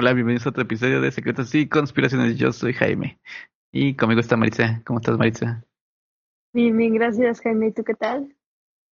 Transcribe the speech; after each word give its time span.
Hola, 0.00 0.12
bienvenidos 0.12 0.46
a 0.46 0.50
otro 0.50 0.62
episodio 0.62 1.00
de 1.00 1.10
Secretos 1.10 1.52
y 1.56 1.68
Conspiraciones. 1.68 2.36
Yo 2.36 2.52
soy 2.52 2.72
Jaime. 2.72 3.18
Y 3.72 3.96
conmigo 3.96 4.20
está 4.20 4.36
Maritza. 4.36 4.80
¿Cómo 4.86 5.00
estás, 5.00 5.18
Maritza? 5.18 5.64
Bien, 6.52 6.76
bien, 6.76 6.94
gracias, 6.94 7.40
Jaime. 7.40 7.66
¿Y 7.66 7.72
tú 7.72 7.82
qué 7.82 7.94
tal? 7.94 8.32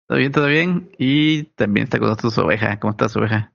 ¿Todo 0.07 0.18
bien, 0.18 0.32
todo 0.32 0.48
bien? 0.48 0.89
Y 0.98 1.44
también 1.54 1.84
está 1.84 2.00
con 2.00 2.07
nosotros 2.07 2.34
su 2.34 2.42
oveja. 2.42 2.80
¿Cómo 2.80 2.89
estás, 2.89 3.16
oveja? 3.16 3.54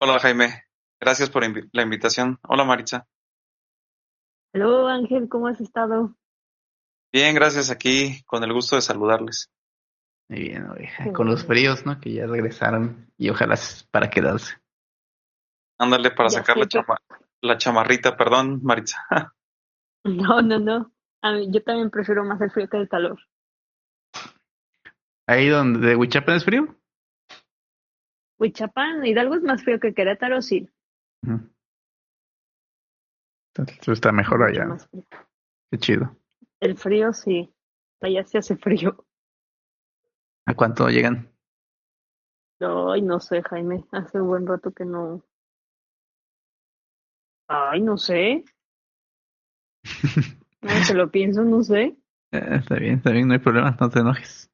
Hola, 0.00 0.18
Jaime. 0.18 0.64
Gracias 1.00 1.30
por 1.30 1.44
la 1.72 1.82
invitación. 1.84 2.40
Hola, 2.42 2.64
Maritza. 2.64 3.06
Hola, 4.52 4.94
Ángel, 4.94 5.28
¿cómo 5.28 5.46
has 5.46 5.60
estado? 5.60 6.16
Bien, 7.12 7.36
gracias 7.36 7.70
aquí, 7.70 8.20
con 8.26 8.42
el 8.42 8.52
gusto 8.52 8.74
de 8.74 8.82
saludarles. 8.82 9.48
Muy 10.28 10.40
bien, 10.40 10.68
oveja. 10.68 11.04
Qué 11.04 11.12
Con 11.12 11.28
los 11.28 11.44
fríos, 11.44 11.86
¿no? 11.86 12.00
Que 12.00 12.14
ya 12.14 12.26
regresaron 12.26 13.12
y 13.16 13.30
ojalá 13.30 13.54
para 13.92 14.10
quedarse. 14.10 14.61
Ándale 15.82 16.12
para 16.12 16.28
Ya 16.28 16.38
sacar 16.38 16.56
la, 16.58 16.66
chama- 16.66 17.00
la 17.42 17.58
chamarrita, 17.58 18.16
perdón, 18.16 18.60
Maritza. 18.62 18.98
No, 20.04 20.42
no, 20.42 20.58
no. 20.58 20.92
A 21.22 21.30
mí, 21.32 21.48
yo 21.52 21.62
también 21.62 21.88
prefiero 21.88 22.24
más 22.24 22.40
el 22.40 22.50
frío 22.50 22.68
que 22.68 22.76
el 22.76 22.88
calor. 22.88 23.20
Ahí 25.28 25.48
donde 25.48 25.94
Huichapan 25.94 26.34
es 26.34 26.44
frío. 26.44 26.76
Huichapan, 28.40 29.06
Hidalgo 29.06 29.36
es 29.36 29.42
más 29.42 29.62
frío 29.62 29.78
que 29.78 29.94
Querétaro, 29.94 30.42
sí. 30.42 30.68
Entonces 33.56 33.88
está 33.88 34.10
mejor 34.10 34.40
Mucho 34.40 34.60
allá. 34.64 34.76
Qué 35.70 35.78
chido. 35.78 36.16
El 36.58 36.76
frío, 36.76 37.12
sí. 37.12 37.54
Allá 38.00 38.24
se 38.24 38.38
hace 38.38 38.56
frío. 38.56 39.06
¿A 40.46 40.54
cuánto 40.54 40.88
llegan? 40.88 41.32
Ay, 42.60 43.02
no 43.02 43.20
sé, 43.20 43.40
Jaime. 43.42 43.84
Hace 43.92 44.18
buen 44.18 44.46
rato 44.48 44.72
que 44.72 44.84
no. 44.84 45.22
Ay, 47.52 47.80
no 47.82 47.96
sé. 47.98 48.44
No 50.62 50.70
se 50.84 50.94
lo 50.94 51.10
pienso, 51.10 51.42
no 51.42 51.60
sé. 51.64 51.96
Eh, 52.30 52.48
está 52.60 52.76
bien, 52.76 52.94
está 52.98 53.10
bien, 53.10 53.26
no 53.26 53.34
hay 53.34 53.40
problema, 53.40 53.76
no 53.80 53.90
te 53.90 53.98
enojes. 53.98 54.48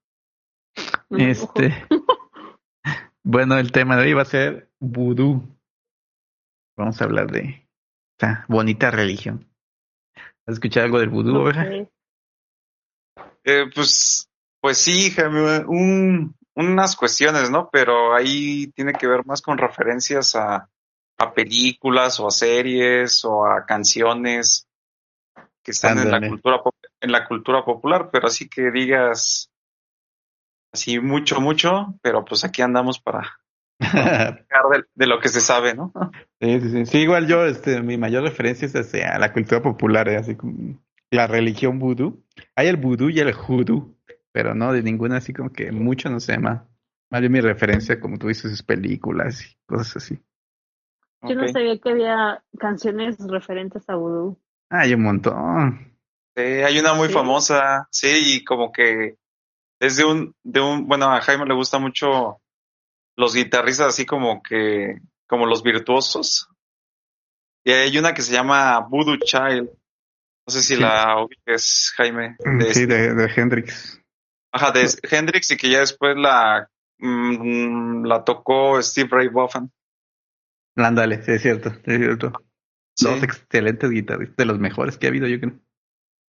No. 1.10 1.18
Este, 1.18 1.86
bueno, 3.22 3.58
el 3.58 3.70
tema 3.72 3.96
de 3.96 4.04
hoy 4.04 4.12
va 4.14 4.22
a 4.22 4.24
ser 4.24 4.70
vudú. 4.80 5.46
Vamos 6.78 6.98
a 7.00 7.04
hablar 7.04 7.30
de 7.30 7.68
esta 8.16 8.46
bonita 8.48 8.90
religión. 8.90 9.46
¿Has 10.46 10.54
escuchado 10.54 10.86
algo 10.86 10.98
del 10.98 11.10
vudú, 11.10 11.36
oveja? 11.36 11.66
Eh, 13.44 13.64
pues, 13.74 14.30
pues 14.62 14.78
sí, 14.78 15.10
Jaime, 15.10 15.66
un- 15.66 16.34
unas 16.54 16.96
cuestiones, 16.96 17.50
¿no? 17.50 17.68
Pero 17.70 18.14
ahí 18.14 18.68
tiene 18.68 18.94
que 18.94 19.06
ver 19.06 19.26
más 19.26 19.42
con 19.42 19.58
referencias 19.58 20.34
a, 20.34 20.70
a 21.18 21.34
películas 21.34 22.20
o 22.20 22.28
a 22.28 22.30
series 22.30 23.24
o 23.24 23.44
a 23.44 23.66
canciones 23.66 24.66
que 25.62 25.72
están 25.72 25.98
en 25.98 26.10
la 26.10 26.26
cultura 26.26 26.60
en 27.00 27.12
la 27.12 27.26
cultura 27.26 27.64
popular, 27.64 28.10
pero 28.10 28.28
así 28.28 28.48
que 28.48 28.70
digas 28.70 29.50
así 30.72 31.00
mucho, 31.00 31.40
mucho, 31.40 31.94
pero 32.02 32.24
pues 32.24 32.44
aquí 32.44 32.62
andamos 32.62 32.98
para 33.00 33.40
hablar 33.80 34.44
de, 34.70 34.84
de 34.94 35.06
lo 35.06 35.20
que 35.20 35.28
se 35.28 35.40
sabe, 35.40 35.74
¿no? 35.74 35.92
Sí, 36.40 36.60
sí, 36.60 36.70
sí. 36.70 36.86
Sí, 36.86 36.98
igual 36.98 37.26
yo, 37.26 37.44
este, 37.44 37.82
mi 37.82 37.96
mayor 37.96 38.22
referencia 38.22 38.66
es 38.66 38.74
hacia 38.74 39.18
la 39.18 39.32
cultura 39.32 39.62
popular, 39.62 40.08
eh, 40.08 40.16
así 40.16 40.36
como 40.36 40.80
la 41.10 41.26
religión 41.26 41.78
vudú. 41.78 42.24
Hay 42.54 42.68
el 42.68 42.76
vudú 42.76 43.10
y 43.10 43.20
el 43.20 43.32
judú, 43.32 43.96
pero 44.32 44.54
no 44.54 44.72
de 44.72 44.82
ninguna 44.82 45.18
así 45.18 45.32
como 45.32 45.52
que 45.52 45.72
mucho 45.72 46.10
no 46.10 46.20
se 46.20 46.32
llama. 46.32 46.68
Más 47.10 47.20
bien 47.20 47.32
mi 47.32 47.40
referencia, 47.40 47.98
como 48.00 48.18
tú 48.18 48.28
dices, 48.28 48.52
es 48.52 48.62
películas 48.62 49.42
y 49.42 49.56
cosas 49.66 49.96
así. 49.96 50.18
Yo 51.22 51.34
no 51.34 51.48
sabía 51.48 51.78
que 51.78 51.90
había 51.90 52.42
canciones 52.58 53.16
referentes 53.28 53.88
a 53.88 53.96
vudú. 53.96 54.38
Hay 54.70 54.94
un 54.94 55.02
montón. 55.02 55.96
Sí, 56.36 56.42
hay 56.42 56.78
una 56.78 56.94
muy 56.94 57.08
Sí. 57.08 57.14
famosa, 57.14 57.88
sí, 57.90 58.36
y 58.36 58.44
como 58.44 58.70
que 58.70 59.16
es 59.80 59.96
de 59.96 60.04
un, 60.04 60.34
de 60.44 60.60
un, 60.60 60.86
bueno, 60.86 61.06
a 61.12 61.20
Jaime 61.20 61.46
le 61.46 61.54
gusta 61.54 61.78
mucho 61.78 62.40
los 63.16 63.34
guitarristas 63.34 63.88
así 63.88 64.06
como 64.06 64.42
que, 64.42 64.98
como 65.26 65.46
los 65.46 65.62
virtuosos. 65.62 66.48
Y 67.64 67.72
hay 67.72 67.98
una 67.98 68.14
que 68.14 68.22
se 68.22 68.32
llama 68.32 68.78
Voodoo 68.88 69.16
Child. 69.16 69.68
No 70.46 70.52
sé 70.52 70.62
si 70.62 70.76
Sí. 70.76 70.80
la 70.80 71.22
ubiques, 71.22 71.92
Jaime. 71.96 72.36
De 72.38 72.72
Sí, 72.72 72.82
este- 72.82 72.86
de, 72.86 73.14
de 73.14 73.32
Hendrix. 73.36 74.00
Ajá, 74.52 74.70
de 74.70 74.88
Hendrix 75.10 75.50
y 75.50 75.56
que 75.56 75.68
ya 75.68 75.80
después 75.80 76.16
la, 76.16 76.70
mm, 76.98 78.04
la 78.06 78.24
tocó 78.24 78.80
Steve 78.80 79.08
Ray 79.10 79.28
Vaughan. 79.28 79.70
Ándale, 80.78 81.22
sí, 81.22 81.32
es 81.32 81.42
cierto, 81.42 81.70
es 81.70 81.98
cierto. 81.98 82.32
Sí, 82.94 83.04
Dos 83.06 83.22
excelentes 83.22 83.90
guitarristas, 83.90 84.36
de 84.36 84.44
los 84.44 84.58
mejores 84.58 84.96
que 84.98 85.06
ha 85.06 85.10
habido, 85.10 85.26
yo 85.26 85.38
creo. 85.40 85.58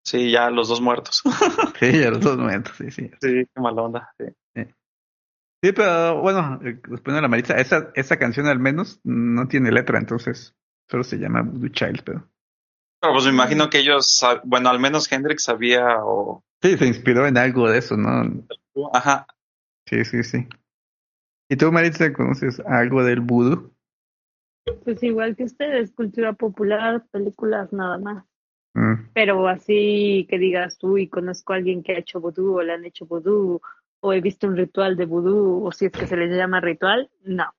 sí, 0.04 0.32
ya 0.32 0.50
los 0.50 0.68
dos 0.68 0.82
muertos. 0.82 1.22
Sí, 1.80 2.04
a 2.04 2.10
los 2.12 2.20
dos 2.22 2.38
momentos, 2.38 2.76
sí, 2.78 2.92
sí. 2.92 3.10
sí, 3.22 3.46
qué 3.54 3.62
mala 3.62 3.82
onda. 3.84 4.14
Sí. 4.20 4.26
Sí, 5.62 5.74
pero 5.74 6.22
bueno, 6.22 6.60
eh, 6.64 6.80
respondiendo 6.84 7.20
a 7.20 7.22
la 7.24 7.28
Maritza, 7.28 7.56
esa, 7.56 7.92
esa 7.94 8.18
canción 8.18 8.48
al 8.48 8.60
menos 8.60 9.02
no 9.04 9.48
tiene 9.50 9.72
letra, 9.72 9.98
entonces 10.00 10.56
solo 10.90 11.04
se 11.04 11.18
llama 11.18 11.42
Voodoo 11.42 11.70
Child, 11.70 12.02
pero... 12.06 12.30
Pero 13.02 13.14
pues 13.14 13.26
me 13.26 13.32
imagino 13.32 13.70
que 13.70 13.80
ellos, 13.80 14.26
bueno, 14.46 14.70
al 14.70 14.80
menos 14.80 15.10
Hendrix 15.12 15.44
sabía 15.44 16.04
o, 16.04 16.44
Sí, 16.62 16.78
se 16.78 16.86
inspiró 16.88 17.26
en 17.28 17.38
algo 17.38 17.70
de 17.70 17.78
eso, 17.78 17.96
¿no? 17.98 18.46
ajá, 18.94 19.26
Sí, 19.86 20.04
sí, 20.06 20.24
sí. 20.24 20.48
¿Y 21.50 21.56
tú, 21.58 21.72
Maritza, 21.72 22.12
conoces 22.14 22.60
algo 22.62 23.04
del 23.04 23.22
vudú? 23.22 23.74
Pues 24.84 25.02
igual 25.04 25.36
que 25.36 25.44
ustedes, 25.44 25.92
cultura 25.92 26.34
popular, 26.34 27.06
películas 27.12 27.72
nada 27.74 27.98
más. 27.98 28.26
Mm, 28.74 29.10
Pero 29.14 29.48
así 29.48 30.28
que 30.30 30.38
digas, 30.38 30.78
uy, 30.84 31.08
conozco 31.08 31.54
a 31.54 31.58
alguien 31.58 31.84
que 31.84 31.94
ha 31.94 32.00
hecho 32.00 32.20
vudú 32.20 32.58
o 32.58 32.62
le 32.62 32.74
han 32.74 32.86
hecho 32.86 33.06
vudú 33.06 33.62
o 34.02 34.14
he 34.14 34.22
visto 34.22 34.48
un 34.48 34.56
ritual 34.56 34.96
de 34.96 35.06
vudú 35.06 35.66
o 35.66 35.72
si 35.72 35.86
es 35.86 35.92
que 35.92 36.08
se 36.08 36.16
les 36.16 36.36
llama 36.36 36.62
ritual, 36.62 37.10
no. 37.24 37.54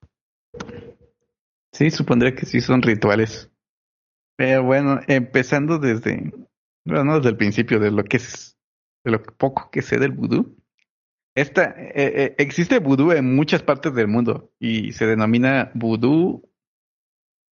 Sí, 1.72 1.90
supondría 1.90 2.34
que 2.34 2.46
sí 2.46 2.60
son 2.60 2.82
rituales. 2.82 3.50
Pero 4.36 4.64
bueno, 4.64 5.00
empezando 5.06 5.78
desde, 5.78 6.32
bueno, 6.84 7.04
no 7.04 7.16
desde 7.16 7.30
el 7.30 7.36
principio, 7.36 7.78
de 7.78 7.90
lo 7.90 8.04
que 8.04 8.16
es, 8.16 8.56
de 9.04 9.12
lo 9.12 9.22
poco 9.22 9.70
que 9.70 9.82
sé 9.82 9.98
del 9.98 10.12
vudú. 10.12 10.56
Esta, 11.34 11.70
eh, 11.78 11.92
eh, 11.94 12.34
existe 12.38 12.78
vudú 12.78 13.12
en 13.12 13.34
muchas 13.34 13.62
partes 13.62 13.94
del 13.94 14.08
mundo 14.08 14.50
y 14.58 14.92
se 14.92 15.06
denomina 15.06 15.70
vudú 15.74 16.49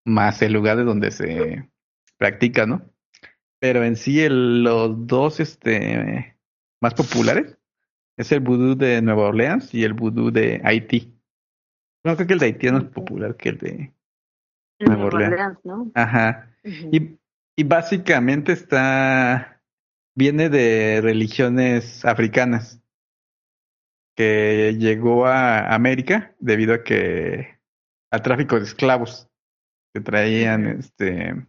más 0.04 0.40
el 0.42 0.52
lugar 0.52 0.76
de 0.76 0.84
donde 0.84 1.10
se 1.10 1.70
practica, 2.16 2.66
¿no? 2.66 2.82
Pero 3.60 3.84
en 3.84 3.96
sí 3.96 4.20
el- 4.20 4.62
los 4.62 5.06
dos 5.06 5.40
este, 5.40 6.36
más 6.80 6.94
populares 6.94 7.58
es 8.16 8.32
el 8.32 8.40
vudú 8.40 8.76
de 8.76 9.02
Nueva 9.02 9.28
Orleans 9.28 9.74
y 9.74 9.84
el 9.84 9.92
vudú 9.94 10.30
de 10.30 10.60
Haití. 10.64 11.14
No 12.04 12.14
creo 12.16 12.26
que 12.26 12.32
el 12.34 12.38
de 12.38 12.46
Haití 12.46 12.66
es 12.66 12.72
más 12.72 12.84
popular 12.84 13.36
que 13.36 13.48
el 13.50 13.58
de... 13.58 13.92
Nueva 14.80 15.06
Orleans. 15.06 15.32
Orleans, 15.32 15.58
¿no? 15.64 15.90
Ajá. 15.94 16.54
Y, 16.62 17.18
y 17.56 17.64
básicamente 17.64 18.52
está, 18.52 19.60
viene 20.16 20.48
de 20.48 21.00
religiones 21.02 22.04
africanas 22.04 22.80
que 24.16 24.76
llegó 24.78 25.26
a 25.26 25.74
América 25.74 26.34
debido 26.38 26.74
a 26.74 26.84
que 26.84 27.58
al 28.12 28.22
tráfico 28.22 28.56
de 28.58 28.64
esclavos 28.64 29.28
que 29.92 30.00
traían 30.00 30.66
este 30.66 31.46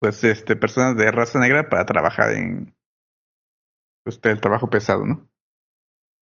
pues 0.00 0.22
este 0.24 0.56
personas 0.56 0.96
de 0.96 1.10
raza 1.10 1.38
negra 1.38 1.68
para 1.68 1.86
trabajar 1.86 2.32
en 2.32 2.74
pues, 4.04 4.20
el 4.22 4.40
trabajo 4.40 4.68
pesado, 4.68 5.06
¿no? 5.06 5.28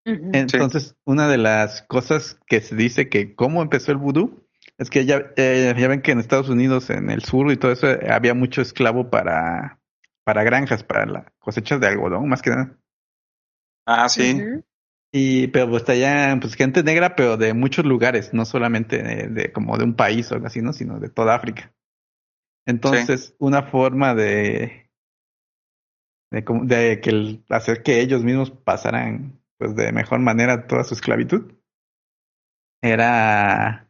Entonces, 0.05 0.97
una 1.05 1.29
de 1.29 1.39
las 1.39 1.83
cosas 1.83 2.39
que 2.47 2.61
se 2.61 2.75
dice 2.75 3.09
que 3.09 3.35
cómo 3.35 3.63
empezó 3.63 3.93
el 3.93 3.99
vudú 3.99 4.45
es 4.79 4.91
que 4.91 5.05
ya, 5.05 5.33
eh, 5.37 5.75
ya 5.77 5.89
ven 5.89 6.03
que 6.03 6.11
en 6.11 6.19
Estados 6.19 6.49
Unidos, 6.49 6.91
en 6.91 7.11
el 7.11 7.23
sur 7.23 7.53
y 7.53 7.57
todo 7.57 7.71
eso, 7.73 7.87
había 8.11 8.35
mucho 8.35 8.63
esclavo 8.63 9.11
para, 9.11 9.81
para 10.25 10.43
granjas, 10.43 10.83
para 10.83 11.07
la 11.07 11.33
cosechas 11.39 11.81
de 11.81 11.87
algodón, 11.87 12.29
más 12.29 12.43
que 12.43 12.51
nada. 12.51 12.77
ah, 13.87 14.09
sí, 14.09 14.35
Ujú. 14.35 14.65
Y, 15.15 15.49
pero 15.49 15.69
pues 15.69 15.87
allá, 15.89 16.39
pues 16.41 16.55
gente 16.55 16.83
negra, 16.83 17.15
pero 17.17 17.37
de 17.37 17.53
muchos 17.55 17.85
lugares, 17.85 18.33
no 18.33 18.45
solamente 18.47 19.03
de, 19.03 19.29
de 19.29 19.53
como 19.53 19.77
de 19.77 19.85
un 19.85 19.95
país 19.95 20.31
o 20.31 20.35
algo 20.35 20.47
así, 20.47 20.63
¿no? 20.63 20.73
Sino 20.73 20.99
de 21.01 21.11
toda 21.11 21.35
África. 21.35 21.73
Entonces, 22.67 23.35
una 23.39 23.65
forma 23.65 24.15
de, 24.15 24.91
de, 26.33 26.45
de 26.65 27.01
que 27.01 27.11
el- 27.11 27.45
hacer 27.49 27.83
que 27.85 28.01
ellos 28.01 28.25
mismos 28.25 28.51
pasaran, 28.51 29.41
pues 29.59 29.77
de 29.77 29.93
mejor 29.93 30.19
manera 30.21 30.67
toda 30.67 30.83
su 30.85 30.95
esclavitud, 30.95 31.53
era, 32.83 33.89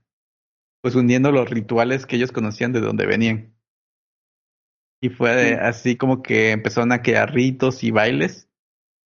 pues 0.82 0.94
uniendo 0.96 1.32
los 1.32 1.50
rituales 1.50 2.06
que 2.06 2.16
ellos 2.16 2.32
conocían 2.32 2.72
de 2.72 2.80
donde 2.80 3.06
venían. 3.06 3.54
Y 5.02 5.10
fue 5.10 5.54
Sí. 5.54 5.60
así 5.60 5.96
como 5.96 6.22
que 6.22 6.50
empezaron 6.52 6.92
a 6.92 7.02
crear 7.02 7.30
ritos 7.34 7.82
y 7.84 7.90
bailes 7.90 8.48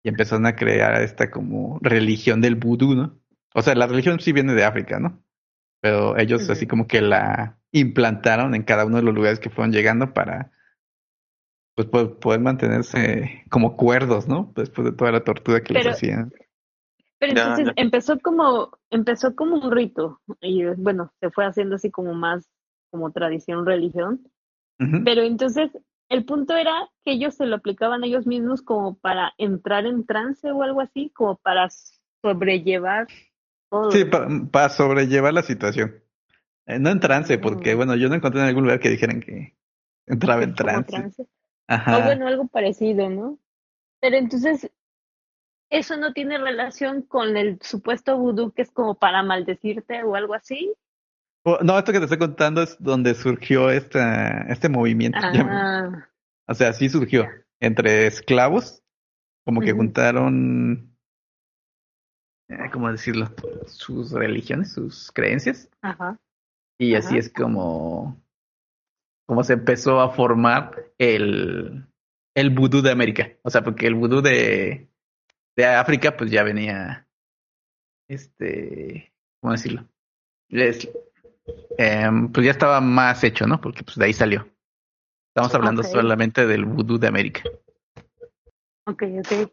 y 0.06 0.08
empezaron 0.08 0.46
a 0.46 0.54
crear 0.54 1.02
esta 1.02 1.32
como 1.32 1.78
religión 1.82 2.40
del 2.40 2.54
vudú, 2.54 2.94
¿no? 2.94 3.18
O 3.54 3.60
sea, 3.62 3.74
la 3.74 3.88
religión 3.88 4.20
sí 4.20 4.30
viene 4.32 4.54
de 4.54 4.64
África, 4.64 5.00
¿no? 5.00 5.20
pero 5.80 6.16
ellos 6.16 6.48
así 6.48 6.66
como 6.66 6.86
que 6.88 7.00
la 7.00 7.58
implantaron 7.70 8.54
en 8.54 8.62
cada 8.64 8.86
uno 8.86 8.96
de 8.96 9.02
los 9.02 9.14
lugares 9.14 9.38
que 9.38 9.50
fueron 9.50 9.72
llegando 9.72 10.12
para 10.14 10.50
pues 11.76 11.86
po- 11.88 12.18
poder 12.18 12.40
mantenerse 12.40 13.44
como 13.50 13.76
cuerdos, 13.76 14.26
¿no? 14.26 14.52
Después 14.56 14.86
de 14.86 14.92
toda 14.96 15.12
la 15.12 15.22
tortura 15.22 15.60
que 15.62 15.74
les 15.74 15.82
Pero- 15.82 15.94
hacían. 15.94 16.32
Pero 17.18 17.32
entonces 17.32 17.68
empezó 17.76 18.18
como, 18.20 18.70
empezó 18.90 19.34
como 19.34 19.56
un 19.56 19.70
rito, 19.70 20.20
y 20.40 20.64
bueno, 20.76 21.12
se 21.20 21.30
fue 21.30 21.46
haciendo 21.46 21.76
así 21.76 21.90
como 21.90 22.14
más 22.14 22.48
como 22.90 23.10
tradición, 23.12 23.64
religión, 23.66 24.26
pero 25.04 25.22
entonces 25.22 25.70
el 26.08 26.24
punto 26.24 26.56
era 26.56 26.88
que 27.04 27.12
ellos 27.12 27.34
se 27.34 27.46
lo 27.46 27.56
aplicaban 27.56 28.02
a 28.02 28.06
ellos 28.06 28.26
mismos 28.26 28.62
como 28.62 28.96
para 28.98 29.32
entrar 29.38 29.86
en 29.86 30.04
trance 30.06 30.50
o 30.50 30.62
algo 30.62 30.80
así, 30.80 31.10
como 31.10 31.36
para 31.36 31.68
sobrellevar 32.22 33.06
todo. 33.70 33.90
Sí, 33.90 34.04
para 34.04 34.68
sobrellevar 34.68 35.34
la 35.34 35.42
situación. 35.42 36.02
Eh, 36.66 36.78
no 36.78 36.90
en 36.90 37.00
trance, 37.00 37.38
porque 37.38 37.74
Mm. 37.74 37.76
bueno, 37.76 37.96
yo 37.96 38.08
no 38.08 38.14
encontré 38.16 38.40
en 38.40 38.48
algún 38.48 38.64
lugar 38.64 38.80
que 38.80 38.90
dijeran 38.90 39.20
que 39.20 39.56
entraba 40.06 40.42
en 40.42 40.54
trance. 40.54 40.90
trance. 40.92 41.26
Ajá. 41.68 41.98
O 41.98 42.02
bueno, 42.04 42.26
algo 42.26 42.46
parecido, 42.48 43.08
¿no? 43.10 43.38
Pero 44.00 44.16
entonces, 44.16 44.70
eso 45.70 45.96
no 45.96 46.12
tiene 46.12 46.38
relación 46.38 47.02
con 47.02 47.36
el 47.36 47.58
supuesto 47.60 48.16
vudú 48.18 48.52
que 48.52 48.62
es 48.62 48.70
como 48.70 48.94
para 48.94 49.22
maldecirte 49.22 50.02
o 50.04 50.14
algo 50.14 50.34
así. 50.34 50.72
No, 51.62 51.78
esto 51.78 51.92
que 51.92 51.98
te 51.98 52.04
estoy 52.06 52.18
contando 52.18 52.60
es 52.60 52.76
donde 52.80 53.14
surgió 53.14 53.70
esta, 53.70 54.42
este 54.48 54.68
movimiento. 54.68 55.18
Ah, 55.22 56.08
O 56.48 56.54
sea, 56.54 56.72
sí 56.72 56.88
surgió 56.88 57.26
entre 57.60 58.08
esclavos, 58.08 58.82
como 59.44 59.60
que 59.60 59.72
juntaron, 59.72 60.96
eh, 62.48 62.68
¿cómo 62.72 62.90
decirlo? 62.90 63.32
Sus 63.66 64.10
religiones, 64.10 64.72
sus 64.72 65.12
creencias. 65.12 65.70
ajá. 65.82 66.18
Y 66.78 66.94
así 66.94 67.16
es 67.16 67.32
como, 67.32 68.20
como 69.26 69.42
se 69.44 69.54
empezó 69.54 70.00
a 70.00 70.10
formar 70.10 70.92
el, 70.98 71.86
el 72.34 72.50
vudú 72.50 72.82
de 72.82 72.90
América. 72.90 73.30
O 73.42 73.50
sea, 73.50 73.62
porque 73.62 73.86
el 73.86 73.94
vudú 73.94 74.20
de, 74.20 74.90
de 75.56 75.64
África, 75.64 76.16
pues 76.16 76.30
ya 76.30 76.42
venía, 76.42 77.08
este, 78.08 79.14
¿cómo 79.40 79.52
decirlo? 79.52 79.88
Les, 80.50 80.86
em, 81.78 82.30
pues 82.32 82.44
ya 82.46 82.52
estaba 82.52 82.80
más 82.80 83.22
hecho, 83.24 83.46
¿no? 83.46 83.60
Porque 83.60 83.82
pues 83.82 83.96
de 83.96 84.06
ahí 84.06 84.12
salió. 84.12 84.48
Estamos 85.34 85.54
hablando 85.54 85.82
solamente 85.82 86.46
del 86.46 86.64
vudú 86.64 86.98
de 86.98 87.08
América. 87.08 87.42
Ok, 88.86 89.02
ok. 89.18 89.50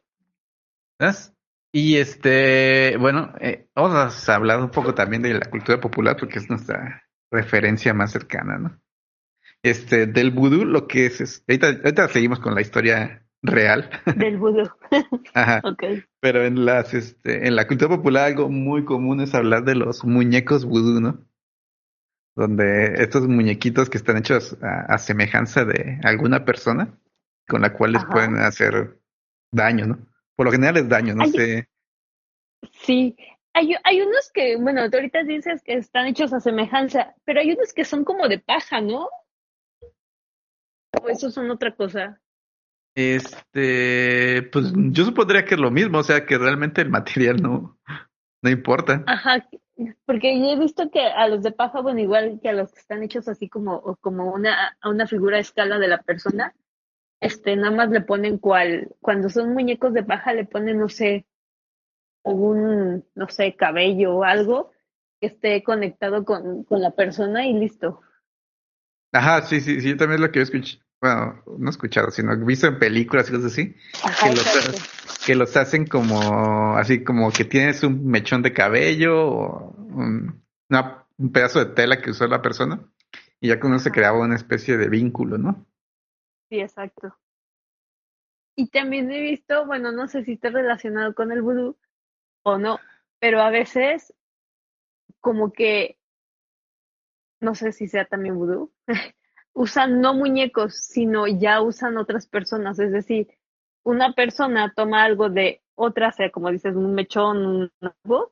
¿Sabes? 0.99 1.33
Y 1.73 1.97
este, 1.97 2.95
bueno, 2.97 3.33
eh, 3.39 3.67
vamos 3.75 4.29
a 4.29 4.35
hablar 4.35 4.59
un 4.59 4.69
poco 4.69 4.93
también 4.93 5.23
de 5.23 5.33
la 5.33 5.49
cultura 5.49 5.79
popular 5.81 6.15
porque 6.17 6.37
es 6.39 6.49
nuestra 6.49 7.03
referencia 7.31 7.93
más 7.93 8.11
cercana, 8.11 8.57
¿no? 8.59 8.79
Este, 9.63 10.05
del 10.05 10.31
vudú, 10.31 10.65
lo 10.65 10.87
que 10.87 11.07
es, 11.07 11.19
es- 11.21 11.43
ahorita, 11.47 11.67
ahorita 11.67 12.07
seguimos 12.09 12.39
con 12.39 12.53
la 12.53 12.61
historia 12.61 13.25
real, 13.41 13.89
Del 14.15 14.37
vudú. 14.37 14.69
ajá, 15.33 15.61
Ok. 15.63 15.83
pero 16.21 16.45
en 16.45 16.63
las, 16.63 16.93
este, 16.93 17.47
en 17.47 17.55
la 17.55 17.67
cultura 17.67 17.89
popular 17.97 18.25
algo 18.25 18.49
muy 18.49 18.85
común 18.85 19.19
es 19.21 19.33
hablar 19.33 19.63
de 19.65 19.75
los 19.75 20.05
muñecos 20.05 20.65
vudú, 20.65 21.01
¿no? 21.01 21.25
Donde 22.35 22.95
estos 23.03 23.27
muñequitos 23.27 23.89
que 23.89 23.97
están 23.97 24.17
hechos 24.17 24.57
a, 24.61 24.93
a 24.93 24.97
semejanza 24.97 25.65
de 25.65 25.99
alguna 26.03 26.45
persona 26.45 26.97
con 27.47 27.61
la 27.61 27.73
cual 27.73 27.91
les 27.91 28.03
Ajá. 28.03 28.11
pueden 28.11 28.37
hacer 28.37 28.99
daño, 29.51 29.85
¿no? 29.85 29.99
Por 30.35 30.47
lo 30.47 30.51
general 30.51 30.77
es 30.77 30.89
daño, 30.89 31.13
no 31.13 31.25
sé. 31.27 31.69
Sí. 32.71 33.15
Hay, 33.53 33.75
hay 33.83 34.01
unos 34.01 34.31
que, 34.33 34.57
bueno, 34.57 34.89
tú 34.89 34.97
ahorita 34.97 35.23
dices 35.23 35.61
que 35.63 35.73
están 35.73 36.07
hechos 36.07 36.33
a 36.33 36.39
semejanza, 36.39 37.13
pero 37.23 37.39
hay 37.39 37.51
unos 37.51 37.71
que 37.71 37.85
son 37.85 38.03
como 38.03 38.27
de 38.27 38.39
paja, 38.39 38.81
¿no? 38.81 39.09
O 40.99 41.09
esos 41.09 41.33
son 41.33 41.51
otra 41.51 41.75
cosa. 41.75 42.19
Este, 42.95 44.43
pues 44.51 44.71
yo 44.75 45.05
supondría 45.05 45.45
que 45.45 45.55
es 45.55 45.59
lo 45.59 45.71
mismo, 45.71 45.99
o 45.99 46.03
sea 46.03 46.25
que 46.25 46.37
realmente 46.37 46.81
el 46.81 46.89
material 46.89 47.41
no, 47.41 47.79
no 48.41 48.49
importa. 48.49 49.03
Ajá, 49.05 49.47
porque 50.05 50.39
yo 50.39 50.51
he 50.51 50.59
visto 50.59 50.89
que 50.91 51.01
a 51.01 51.27
los 51.27 51.41
de 51.41 51.51
paja, 51.51 51.81
bueno, 51.81 51.99
igual 51.99 52.39
que 52.41 52.49
a 52.49 52.53
los 52.53 52.71
que 52.71 52.79
están 52.79 53.03
hechos 53.03 53.27
así 53.27 53.49
como, 53.49 53.75
o 53.75 53.95
como 53.95 54.31
una, 54.31 54.77
a 54.79 54.89
una 54.89 55.07
figura 55.07 55.37
a 55.37 55.41
escala 55.41 55.79
de 55.79 55.87
la 55.87 56.01
persona, 56.01 56.53
este, 57.19 57.55
nada 57.55 57.71
más 57.71 57.89
le 57.89 58.01
ponen 58.01 58.37
cual, 58.37 58.89
cuando 58.99 59.29
son 59.29 59.53
muñecos 59.53 59.93
de 59.93 60.03
paja 60.03 60.33
le 60.33 60.45
ponen, 60.45 60.77
no 60.77 60.89
sé, 60.89 61.25
un, 62.23 63.05
no 63.15 63.29
sé, 63.29 63.55
cabello 63.55 64.17
o 64.17 64.23
algo 64.23 64.71
que 65.19 65.27
esté 65.27 65.63
conectado 65.63 66.25
con, 66.25 66.63
con 66.63 66.81
la 66.81 66.91
persona 66.91 67.47
y 67.47 67.53
listo. 67.53 68.01
Ajá, 69.11 69.41
sí, 69.43 69.61
sí, 69.61 69.79
sí, 69.81 69.89
yo 69.89 69.97
también 69.97 70.21
es 70.21 70.27
lo 70.27 70.31
que 70.31 70.39
he 70.39 70.43
escuchado, 70.43 70.83
bueno, 71.01 71.43
no 71.57 71.67
he 71.67 71.69
escuchado, 71.69 72.11
sino 72.11 72.35
visto 72.45 72.67
en 72.67 72.79
películas 72.79 73.29
y 73.29 73.33
cosas 73.33 73.51
así, 73.51 73.75
Ajá, 74.03 74.29
que 74.29 74.35
los. 74.35 75.02
Que 75.25 75.35
los 75.35 75.55
hacen 75.57 75.85
como, 75.87 76.77
así 76.77 77.03
como 77.03 77.31
que 77.31 77.45
tienes 77.45 77.83
un 77.83 78.05
mechón 78.07 78.41
de 78.41 78.53
cabello 78.53 79.27
o 79.27 79.71
un, 79.77 80.43
una- 80.69 81.05
un 81.17 81.31
pedazo 81.31 81.59
de 81.63 81.73
tela 81.73 82.01
que 82.01 82.11
usó 82.11 82.27
la 82.27 82.41
persona 82.41 82.81
y 83.39 83.49
ya 83.49 83.59
con 83.59 83.73
eso 83.73 83.85
se 83.85 83.91
creaba 83.91 84.19
una 84.19 84.35
especie 84.35 84.77
de 84.77 84.89
vínculo, 84.89 85.37
¿no? 85.37 85.65
Sí, 86.49 86.59
exacto. 86.59 87.17
Y 88.55 88.69
también 88.69 89.11
he 89.11 89.21
visto, 89.21 89.65
bueno, 89.65 89.91
no 89.91 90.07
sé 90.07 90.23
si 90.23 90.33
está 90.33 90.49
relacionado 90.49 91.15
con 91.15 91.31
el 91.31 91.41
vudú 91.41 91.77
o 92.43 92.57
no, 92.57 92.79
pero 93.19 93.41
a 93.41 93.49
veces 93.49 94.13
como 95.21 95.51
que, 95.53 95.97
no 97.39 97.55
sé 97.55 97.71
si 97.71 97.87
sea 97.87 98.05
también 98.05 98.35
vudú, 98.35 98.71
usan 99.53 100.01
no 100.01 100.13
muñecos, 100.13 100.75
sino 100.75 101.27
ya 101.27 101.61
usan 101.61 101.97
otras 101.97 102.27
personas. 102.27 102.79
Es 102.79 102.91
decir, 102.91 103.27
una 103.83 104.13
persona 104.13 104.73
toma 104.75 105.03
algo 105.03 105.29
de 105.29 105.61
otra, 105.75 106.11
sea 106.11 106.29
como 106.31 106.51
dices, 106.51 106.75
un 106.75 106.93
mechón, 106.93 107.45
un 107.45 107.71
algo, 107.81 108.31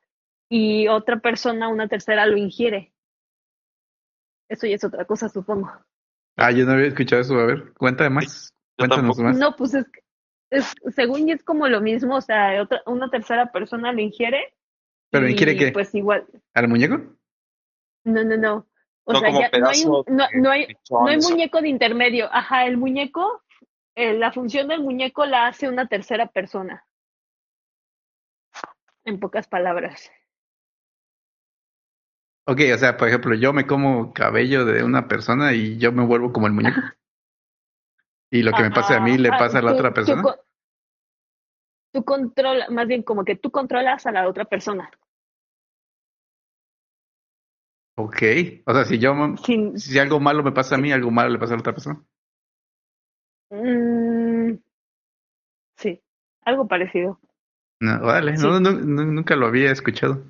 y 0.49 0.87
otra 0.87 1.19
persona, 1.19 1.69
una 1.69 1.87
tercera, 1.87 2.25
lo 2.25 2.37
ingiere. 2.37 2.93
Eso 4.49 4.67
ya 4.67 4.75
es 4.75 4.83
otra 4.83 5.05
cosa, 5.05 5.29
supongo. 5.29 5.71
Ah, 6.35 6.51
yo 6.51 6.65
no 6.65 6.73
había 6.73 6.87
escuchado 6.87 7.21
eso, 7.21 7.35
a 7.35 7.45
ver, 7.45 7.73
cuéntame 7.73 8.09
más, 8.09 8.53
cuéntanos 8.77 9.17
más. 9.19 9.37
No, 9.37 9.55
pues 9.55 9.73
es, 9.73 9.85
es 10.49 10.73
según 10.95 11.27
yo 11.27 11.35
es 11.35 11.43
como 11.43 11.67
lo 11.67 11.81
mismo, 11.81 12.15
o 12.15 12.21
sea, 12.21 12.61
otra, 12.61 12.81
una 12.85 13.09
tercera 13.09 13.51
persona 13.51 13.91
lo 13.93 14.01
ingiere. 14.01 14.53
¿Pero 15.09 15.27
y, 15.27 15.31
ingiere 15.31 15.55
qué? 15.55 15.71
Pues 15.71 15.93
igual, 15.95 16.25
¿Al 16.53 16.67
muñeco? 16.67 16.97
no, 18.03 18.23
no, 18.23 18.37
no. 18.37 18.67
O 19.03 19.13
No 19.13 19.19
sea, 19.19 19.31
ya 19.31 19.59
no 19.59 19.67
hay, 19.67 19.85
no, 19.85 20.03
de 20.03 20.39
no 20.39 20.51
hay, 20.51 20.67
no 20.89 21.07
hay 21.07 21.17
muñeco 21.17 21.61
de 21.61 21.69
intermedio. 21.69 22.29
Ajá, 22.31 22.65
el 22.65 22.77
muñeco, 22.77 23.41
eh, 24.01 24.13
la 24.17 24.31
función 24.31 24.67
del 24.67 24.81
muñeco 24.81 25.25
la 25.25 25.47
hace 25.47 25.69
una 25.69 25.87
tercera 25.87 26.25
persona. 26.27 26.85
En 29.05 29.19
pocas 29.19 29.47
palabras. 29.47 30.11
Ok, 32.47 32.61
o 32.73 32.77
sea, 32.77 32.97
por 32.97 33.07
ejemplo, 33.07 33.35
yo 33.35 33.53
me 33.53 33.67
como 33.67 34.11
cabello 34.11 34.65
de 34.65 34.83
una 34.83 35.07
persona 35.07 35.53
y 35.53 35.77
yo 35.77 35.91
me 35.91 36.03
vuelvo 36.03 36.33
como 36.33 36.47
el 36.47 36.53
muñeco. 36.53 36.81
Y 38.31 38.41
lo 38.41 38.51
que 38.53 38.63
me 38.63 38.71
pase 38.71 38.95
a 38.95 38.99
mí 38.99 39.17
le 39.17 39.29
pasa 39.29 39.59
a 39.59 39.61
la 39.61 39.73
otra 39.73 39.93
persona. 39.93 40.23
Tú 41.93 42.03
controlas, 42.03 42.69
más 42.71 42.87
bien 42.87 43.03
como 43.03 43.23
que 43.23 43.35
tú 43.35 43.51
controlas 43.51 44.05
a 44.07 44.11
la 44.11 44.27
otra 44.27 44.45
persona. 44.45 44.89
Ok, 47.97 48.17
o 48.65 48.73
sea, 48.73 48.85
si 48.85 48.97
yo, 48.97 49.13
me- 49.13 49.37
Sin, 49.37 49.77
si 49.77 49.99
algo 49.99 50.19
malo 50.19 50.41
me 50.41 50.53
pasa 50.53 50.75
a 50.75 50.77
mí, 50.77 50.91
algo 50.91 51.11
malo 51.11 51.29
le 51.29 51.37
pasa 51.37 51.53
a 51.53 51.57
la 51.57 51.61
otra 51.61 51.73
persona. 51.73 52.03
Mm, 53.51 54.57
sí, 55.77 56.01
algo 56.43 56.67
parecido. 56.67 57.19
No, 57.81 57.99
vale, 58.01 58.37
Sí. 58.37 58.47
no, 58.47 58.59
nunca 58.59 59.35
lo 59.35 59.47
había 59.47 59.71
escuchado. 59.71 60.23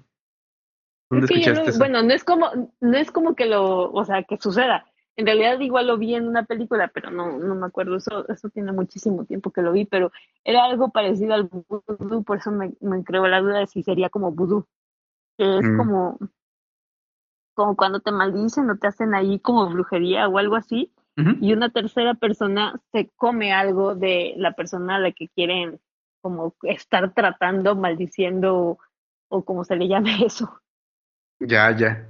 ¿Dónde 1.10 1.26
Es 1.26 1.30
que 1.30 1.36
escuchaste 1.36 1.70
eso? 1.70 1.80
bueno, 1.80 2.02
no 2.04 2.14
es 2.14 2.24
como, 2.24 2.50
no 2.80 2.98
es 2.98 3.12
como 3.12 3.36
que 3.36 3.46
lo, 3.46 3.92
o 3.92 4.06
sea, 4.06 4.24
que 4.24 4.38
suceda. 4.38 4.86
En 5.18 5.26
realidad 5.26 5.60
igual 5.60 5.88
lo 5.88 5.98
vi 5.98 6.16
en 6.16 6.28
una 6.28 6.46
película, 6.46 6.90
pero 6.94 7.12
no, 7.12 7.38
no 7.38 7.56
me 7.56 7.66
acuerdo. 7.68 7.98
Eso, 7.98 8.28
eso 8.30 8.50
tiene 8.50 8.72
muchísimo 8.72 9.26
tiempo 9.26 9.52
que 9.52 9.62
lo 9.62 9.74
vi, 9.74 9.86
pero 9.86 10.12
era 10.46 10.64
algo 10.66 10.90
parecido 10.90 11.34
al 11.34 11.44
vudú, 11.50 12.24
por 12.24 12.38
eso 12.38 12.52
me, 12.52 12.74
me 12.80 13.04
creó 13.04 13.28
la 13.28 13.42
duda 13.42 13.60
de 13.60 13.68
si 13.68 13.84
sería 13.84 14.10
como 14.10 14.32
vudú, 14.32 14.66
que 15.38 15.60
es 15.60 15.66
Mm. 15.66 15.78
como, 15.78 16.20
como 17.54 17.76
cuando 17.76 18.00
te 18.00 18.12
maldicen 18.12 18.70
o 18.70 18.78
te 18.78 18.88
hacen 18.88 19.14
ahí 19.14 19.40
como 19.40 19.70
brujería 19.70 20.28
o 20.28 20.38
algo 20.38 20.56
así, 20.56 20.92
Y 21.40 21.54
una 21.54 21.70
tercera 21.70 22.14
persona 22.14 22.80
se 22.92 23.10
come 23.16 23.54
algo 23.54 23.96
de 23.96 24.34
la 24.38 24.54
persona 24.54 24.96
a 24.96 25.00
la 25.00 25.12
que 25.12 25.28
quieren 25.30 25.80
como 26.22 26.56
estar 26.64 27.14
tratando, 27.14 27.76
maldiciendo 27.76 28.56
o, 28.56 28.80
o 29.30 29.44
como 29.44 29.64
se 29.64 29.76
le 29.76 29.88
llame 29.88 30.12
eso. 30.26 30.62
Ya, 31.40 31.76
ya. 31.76 32.08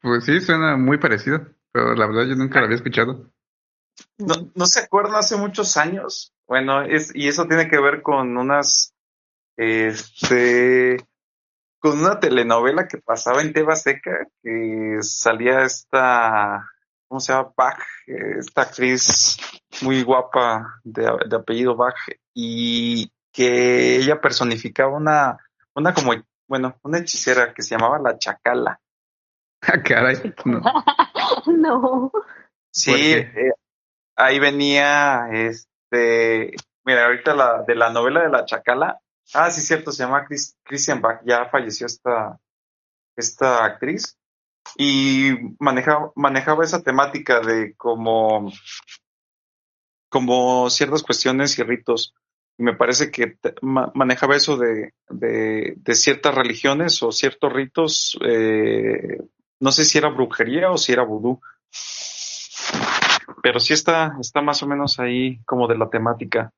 Pues 0.00 0.24
sí, 0.24 0.40
suena 0.40 0.76
muy 0.76 0.98
parecido, 0.98 1.46
pero 1.72 1.94
la 1.94 2.06
verdad 2.06 2.24
yo 2.26 2.34
nunca 2.34 2.58
lo 2.58 2.66
había 2.66 2.76
escuchado. 2.76 3.30
¿No, 4.18 4.34
¿No 4.54 4.66
se 4.66 4.80
acuerdan 4.80 5.16
hace 5.16 5.36
muchos 5.36 5.76
años? 5.76 6.32
Bueno, 6.46 6.82
es, 6.82 7.14
y 7.14 7.28
eso 7.28 7.46
tiene 7.46 7.68
que 7.68 7.80
ver 7.80 8.02
con 8.02 8.36
unas, 8.36 8.94
este, 9.56 10.96
con 11.78 12.00
una 12.00 12.18
telenovela 12.18 12.88
que 12.88 12.98
pasaba 12.98 13.42
en 13.42 13.52
Teba 13.52 13.76
Seca, 13.76 14.26
que 14.42 14.98
salía 15.02 15.62
esta, 15.62 16.66
¿cómo 17.10 17.18
se 17.18 17.32
llama? 17.32 17.52
Bach, 17.56 17.82
esta 18.06 18.62
actriz 18.62 19.36
muy 19.82 20.04
guapa 20.04 20.80
de, 20.84 21.10
de 21.28 21.36
apellido 21.36 21.74
Bach, 21.74 21.96
y 22.32 23.10
que 23.32 23.96
ella 23.96 24.20
personificaba 24.20 24.96
una, 24.96 25.36
una 25.74 25.92
como, 25.92 26.12
bueno, 26.48 26.78
una 26.84 26.98
hechicera 26.98 27.52
que 27.52 27.62
se 27.62 27.74
llamaba 27.76 27.98
la 27.98 28.16
Chacala. 28.16 28.80
Ah, 29.62 29.82
caray. 29.82 30.16
No. 30.46 30.62
no. 31.46 32.12
Sí, 32.72 32.94
eh, 32.94 33.52
ahí 34.16 34.38
venía, 34.38 35.26
este, 35.32 36.54
mira, 36.84 37.04
ahorita 37.04 37.34
la, 37.34 37.62
de 37.64 37.74
la 37.74 37.90
novela 37.90 38.22
de 38.22 38.30
la 38.30 38.46
Chacala, 38.46 39.00
ah, 39.34 39.50
sí, 39.50 39.60
cierto, 39.60 39.92
se 39.92 40.02
llama 40.04 40.24
Chris- 40.26 40.56
Christian 40.62 41.02
Bach, 41.02 41.20
ya 41.26 41.44
falleció 41.50 41.86
esta, 41.86 42.38
esta 43.16 43.62
actriz, 43.62 44.16
y 44.76 45.32
manejaba, 45.58 46.12
manejaba 46.16 46.64
esa 46.64 46.82
temática 46.82 47.40
de 47.40 47.74
como, 47.76 48.52
como 50.08 50.70
ciertas 50.70 51.02
cuestiones 51.02 51.58
y 51.58 51.62
ritos. 51.62 52.14
Y 52.58 52.62
me 52.62 52.74
parece 52.76 53.10
que 53.10 53.28
te- 53.28 53.54
ma- 53.62 53.90
manejaba 53.94 54.36
eso 54.36 54.56
de, 54.56 54.92
de, 55.08 55.74
de 55.76 55.94
ciertas 55.94 56.34
religiones 56.34 57.02
o 57.02 57.10
ciertos 57.12 57.52
ritos, 57.52 58.18
eh, 58.24 59.18
no 59.60 59.72
sé 59.72 59.84
si 59.84 59.98
era 59.98 60.08
brujería 60.08 60.70
o 60.70 60.76
si 60.78 60.92
era 60.92 61.04
vudú 61.04 61.40
pero 63.42 63.60
sí 63.60 63.72
está, 63.72 64.16
está 64.20 64.42
más 64.42 64.62
o 64.62 64.66
menos 64.66 64.98
ahí 64.98 65.38
como 65.44 65.66
de 65.66 65.78
la 65.78 65.88
temática. 65.88 66.52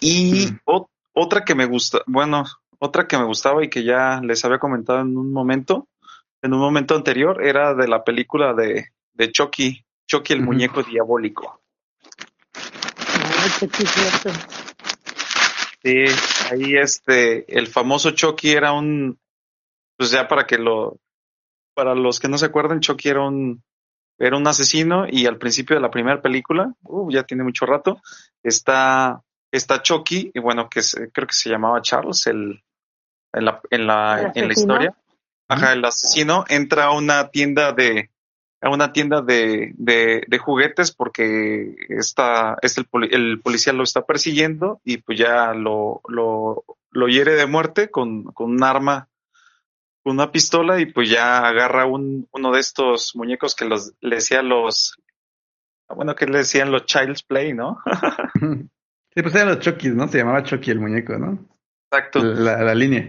Y 0.00 0.46
Mm. 0.46 0.58
ot- 0.64 0.88
otra 1.12 1.44
que 1.44 1.54
me 1.54 1.66
gusta, 1.66 2.00
bueno, 2.06 2.44
otra 2.78 3.06
que 3.06 3.16
me 3.18 3.24
gustaba 3.24 3.64
y 3.64 3.70
que 3.70 3.84
ya 3.84 4.20
les 4.22 4.44
había 4.44 4.58
comentado 4.58 5.00
en 5.00 5.16
un 5.16 5.32
momento, 5.32 5.86
en 6.44 6.52
un 6.52 6.60
momento 6.60 6.94
anterior, 6.94 7.42
era 7.42 7.74
de 7.74 7.88
la 7.88 8.04
película 8.04 8.52
de, 8.52 8.90
de 9.14 9.32
Chucky, 9.32 9.82
Chucky 10.06 10.34
el 10.34 10.42
muñeco 10.42 10.82
diabólico. 10.82 11.62
Ay, 12.54 13.50
qué 13.58 13.68
chismoso. 13.68 14.30
Sí, 15.82 16.04
ahí 16.50 16.76
este, 16.76 17.44
el 17.58 17.66
famoso 17.66 18.10
Chucky 18.10 18.52
era 18.52 18.72
un, 18.72 19.18
pues 19.96 20.10
ya 20.10 20.28
para 20.28 20.46
que 20.46 20.58
lo, 20.58 20.98
para 21.74 21.94
los 21.94 22.20
que 22.20 22.28
no 22.28 22.36
se 22.36 22.46
acuerdan, 22.46 22.80
Chucky 22.80 23.08
era 23.08 23.22
un, 23.26 23.62
era 24.18 24.36
un 24.36 24.46
asesino 24.46 25.06
y 25.08 25.24
al 25.26 25.38
principio 25.38 25.76
de 25.76 25.82
la 25.82 25.90
primera 25.90 26.20
película, 26.20 26.74
uh, 26.82 27.10
ya 27.10 27.22
tiene 27.24 27.42
mucho 27.42 27.64
rato, 27.64 28.02
está, 28.42 29.22
está 29.50 29.80
Chucky, 29.82 30.30
y 30.34 30.40
bueno, 30.40 30.68
que 30.68 30.82
se- 30.82 31.10
creo 31.10 31.26
que 31.26 31.34
se 31.34 31.48
llamaba 31.48 31.80
Charles, 31.80 32.26
el, 32.26 32.62
en 33.32 33.44
la, 33.46 33.60
en 33.70 33.86
la, 33.86 34.32
¿El 34.34 34.42
en 34.42 34.48
la 34.48 34.52
historia. 34.52 34.94
Ajá, 35.48 35.72
el 35.74 35.84
asesino 35.84 36.44
entra 36.48 36.84
a 36.84 36.90
una 36.92 37.28
tienda 37.30 37.72
de, 37.72 38.10
a 38.60 38.70
una 38.70 38.92
tienda 38.92 39.20
de, 39.20 39.72
de, 39.76 40.24
de 40.26 40.38
juguetes 40.38 40.92
porque 40.92 41.74
está, 41.88 42.56
es 42.62 42.78
el, 42.78 42.86
poli- 42.86 43.10
el 43.12 43.40
policía 43.42 43.72
lo 43.72 43.82
está 43.82 44.02
persiguiendo 44.06 44.80
y 44.84 44.98
pues 44.98 45.18
ya 45.18 45.52
lo, 45.52 46.00
lo, 46.08 46.64
lo 46.90 47.08
hiere 47.08 47.34
de 47.34 47.46
muerte 47.46 47.90
con, 47.90 48.24
con 48.32 48.50
un 48.52 48.62
arma, 48.64 49.08
con 50.02 50.14
una 50.14 50.32
pistola 50.32 50.80
y 50.80 50.86
pues 50.86 51.10
ya 51.10 51.46
agarra 51.46 51.84
un, 51.86 52.26
uno 52.32 52.52
de 52.52 52.60
estos 52.60 53.14
muñecos 53.14 53.54
que 53.54 53.66
los, 53.66 53.92
le 54.00 54.16
decía 54.16 54.42
los, 54.42 54.96
bueno, 55.88 56.14
que 56.14 56.26
le 56.26 56.38
decían 56.38 56.70
los 56.72 56.86
Child's 56.86 57.22
Play, 57.22 57.52
¿no? 57.54 57.82
Sí, 59.16 59.22
pues 59.22 59.32
eran 59.36 59.48
los 59.50 59.60
Chucky, 59.60 59.90
¿no? 59.90 60.08
Se 60.08 60.18
llamaba 60.18 60.42
Chucky 60.42 60.72
el 60.72 60.80
muñeco, 60.80 61.16
¿no? 61.16 61.38
Exacto. 61.88 62.18
La, 62.20 62.64
la 62.64 62.74
línea. 62.74 63.08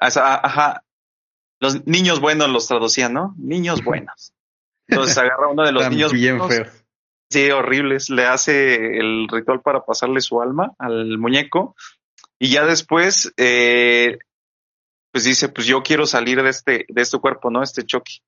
Ajá. 0.00 0.82
Los 1.60 1.86
niños 1.86 2.20
buenos 2.20 2.50
los 2.50 2.66
traducían, 2.66 3.12
¿no? 3.12 3.34
Niños 3.38 3.82
buenos. 3.82 4.32
Entonces 4.86 5.18
agarra 5.18 5.48
uno 5.48 5.64
de 5.64 5.72
los 5.72 5.88
niños 5.90 6.12
bien 6.12 6.38
buenos, 6.38 6.56
feos. 6.56 6.84
Sí, 7.30 7.50
horribles. 7.50 8.10
Le 8.10 8.26
hace 8.26 8.98
el 8.98 9.28
ritual 9.28 9.60
para 9.60 9.84
pasarle 9.84 10.20
su 10.20 10.40
alma 10.40 10.72
al 10.78 11.18
muñeco. 11.18 11.74
Y 12.38 12.50
ya 12.50 12.64
después, 12.64 13.32
eh, 13.36 14.18
pues 15.12 15.24
dice, 15.24 15.48
pues 15.48 15.66
yo 15.66 15.82
quiero 15.82 16.06
salir 16.06 16.42
de 16.42 16.50
este, 16.50 16.86
de 16.88 17.02
este 17.02 17.18
cuerpo, 17.18 17.50
¿no? 17.50 17.62
Este 17.62 17.84
Chucky, 17.84 18.22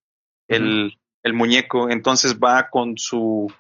el, 0.49 0.99
el 1.22 1.32
muñeco. 1.32 1.88
Entonces 1.88 2.38
va 2.38 2.68
con 2.68 2.99
su, 2.99 3.52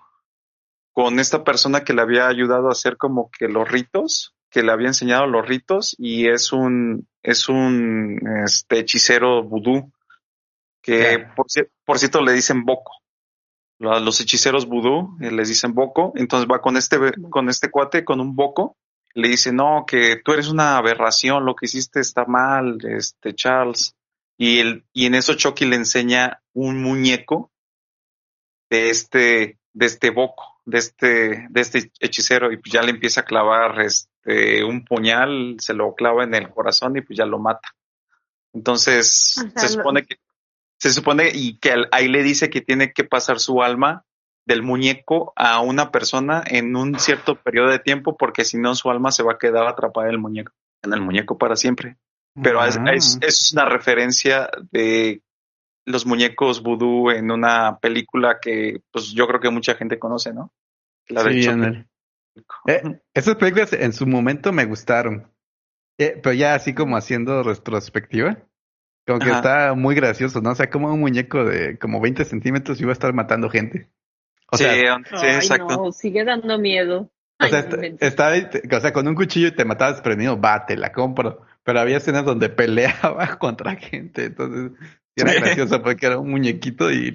con 0.92 1.20
esta 1.20 1.44
persona 1.44 1.84
que 1.84 1.94
le 1.94 2.02
había 2.02 2.26
ayudado 2.26 2.68
a 2.68 2.72
hacer 2.72 2.96
como 2.96 3.30
que 3.30 3.48
los 3.48 3.68
ritos, 3.70 4.34
que 4.50 4.62
le 4.62 4.72
había 4.72 4.88
enseñado 4.88 5.26
los 5.26 5.46
ritos, 5.46 5.94
y 5.98 6.28
es 6.28 6.52
un, 6.52 7.08
es 7.22 7.48
un, 7.48 8.18
este, 8.44 8.80
hechicero 8.80 9.42
vudú, 9.42 9.92
que 10.82 11.18
por, 11.36 11.46
cier- 11.46 11.70
por 11.84 11.98
cierto 11.98 12.22
le 12.22 12.32
dicen 12.32 12.64
Boco. 12.64 12.92
Lo- 13.78 13.98
Los 14.00 14.20
hechiceros 14.20 14.66
vudú 14.66 15.16
eh, 15.20 15.30
les 15.30 15.48
dicen 15.48 15.74
Boco, 15.74 16.12
entonces 16.16 16.48
va 16.50 16.60
con 16.60 16.76
este, 16.76 16.98
con 17.30 17.48
este 17.48 17.70
cuate, 17.70 18.04
con 18.04 18.20
un 18.20 18.34
Boco, 18.34 18.76
le 19.14 19.28
dice, 19.28 19.52
no, 19.52 19.84
que 19.86 20.20
tú 20.24 20.32
eres 20.32 20.48
una 20.48 20.76
aberración, 20.76 21.44
lo 21.44 21.54
que 21.56 21.66
hiciste 21.66 22.00
está 22.00 22.24
mal, 22.26 22.78
este, 22.84 23.34
Charles. 23.34 23.96
Y, 24.38 24.60
el, 24.60 24.84
y 24.92 25.06
en 25.06 25.14
eso 25.16 25.34
Chucky 25.34 25.66
le 25.66 25.76
enseña 25.76 26.40
un 26.54 26.80
muñeco 26.82 27.50
de 28.70 28.90
este, 28.90 29.58
de 29.72 29.86
este 29.86 30.10
Boco, 30.10 30.59
de 30.70 30.78
este, 30.78 31.46
de 31.50 31.60
este 31.60 31.90
hechicero, 32.00 32.50
y 32.52 32.56
pues 32.56 32.72
ya 32.72 32.82
le 32.82 32.90
empieza 32.90 33.20
a 33.22 33.24
clavar 33.24 33.80
este, 33.80 34.64
un 34.64 34.84
puñal, 34.84 35.56
se 35.58 35.74
lo 35.74 35.94
clava 35.94 36.24
en 36.24 36.34
el 36.34 36.48
corazón 36.50 36.96
y 36.96 37.02
pues 37.02 37.18
ya 37.18 37.26
lo 37.26 37.38
mata. 37.38 37.68
Entonces, 38.52 39.34
O 39.38 39.40
sea, 39.50 39.50
se 39.60 39.68
supone 39.68 40.04
que 40.04 40.16
se 40.78 40.90
supone 40.90 41.30
y 41.32 41.58
que 41.58 41.74
ahí 41.92 42.08
le 42.08 42.22
dice 42.22 42.48
que 42.48 42.62
tiene 42.62 42.92
que 42.92 43.04
pasar 43.04 43.38
su 43.38 43.62
alma 43.62 44.04
del 44.46 44.62
muñeco 44.62 45.32
a 45.36 45.60
una 45.60 45.90
persona 45.90 46.42
en 46.46 46.74
un 46.74 46.98
cierto 46.98 47.34
periodo 47.36 47.70
de 47.70 47.78
tiempo 47.78 48.16
porque 48.16 48.44
si 48.44 48.56
no 48.56 48.74
su 48.74 48.90
alma 48.90 49.12
se 49.12 49.22
va 49.22 49.32
a 49.32 49.38
quedar 49.38 49.66
atrapada 49.66 50.06
en 50.08 50.14
el 50.14 50.18
muñeco, 50.18 50.52
en 50.82 50.94
el 50.94 51.02
muñeco 51.02 51.36
para 51.36 51.54
siempre. 51.54 51.98
Pero 52.42 52.64
es- 52.64 52.78
Ah. 52.78 52.92
es- 52.94 53.18
eso 53.20 53.26
es 53.28 53.52
una 53.52 53.66
referencia 53.66 54.48
de 54.72 55.22
los 55.84 56.06
muñecos 56.06 56.62
vudú 56.62 57.10
en 57.10 57.30
una 57.30 57.78
película 57.78 58.38
que 58.40 58.80
pues 58.90 59.12
yo 59.12 59.26
creo 59.26 59.40
que 59.40 59.50
mucha 59.50 59.74
gente 59.74 59.98
conoce, 59.98 60.32
¿no? 60.32 60.50
La 61.10 61.22
de 61.24 61.42
Sí, 61.42 61.48
ándale. 61.48 61.86
Eh, 62.66 62.82
esas 63.14 63.36
películas 63.36 63.72
en 63.72 63.92
su 63.92 64.06
momento 64.06 64.52
me 64.52 64.64
gustaron. 64.64 65.30
Eh, 65.98 66.18
pero 66.22 66.32
ya 66.32 66.54
así 66.54 66.74
como 66.74 66.96
haciendo 66.96 67.42
retrospectiva, 67.42 68.38
como 69.06 69.18
que 69.18 69.26
Ajá. 69.26 69.36
está 69.36 69.74
muy 69.74 69.94
gracioso, 69.94 70.40
¿no? 70.40 70.50
O 70.52 70.54
sea, 70.54 70.70
como 70.70 70.92
un 70.92 71.00
muñeco 71.00 71.44
de 71.44 71.78
como 71.78 72.00
20 72.00 72.24
centímetros 72.24 72.80
iba 72.80 72.90
a 72.90 72.92
estar 72.94 73.12
matando 73.12 73.50
gente. 73.50 73.90
O 74.50 74.56
sí, 74.56 74.64
sea, 74.64 74.74
sí, 74.74 75.26
Ay, 75.26 75.36
exacto. 75.36 75.76
no, 75.76 75.92
sigue 75.92 76.24
dando 76.24 76.58
miedo. 76.58 77.02
o 77.02 77.10
Ay, 77.38 77.50
sea, 77.50 77.58
no 77.60 77.64
está, 77.66 77.76
inventes. 77.76 78.08
está 78.08 78.28
ahí, 78.28 78.48
te- 78.50 78.76
o 78.76 78.80
sea, 78.80 78.92
con 78.92 79.06
un 79.08 79.14
cuchillo 79.14 79.48
y 79.48 79.54
te 79.54 79.64
matabas 79.64 79.96
desprevenido, 79.96 80.40
va, 80.40 80.64
te 80.66 80.76
la 80.76 80.92
compro. 80.92 81.42
Pero 81.64 81.80
había 81.80 81.98
escenas 81.98 82.24
donde 82.24 82.48
peleaba 82.50 83.38
contra 83.38 83.76
gente, 83.76 84.24
entonces 84.26 84.72
era 85.14 85.34
gracioso 85.34 85.82
porque 85.82 86.06
era 86.06 86.18
un 86.18 86.30
muñequito 86.30 86.90
y, 86.90 87.12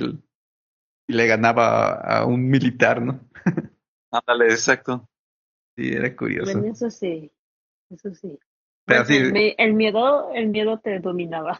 y 1.07 1.13
le 1.13 1.27
ganaba 1.27 1.87
a, 1.93 2.19
a 2.19 2.25
un 2.25 2.47
militar, 2.49 3.01
¿no? 3.01 3.19
Ándale, 4.17 4.45
exacto. 4.51 5.07
Sí, 5.75 5.91
era 5.93 6.15
curioso. 6.15 6.51
Bueno, 6.53 6.72
eso 6.72 6.89
sí, 6.89 7.31
eso 7.89 8.13
sí. 8.13 8.39
Pero 8.86 9.03
Bueno, 9.03 9.05
sí, 9.05 9.15
el, 9.17 9.34
me- 9.34 9.55
el 9.57 9.74
miedo, 9.74 10.31
el 10.34 10.48
miedo 10.50 10.79
te 10.79 11.00
dominaba. 11.00 11.60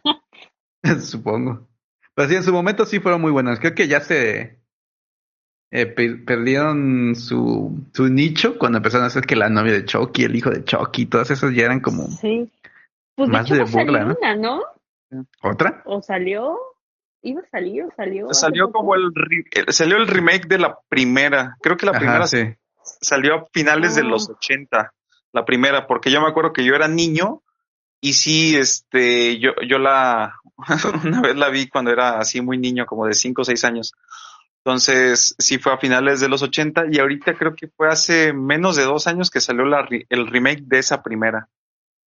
Supongo. 1.01 1.67
Pero 2.13 2.29
sí, 2.29 2.35
en 2.35 2.43
su 2.43 2.53
momento 2.53 2.85
sí 2.85 3.00
fueron 3.00 3.21
muy 3.21 3.31
buenos. 3.31 3.59
Creo 3.59 3.75
que 3.75 3.88
ya 3.88 4.00
se 4.01 4.59
eh, 5.71 5.85
per- 5.88 6.24
perdieron 6.24 7.15
su, 7.15 7.85
su 7.93 8.07
nicho 8.07 8.57
cuando 8.57 8.77
empezaron 8.77 9.03
a 9.03 9.07
hacer 9.07 9.25
que 9.25 9.35
la 9.35 9.50
novia 9.50 9.74
de 9.74 9.85
Chucky, 9.85 10.24
el 10.24 10.35
hijo 10.35 10.50
de 10.51 10.63
Chucky, 10.63 11.07
todas 11.07 11.29
esas 11.31 11.53
ya 11.53 11.65
eran 11.65 11.81
como 11.81 12.07
Sí. 12.07 12.50
Pues 13.15 13.29
Más 13.29 13.50
de 13.50 13.62
hecho 13.62 13.65
burla, 13.71 14.15
una, 14.21 14.35
¿no? 14.35 14.62
otra. 15.41 15.81
O 15.85 16.01
salió, 16.01 16.57
iba 17.25 17.41
a 17.41 17.50
salir 17.50 17.84
o 17.84 17.91
salió. 17.96 18.34
Salió 18.34 18.72
como 18.72 18.96
el, 18.96 19.12
re- 19.13 19.46
el- 19.51 19.74
salió 19.74 19.98
el 19.98 20.08
remake 20.08 20.48
de 20.48 20.60
la 20.60 20.77
primera. 20.88 21.58
Creo 21.62 21.77
que 21.77 21.86
la 21.86 21.91
Ajá, 21.91 22.00
primera 22.00 22.27
sí. 22.27 22.55
salió 23.01 23.36
a 23.36 23.46
finales 23.53 23.96
de 23.96 24.03
los 24.03 24.29
80, 24.29 24.94
la 25.34 25.46
primera, 25.46 25.88
porque 25.88 26.12
yo 26.12 26.22
me 26.22 26.27
acuerdo 26.27 26.53
que 26.53 26.63
yo 26.63 26.74
era 26.75 26.88
niño 26.88 27.41
y 28.01 28.13
sí, 28.13 28.55
este, 28.55 29.39
yo, 29.39 29.51
yo 29.67 29.79
la, 29.79 30.36
una 31.03 31.22
vez 31.22 31.36
la 31.36 31.50
vi 31.50 31.67
cuando 31.67 31.91
era 31.91 32.20
así 32.20 32.41
muy 32.41 32.58
niño, 32.58 32.86
como 32.86 33.05
de 33.08 33.13
5 33.13 33.41
o 33.41 33.46
6 33.46 33.63
años. 33.65 33.94
Entonces, 34.63 35.36
sí 35.38 35.60
fue 35.60 35.74
a 35.74 35.77
finales 35.77 36.20
de 36.20 36.27
los 36.29 36.41
80 36.41 36.86
y 36.91 37.00
ahorita 37.00 37.36
creo 37.36 37.55
que 37.55 37.67
fue 37.67 37.88
hace 37.88 38.34
menos 38.34 38.75
de 38.75 38.84
dos 38.84 39.05
años 39.08 39.29
que 39.29 39.39
salió 39.39 39.63
la, 39.65 39.88
el 40.10 40.27
remake 40.27 40.62
de 40.63 40.79
esa 40.79 41.03
primera. 41.03 41.50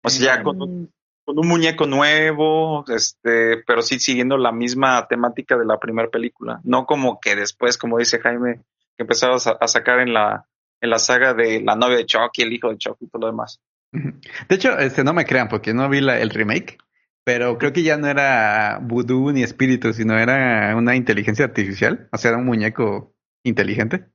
O 0.02 0.10
sea, 0.10 0.36
ya 0.38 0.42
con, 0.42 0.58
Mm, 0.58 0.88
con 1.28 1.38
un 1.38 1.46
muñeco 1.46 1.86
nuevo, 1.86 2.86
este, 2.88 3.58
pero 3.66 3.82
sí 3.82 3.98
siguiendo 4.00 4.38
la 4.38 4.50
misma 4.50 5.06
temática 5.08 5.58
de 5.58 5.66
la 5.66 5.78
primera 5.78 6.08
película. 6.08 6.58
No 6.64 6.86
como 6.86 7.20
que 7.20 7.36
después, 7.36 7.76
como 7.76 7.98
dice 7.98 8.18
Jaime, 8.18 8.62
que 8.96 9.02
empezaron 9.02 9.36
a, 9.36 9.38
sa- 9.38 9.58
a 9.60 9.68
sacar 9.68 10.00
en 10.00 10.14
la, 10.14 10.46
en 10.80 10.88
la 10.88 10.98
saga 10.98 11.34
de 11.34 11.60
la 11.60 11.76
novia 11.76 11.98
de 11.98 12.06
Chucky, 12.06 12.40
el 12.40 12.52
hijo 12.54 12.70
de 12.70 12.78
Chucky 12.78 13.04
y 13.04 13.08
todo 13.08 13.20
lo 13.20 13.26
demás. 13.26 13.60
De 13.92 14.54
hecho, 14.56 14.78
este, 14.78 15.04
no 15.04 15.12
me 15.12 15.26
crean 15.26 15.48
porque 15.48 15.74
no 15.74 15.86
vi 15.90 16.00
la- 16.00 16.18
el 16.18 16.30
remake, 16.30 16.78
Pero 17.24 17.58
creo 17.58 17.74
que 17.74 17.82
ya 17.82 17.98
no 17.98 18.06
era 18.06 18.78
vudú 18.80 19.30
ni 19.30 19.42
espíritu, 19.42 19.92
sino 19.92 20.18
era 20.18 20.74
una 20.76 20.96
inteligencia 20.96 21.44
artificial. 21.44 22.08
O 22.10 22.16
sea, 22.16 22.30
era 22.30 22.38
un 22.38 22.46
muñeco 22.46 23.14
inteligente. 23.44 24.06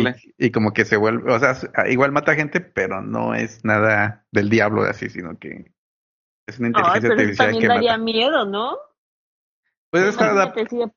Y, 0.00 0.46
y 0.46 0.50
como 0.50 0.72
que 0.72 0.84
se 0.84 0.96
vuelve, 0.96 1.32
o 1.32 1.38
sea, 1.38 1.54
igual 1.88 2.10
mata 2.10 2.34
gente, 2.34 2.60
pero 2.60 3.00
no 3.00 3.34
es 3.36 3.64
nada 3.64 4.26
del 4.32 4.50
diablo 4.50 4.82
así, 4.82 5.08
sino 5.08 5.38
que 5.38 5.70
es 6.46 6.58
una 6.58 6.68
inteligencia 6.68 7.08
pero 7.10 7.14
eso 7.14 7.22
artificial 7.22 7.46
también 7.46 7.60
que 7.62 7.68
daría 7.68 7.92
mata. 7.92 8.04
miedo, 8.04 8.44
¿no? 8.46 8.78
Pues 9.90 10.04
está, 10.04 10.32
adap- 10.32 10.52
Imagínate 10.52 10.68
si 10.68 10.76
de- 10.78 10.92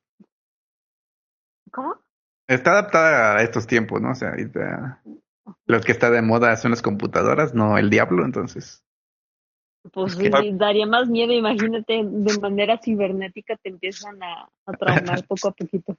¿Cómo? 1.72 1.96
está 2.48 2.72
adaptada 2.72 3.36
a 3.36 3.42
estos 3.42 3.66
tiempos, 3.66 4.00
¿no? 4.00 4.10
O 4.10 4.14
sea, 4.14 4.30
ahorita 4.30 5.02
los 5.66 5.84
que 5.84 5.92
está 5.92 6.10
de 6.10 6.22
moda 6.22 6.56
son 6.56 6.72
las 6.72 6.82
computadoras, 6.82 7.54
no 7.54 7.78
el 7.78 7.90
diablo, 7.90 8.24
entonces. 8.24 8.82
Pues 9.92 10.14
sí, 10.14 10.28
daría 10.52 10.86
más 10.86 11.08
miedo, 11.08 11.32
imagínate, 11.32 12.02
de 12.04 12.38
manera 12.38 12.78
cibernética 12.82 13.56
te 13.56 13.70
empiezan 13.70 14.22
a, 14.22 14.48
a 14.66 14.72
traumar 14.72 15.26
poco 15.26 15.48
a 15.48 15.52
poquito. 15.52 15.96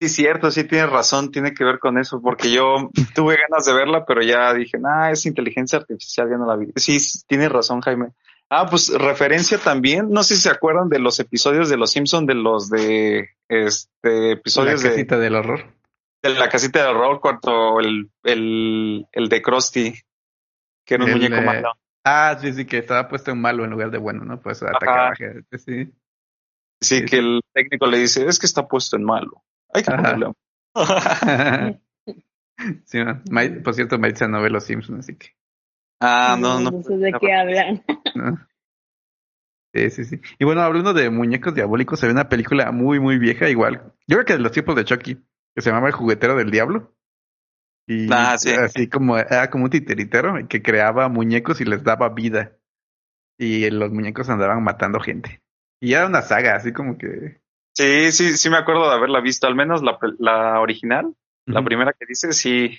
Sí, 0.00 0.08
cierto, 0.08 0.50
sí 0.50 0.64
tienes 0.64 0.90
razón, 0.90 1.30
tiene 1.30 1.52
que 1.52 1.62
ver 1.62 1.78
con 1.78 1.98
eso, 1.98 2.20
porque 2.22 2.50
yo 2.50 2.90
tuve 3.14 3.36
ganas 3.36 3.66
de 3.66 3.74
verla, 3.74 4.04
pero 4.06 4.22
ya 4.22 4.52
dije, 4.54 4.78
nah, 4.78 5.10
es 5.10 5.26
inteligencia 5.26 5.78
artificial, 5.78 6.28
ya 6.30 6.38
no 6.38 6.46
la 6.46 6.56
vi. 6.56 6.72
Sí, 6.76 6.98
sí, 6.98 7.20
tienes 7.26 7.52
razón, 7.52 7.82
Jaime. 7.82 8.12
Ah, 8.52 8.66
pues 8.68 8.88
referencia 8.92 9.58
también, 9.58 10.10
no 10.10 10.24
sé 10.24 10.34
si 10.34 10.42
se 10.42 10.50
acuerdan 10.50 10.88
de 10.88 10.98
los 10.98 11.20
episodios 11.20 11.68
de 11.68 11.76
Los 11.76 11.92
Simpson, 11.92 12.26
de 12.26 12.34
los 12.34 12.68
de, 12.68 13.30
este, 13.48 13.88
La 14.02 14.32
episodios 14.32 14.82
de, 14.82 14.90
casita 14.90 15.18
del 15.18 15.36
horror. 15.36 15.72
de 16.20 16.30
la 16.30 16.48
casita 16.48 16.82
de 16.82 16.88
horror, 16.88 17.20
cuando 17.20 17.78
el, 17.78 18.10
el, 18.24 19.06
el 19.12 19.28
de 19.28 19.40
Krusty, 19.40 19.94
que 20.84 20.94
era 20.96 21.04
un 21.04 21.10
El, 21.10 21.16
muñeco 21.16 21.36
eh, 21.36 21.44
malo. 21.44 21.72
Ah, 22.04 22.36
sí, 22.40 22.52
sí, 22.52 22.64
que 22.64 22.78
estaba 22.78 23.08
puesto 23.08 23.30
en 23.30 23.40
malo 23.40 23.64
en 23.64 23.70
lugar 23.70 23.92
de 23.92 23.98
bueno, 23.98 24.24
¿no? 24.24 24.40
Pues 24.40 24.62
atacaba 24.64 25.14
gente, 25.14 25.58
sí. 25.58 25.84
Sí, 26.82 27.00
sí, 27.00 27.04
que 27.04 27.18
el 27.18 27.42
técnico 27.52 27.86
le 27.86 27.98
dice, 27.98 28.26
es 28.26 28.38
que 28.40 28.46
está 28.46 28.66
puesto 28.66 28.96
en 28.96 29.04
malo. 29.04 29.44
Hay 29.72 29.84
que 29.84 29.92
Ajá. 29.92 30.02
ponerle. 30.02 30.32
sí, 32.84 32.98
por 33.62 33.74
cierto, 33.74 33.98
Maritza 33.98 34.26
no 34.26 34.42
ve 34.42 34.50
los 34.50 34.64
Simpsons, 34.64 35.00
así 35.00 35.14
que. 35.14 35.36
Ah, 36.00 36.36
no, 36.38 36.60
no. 36.60 36.70
No 36.70 36.82
sé 36.82 36.96
de 36.96 37.12
qué 37.20 37.32
hablan. 37.32 37.84
¿no? 38.14 38.38
Sí, 39.72 39.88
sí, 39.90 40.04
sí. 40.04 40.20
Y 40.40 40.44
bueno, 40.44 40.62
hablando 40.62 40.92
de 40.92 41.10
muñecos 41.10 41.54
diabólicos, 41.54 42.00
se 42.00 42.06
ve 42.06 42.12
una 42.12 42.28
película 42.28 42.72
muy, 42.72 42.98
muy 42.98 43.18
vieja, 43.18 43.48
igual. 43.48 43.92
Yo 44.08 44.16
creo 44.16 44.24
que 44.24 44.32
de 44.32 44.40
los 44.40 44.50
tiempos 44.50 44.74
de 44.74 44.84
Chucky, 44.84 45.14
que 45.54 45.62
se 45.62 45.70
llamaba 45.70 45.86
El 45.86 45.94
juguetero 45.94 46.34
del 46.34 46.50
diablo. 46.50 46.92
Y 47.86 48.08
Ah, 48.12 48.36
sí. 48.36 48.50
así 48.50 48.88
como, 48.88 49.16
era 49.16 49.48
como 49.48 49.64
un 49.64 49.70
titeritero 49.70 50.34
que 50.48 50.60
creaba 50.60 51.08
muñecos 51.08 51.60
y 51.60 51.64
les 51.64 51.84
daba 51.84 52.08
vida. 52.08 52.56
Y 53.38 53.70
los 53.70 53.92
muñecos 53.92 54.28
andaban 54.28 54.62
matando 54.64 54.98
gente. 54.98 55.40
Y 55.80 55.92
era 55.94 56.06
una 56.06 56.22
saga, 56.22 56.56
así 56.56 56.72
como 56.72 56.98
que. 56.98 57.40
Sí, 57.72 58.10
sí, 58.10 58.36
sí 58.36 58.50
me 58.50 58.56
acuerdo 58.56 58.88
de 58.90 58.96
haberla 58.96 59.20
visto, 59.20 59.46
al 59.46 59.54
menos 59.54 59.82
la, 59.84 59.96
la 60.18 60.60
original, 60.60 61.14
la 61.46 61.64
primera 61.64 61.92
que 61.92 62.06
dice, 62.06 62.32
sí. 62.32 62.76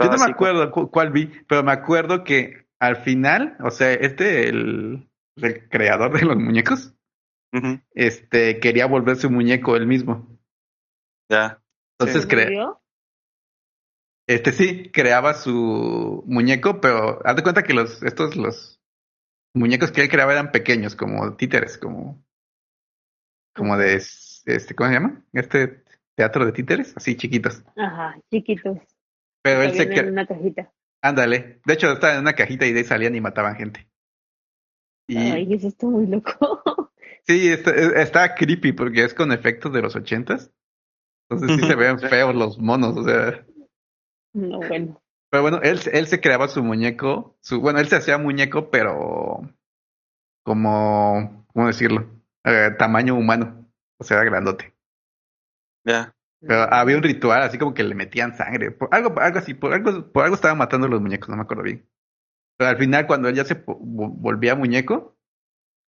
Yo 0.00 0.10
no 0.10 0.18
me 0.18 0.30
acuerdo 0.32 0.70
cu- 0.70 0.90
cuál 0.90 1.10
vi, 1.10 1.26
pero 1.48 1.62
me 1.62 1.72
acuerdo 1.72 2.24
que 2.24 2.66
al 2.78 2.96
final, 2.96 3.56
o 3.60 3.70
sea, 3.70 3.92
este, 3.92 4.48
el, 4.48 5.08
el 5.36 5.68
creador 5.68 6.18
de 6.18 6.24
los 6.26 6.36
muñecos, 6.36 6.92
este, 7.94 8.60
quería 8.60 8.86
volverse 8.86 9.26
un 9.26 9.34
muñeco 9.34 9.76
él 9.76 9.86
mismo. 9.86 10.26
ya. 11.30 11.60
Entonces, 11.98 12.24
Sí. 12.24 12.28
cre- 12.28 12.44
¿Murió? 12.44 12.80
este 14.28 14.52
sí, 14.52 14.90
creaba 14.90 15.34
su 15.34 16.22
muñeco, 16.26 16.80
pero 16.80 17.20
haz 17.24 17.36
de 17.36 17.42
cuenta 17.42 17.62
que 17.62 17.72
los, 17.74 18.02
estos, 18.02 18.36
los 18.36 18.80
muñecos 19.54 19.92
que 19.92 20.02
él 20.02 20.08
creaba 20.10 20.32
eran 20.32 20.52
pequeños, 20.52 20.94
como 20.96 21.34
títeres, 21.36 21.78
como, 21.78 22.22
como 23.54 23.76
de, 23.78 23.94
este, 23.94 24.74
¿cómo 24.74 24.88
se 24.90 24.94
llama? 24.94 25.24
Este 25.32 25.82
teatro 26.14 26.44
de 26.44 26.52
títeres, 26.52 26.94
así 26.96 27.16
chiquitos. 27.16 27.62
Ajá, 27.76 28.18
chiquitos. 28.30 28.78
Pero 29.46 29.62
él 29.62 29.74
se, 29.74 29.86
vienen 29.86 30.06
en 30.06 30.12
una 30.12 30.26
cajita. 30.26 30.72
ándale, 31.00 31.60
de 31.64 31.72
hecho 31.72 31.92
estaban 31.92 32.16
en 32.16 32.22
una 32.22 32.32
cajita 32.32 32.66
y 32.66 32.72
de 32.72 32.80
ahí 32.80 32.84
salían 32.84 33.14
y 33.14 33.20
mataban 33.20 33.54
gente. 33.54 33.88
Y, 35.06 35.18
Ay, 35.18 35.54
eso 35.54 35.68
está 35.68 35.86
muy 35.86 36.06
loco. 36.06 36.32
Sí, 37.28 37.48
está, 37.48 37.72
está 38.00 38.36
creepy 38.36 38.70
porque 38.72 39.02
es 39.02 39.12
con 39.12 39.32
efectos 39.32 39.72
de 39.72 39.82
los 39.82 39.96
ochentas. 39.96 40.52
Entonces 41.28 41.56
sí 41.56 41.66
se 41.66 41.74
ven 41.74 41.98
feos 41.98 42.32
los 42.36 42.60
monos, 42.60 42.96
o 42.96 43.02
sea. 43.02 43.44
No, 44.32 44.60
bueno. 44.60 45.02
Pero 45.28 45.42
bueno, 45.42 45.60
él, 45.62 45.80
él 45.92 46.06
se 46.06 46.20
creaba 46.20 46.46
su 46.46 46.62
muñeco, 46.62 47.36
su, 47.40 47.60
bueno, 47.60 47.80
él 47.80 47.88
se 47.88 47.96
hacía 47.96 48.16
muñeco, 48.16 48.70
pero 48.70 49.40
como, 50.44 51.44
¿cómo 51.52 51.66
decirlo? 51.66 52.08
Eh, 52.44 52.70
tamaño 52.78 53.16
humano, 53.16 53.68
o 53.98 54.04
sea, 54.04 54.22
grandote. 54.22 54.72
Ya. 55.84 56.15
Pero 56.40 56.72
había 56.72 56.96
un 56.96 57.02
ritual, 57.02 57.42
así 57.42 57.58
como 57.58 57.74
que 57.74 57.82
le 57.82 57.94
metían 57.94 58.36
sangre, 58.36 58.70
por 58.70 58.88
algo, 58.92 59.18
algo 59.20 59.38
así, 59.38 59.54
por 59.54 59.72
algo, 59.72 60.12
por 60.12 60.24
algo 60.24 60.34
estaban 60.36 60.58
matando 60.58 60.88
los 60.88 61.00
muñecos, 61.00 61.28
no 61.28 61.36
me 61.36 61.42
acuerdo 61.42 61.62
bien. 61.62 61.88
Pero 62.58 62.70
al 62.70 62.78
final, 62.78 63.06
cuando 63.06 63.28
él 63.28 63.34
ya 63.34 63.44
se 63.44 63.62
volvía 63.66 64.54
muñeco, 64.54 65.16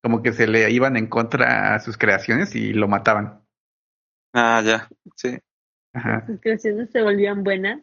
como 0.02 0.22
que 0.22 0.32
se 0.32 0.46
le 0.46 0.70
iban 0.70 0.96
en 0.96 1.06
contra 1.06 1.74
a 1.74 1.80
sus 1.80 1.98
creaciones 1.98 2.54
y 2.54 2.72
lo 2.72 2.88
mataban. 2.88 3.42
Ah, 4.32 4.62
ya. 4.64 4.88
Sí. 5.16 5.38
Ajá. 5.92 6.26
Sus 6.26 6.40
creaciones 6.40 6.90
se 6.90 7.02
volvían 7.02 7.42
buenas. 7.42 7.82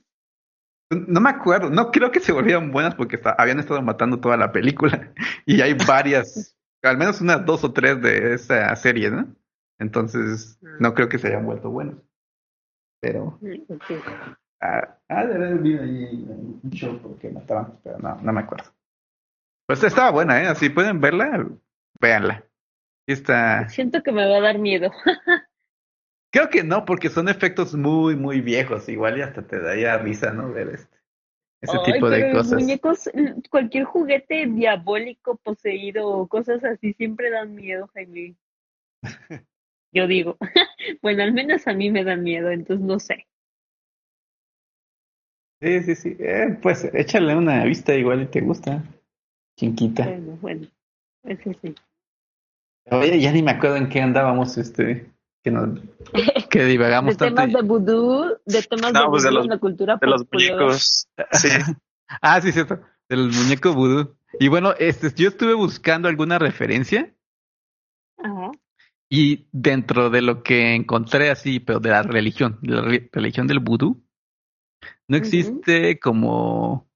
No 0.91 1.19
me 1.19 1.29
acuerdo, 1.29 1.69
no 1.71 1.91
creo 1.91 2.11
que 2.11 2.19
se 2.19 2.31
volvieran 2.31 2.71
buenas 2.71 2.95
porque 2.95 3.15
está- 3.15 3.35
habían 3.37 3.59
estado 3.59 3.81
matando 3.81 4.19
toda 4.19 4.37
la 4.37 4.51
película 4.51 5.13
y 5.45 5.61
hay 5.61 5.73
varias, 5.73 6.55
al 6.83 6.97
menos 6.97 7.21
unas 7.21 7.43
dos 7.45 7.63
o 7.63 7.73
tres 7.73 8.01
de 8.01 8.35
esa 8.35 8.73
serie, 8.75 9.09
¿no? 9.09 9.35
Entonces, 9.79 10.59
no 10.61 10.93
creo 10.93 11.09
que 11.09 11.17
se 11.17 11.27
hayan 11.27 11.45
vuelto 11.45 11.69
buenos. 11.69 11.95
Pero, 13.05 13.39
ah, 14.61 14.97
ah, 15.09 15.25
de 15.27 15.35
haber 15.35 15.53
habido 15.53 15.83
ahí 15.83 16.25
un 16.63 16.71
show 16.71 16.97
porque 16.97 17.29
mataban, 17.29 17.77
pero 17.83 17.99
no, 17.99 18.15
no 18.19 18.33
me 18.33 18.41
acuerdo. 18.41 18.71
Pues 19.67 19.83
estaba 19.83 20.09
buena, 20.09 20.41
¿eh? 20.41 20.55
Si 20.55 20.69
pueden 20.69 20.99
verla, 20.99 21.47
véanla. 22.01 22.43
Está, 23.05 23.69
Siento 23.69 24.01
que 24.01 24.11
me 24.11 24.27
va 24.27 24.37
a 24.37 24.41
dar 24.41 24.57
miedo. 24.57 24.91
creo 26.31 26.49
que 26.49 26.63
no, 26.63 26.83
porque 26.83 27.09
son 27.09 27.29
efectos 27.29 27.75
muy, 27.75 28.15
muy 28.15 28.41
viejos, 28.41 28.89
igual 28.89 29.19
y 29.19 29.21
hasta 29.21 29.45
te 29.45 29.59
daría 29.59 29.99
risa, 29.99 30.31
¿no? 30.31 30.51
Ver 30.51 30.69
este, 30.69 30.97
ese 31.61 31.77
Ay, 31.77 31.93
tipo 31.93 32.09
de 32.09 32.31
cosas. 32.31 32.59
muñecos, 32.59 33.07
cualquier 33.51 33.83
juguete 33.83 34.47
diabólico, 34.47 35.35
poseído 35.35 36.07
o 36.07 36.27
cosas 36.27 36.63
así 36.63 36.93
siempre 36.93 37.29
dan 37.29 37.53
miedo, 37.53 37.87
Jaime. 37.93 38.35
Yo 39.91 40.07
digo. 40.07 40.37
bueno, 41.01 41.23
al 41.23 41.33
menos 41.33 41.67
a 41.67 41.73
mí 41.73 41.89
me 41.91 42.03
dan 42.03 42.23
miedo, 42.23 42.49
entonces 42.49 42.85
no 42.85 42.99
sé. 42.99 43.27
Sí, 45.61 45.83
sí, 45.83 45.95
sí. 45.95 46.15
Eh, 46.19 46.57
pues 46.61 46.83
échale 46.93 47.35
una 47.35 47.63
vista 47.63 47.95
igual 47.95 48.23
y 48.23 48.25
te 48.27 48.41
gusta. 48.41 48.83
Chinquita. 49.57 50.03
Bueno, 50.05 50.37
bueno, 50.41 50.67
eso 51.23 51.51
sí. 51.61 51.73
Oye, 52.91 53.19
ya 53.19 53.31
ni 53.31 53.41
me 53.41 53.51
acuerdo 53.51 53.77
en 53.77 53.89
qué 53.89 54.01
andábamos, 54.01 54.57
este, 54.57 55.09
que 55.43 55.49
nos, 55.51 55.79
que 56.49 56.65
divagamos 56.65 57.17
de 57.17 57.25
tanto. 57.25 57.41
temas 57.41 57.53
de 57.53 57.67
vudú, 57.67 58.37
de 58.45 58.61
temas 58.63 58.93
No, 58.93 59.03
de 59.03 59.07
pues 59.09 59.23
de 59.23 59.31
los- 59.31 59.45
en 59.45 59.49
la 59.49 59.57
cultura 59.57 59.97
De 59.99 60.07
los 60.07 60.23
popular. 60.23 60.51
muñecos. 60.55 61.07
Sí. 61.33 61.47
Ah, 62.21 62.39
sí, 62.39 62.51
cierto. 62.51 62.79
Del 63.09 63.31
muñeco 63.31 63.73
vudú. 63.73 64.15
Y 64.39 64.47
bueno, 64.47 64.75
este, 64.77 65.11
yo 65.15 65.29
estuve 65.29 65.55
buscando 65.55 66.07
alguna 66.07 66.37
referencia. 66.37 67.11
Y 69.09 69.47
dentro 69.51 70.09
de 70.09 70.21
lo 70.21 70.43
que 70.43 70.75
encontré 70.75 71.29
así, 71.29 71.59
pero 71.59 71.79
de 71.79 71.89
la 71.89 72.03
religión, 72.03 72.59
de 72.61 72.73
la 72.75 72.81
re- 72.81 73.09
religión 73.11 73.47
del 73.47 73.59
vudú, 73.59 74.03
no 75.07 75.17
existe 75.17 75.99
como 75.99 76.89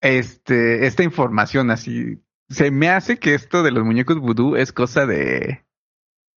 este, 0.00 0.86
esta 0.86 1.02
información 1.02 1.70
así. 1.70 2.22
Se 2.48 2.70
me 2.70 2.88
hace 2.88 3.18
que 3.18 3.34
esto 3.34 3.62
de 3.62 3.70
los 3.70 3.84
muñecos 3.84 4.18
vudú 4.18 4.56
es 4.56 4.72
cosa 4.72 5.06
de 5.06 5.66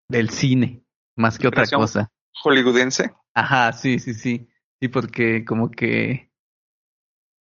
del 0.10 0.30
cine, 0.32 0.84
más 1.16 1.38
que 1.38 1.48
otra 1.48 1.66
cosa. 1.68 2.12
Hollywoodense. 2.44 3.14
Ajá, 3.36 3.74
sí, 3.74 4.00
sí, 4.00 4.14
sí. 4.16 4.50
Sí, 4.82 4.88
porque 4.88 5.46
como 5.46 5.70
que 5.70 6.32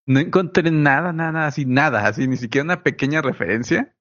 no 0.06 0.20
encontré 0.20 0.70
nada, 0.70 1.12
nada, 1.12 1.32
nada, 1.32 1.46
así, 1.46 1.64
nada, 1.64 2.06
así, 2.06 2.26
ni 2.28 2.36
siquiera 2.36 2.64
una 2.64 2.82
pequeña 2.82 3.22
referencia 3.22 3.96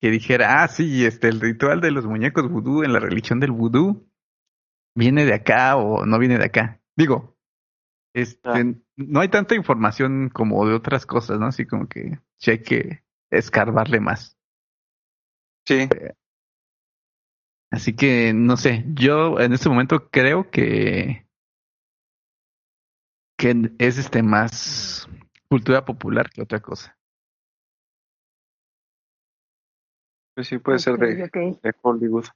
que 0.00 0.10
dijera, 0.10 0.62
ah, 0.62 0.68
sí, 0.68 1.04
este, 1.04 1.28
el 1.28 1.40
ritual 1.40 1.80
de 1.80 1.90
los 1.90 2.06
muñecos 2.06 2.48
vudú 2.50 2.84
en 2.84 2.92
la 2.92 3.00
religión 3.00 3.40
del 3.40 3.52
vudú 3.52 4.08
viene 4.94 5.24
de 5.24 5.34
acá 5.34 5.76
o 5.76 6.06
no 6.06 6.18
viene 6.18 6.38
de 6.38 6.44
acá. 6.44 6.80
Digo, 6.96 7.36
este, 8.14 8.40
Ah. 8.48 8.64
no 8.96 9.20
hay 9.20 9.28
tanta 9.28 9.54
información 9.54 10.28
como 10.28 10.66
de 10.66 10.74
otras 10.74 11.06
cosas, 11.06 11.38
¿no? 11.38 11.46
Así 11.46 11.66
como 11.66 11.88
que 11.88 12.18
sí 12.36 12.50
hay 12.52 12.62
que 12.62 13.04
escarbarle 13.30 14.00
más. 14.00 14.36
Sí. 15.66 15.88
Así 17.70 17.94
que, 17.94 18.32
no 18.32 18.56
sé, 18.56 18.84
yo 18.94 19.38
en 19.40 19.52
este 19.52 19.68
momento 19.68 20.10
creo 20.10 20.50
que 20.50 21.28
que 23.38 23.70
es 23.78 23.98
este 23.98 24.22
más 24.22 25.08
cultura 25.48 25.84
popular 25.84 26.28
que 26.28 26.42
otra 26.42 26.60
cosa. 26.60 26.97
Pues 30.38 30.46
sí, 30.46 30.58
puede 30.58 30.78
ser 30.78 30.98
de, 30.98 31.24
Ok, 31.24 31.30
ok. 31.34 31.62
de 31.62 31.72
Hollywood. 31.82 32.26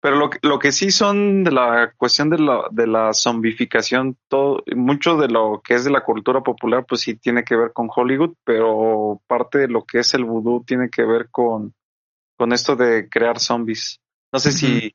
Pero 0.00 0.14
lo 0.14 0.30
que, 0.30 0.38
lo 0.42 0.60
que 0.60 0.70
sí 0.70 0.92
son 0.92 1.42
de 1.42 1.50
la 1.50 1.92
cuestión 1.96 2.30
de 2.30 2.38
la, 2.38 2.68
de 2.70 2.86
la 2.86 3.12
zombificación, 3.12 4.16
todo, 4.28 4.62
mucho 4.76 5.16
de 5.16 5.26
lo 5.26 5.60
que 5.64 5.74
es 5.74 5.82
de 5.84 5.90
la 5.90 6.04
cultura 6.04 6.42
popular, 6.42 6.86
pues 6.88 7.00
sí 7.00 7.16
tiene 7.16 7.42
que 7.42 7.56
ver 7.56 7.72
con 7.72 7.88
Hollywood, 7.92 8.34
pero 8.44 9.20
parte 9.26 9.58
de 9.58 9.66
lo 9.66 9.82
que 9.82 9.98
es 9.98 10.14
el 10.14 10.22
vudú 10.24 10.62
tiene 10.64 10.88
que 10.88 11.02
ver 11.04 11.28
con, 11.32 11.74
con 12.36 12.52
esto 12.52 12.76
de 12.76 13.08
crear 13.08 13.40
zombies. 13.40 13.98
No 14.32 14.38
sé 14.38 14.52
si, 14.52 14.94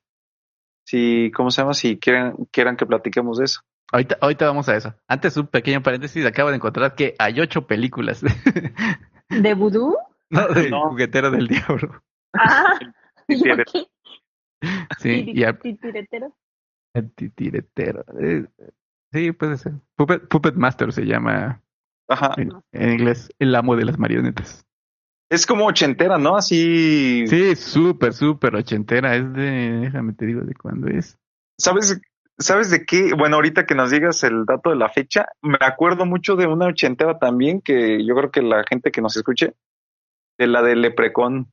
si, 0.85 1.31
¿cómo 1.35 1.51
se 1.51 1.63
llama? 1.63 1.73
Si 1.73 1.99
quieran, 1.99 2.37
quieran 2.49 2.77
que 2.77 2.85
platiquemos 2.85 3.39
de 3.39 3.43
eso. 3.43 3.59
Ahorita, 3.91 4.17
ahorita 4.21 4.45
vamos 4.45 4.69
a 4.69 4.77
eso. 4.77 4.95
Antes 5.05 5.35
un 5.35 5.47
pequeño 5.47 5.83
paréntesis, 5.83 6.25
acabo 6.25 6.47
de 6.49 6.55
encontrar 6.55 6.95
que 6.95 7.13
hay 7.19 7.41
ocho 7.41 7.67
películas. 7.67 8.21
¿De 9.29 9.53
vudú? 9.53 9.97
no, 10.29 10.47
de 10.47 10.69
No. 10.69 10.87
juguetero 10.91 11.29
del 11.29 11.49
diablo. 11.49 12.01
Ah. 12.33 12.79
Sí, 14.99 15.31
y 15.33 15.43
a- 15.43 15.57
¿Titiretero? 15.57 16.35
el 16.93 17.11
titiretero. 17.13 18.03
Eh, 18.19 18.45
sí, 19.11 19.31
puede 19.31 19.57
ser. 19.57 19.73
Puppet, 19.95 20.27
Puppet 20.27 20.53
Master 20.55 20.91
se 20.93 21.03
llama 21.05 21.61
Ajá. 22.07 22.35
en, 22.37 22.51
en 22.73 22.91
inglés, 22.91 23.31
el 23.39 23.55
amo 23.55 23.75
de 23.75 23.85
las 23.85 23.97
marionetas. 23.97 24.63
Es 25.31 25.45
como 25.47 25.65
ochentera, 25.65 26.17
¿no? 26.17 26.35
Así, 26.35 27.25
Sí, 27.25 27.55
súper, 27.55 28.13
súper 28.13 28.53
ochentera. 28.55 29.15
Es 29.15 29.33
de, 29.33 29.79
déjame 29.81 30.13
te 30.13 30.25
digo 30.25 30.41
de 30.41 30.53
cuándo 30.53 30.87
es. 30.89 31.17
¿sabes? 31.57 31.99
¿Sabes 32.37 32.69
de 32.69 32.85
qué? 32.85 33.13
Bueno, 33.17 33.37
ahorita 33.37 33.65
que 33.65 33.73
nos 33.75 33.89
digas 33.91 34.23
el 34.23 34.45
dato 34.45 34.69
de 34.71 34.75
la 34.75 34.89
fecha, 34.89 35.27
me 35.41 35.57
acuerdo 35.61 36.05
mucho 36.05 36.35
de 36.35 36.47
una 36.47 36.67
ochentera 36.67 37.17
también 37.17 37.61
que 37.61 38.05
yo 38.05 38.13
creo 38.15 38.29
que 38.31 38.41
la 38.41 38.63
gente 38.67 38.91
que 38.91 39.01
nos 39.01 39.15
escuche, 39.15 39.53
de 40.37 40.47
la 40.47 40.61
de 40.61 40.75
Leprecon. 40.75 41.51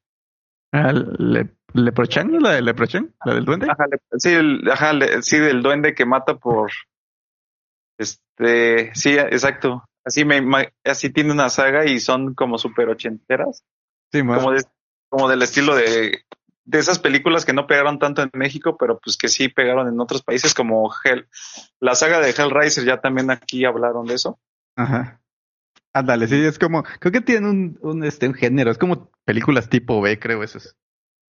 Ah, 0.73 0.93
le, 0.93 1.49
¿Leprochan? 1.75 2.31
¿No 2.33 2.41
la 2.41 2.53
de? 2.53 2.63
¿La 2.63 3.35
del 3.35 3.45
duende? 3.45 3.67
Ajá, 3.71 3.87
le- 3.91 4.01
sí, 4.19 4.31
el, 4.31 4.71
ajá, 4.71 4.93
le- 4.93 5.23
sí, 5.23 5.39
del 5.39 5.63
duende 5.63 5.95
que 5.95 6.07
mata 6.07 6.37
por, 6.37 6.71
este, 7.99 8.95
sí, 8.95 9.11
exacto. 9.19 9.85
Así 10.05 10.25
me, 10.25 10.43
así 10.85 11.11
tiene 11.11 11.33
una 11.33 11.49
saga 11.51 11.85
y 11.85 12.01
son 12.01 12.35
como 12.35 12.57
super 12.59 12.89
ochenteras, 12.89 13.65
Sí, 14.11 14.23
más. 14.23 14.39
como 14.39 14.53
de, 14.53 14.65
como 15.11 15.29
del 15.29 15.43
estilo 15.43 15.75
de, 15.75 16.23
de 16.65 16.79
esas 16.79 16.99
películas 16.99 17.45
que 17.45 17.53
no 17.53 17.67
pegaron 17.67 17.99
tanto 17.99 18.23
en 18.23 18.31
México, 18.33 18.77
pero 18.79 18.99
pues 18.99 19.19
que 19.19 19.29
sí 19.29 19.49
pegaron 19.49 19.87
en 19.89 20.01
otros 20.01 20.23
países 20.23 20.55
como 20.55 20.91
Hell, 21.05 21.29
la 21.81 21.95
saga 21.95 22.21
de 22.21 22.31
Hellraiser, 22.31 22.85
ya 22.85 23.01
también 23.01 23.31
aquí 23.31 23.65
hablaron 23.67 24.07
de 24.07 24.15
eso. 24.15 24.39
Ajá. 24.77 25.21
Ándale, 25.95 26.29
sí, 26.29 26.37
es 26.37 26.59
como, 26.59 26.83
creo 27.01 27.13
que 27.13 27.21
tienen 27.21 27.47
un, 27.49 27.79
un, 27.83 28.05
este, 28.05 28.29
un 28.29 28.35
género, 28.35 28.71
es 28.71 28.79
como 28.79 29.11
películas 29.25 29.69
tipo 29.69 30.01
B, 30.01 30.19
creo 30.19 30.43
esos. 30.43 30.77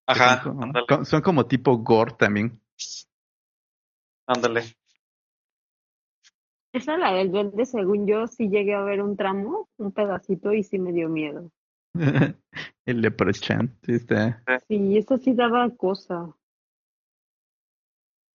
Ajá, 0.07 0.43
Son 0.43 0.57
como, 0.57 1.05
son 1.05 1.49
tipo 1.49 1.79
gore 1.79 2.15
también. 2.19 2.61
ándale. 4.27 4.65
Esa 6.73 6.97
la 6.97 7.13
del 7.13 7.31
duende, 7.31 7.65
según 7.65 8.07
yo, 8.07 8.27
sí 8.27 8.49
llegué 8.49 8.75
a 8.75 8.83
ver 8.83 9.03
un 9.03 9.17
tramo, 9.17 9.69
un 9.79 9.93
pedacito 9.93 10.53
y 10.53 10.63
sí 10.63 10.79
me 10.79 10.93
dio 10.93 11.09
miedo. 11.09 11.51
El 12.85 13.01
Leprochan, 13.01 13.77
sí 13.83 13.93
está. 13.93 14.43
Sí, 14.69 14.99
eso 14.99 15.19
sí 15.19 15.35
daba 15.35 15.69
cosa. 15.77 16.31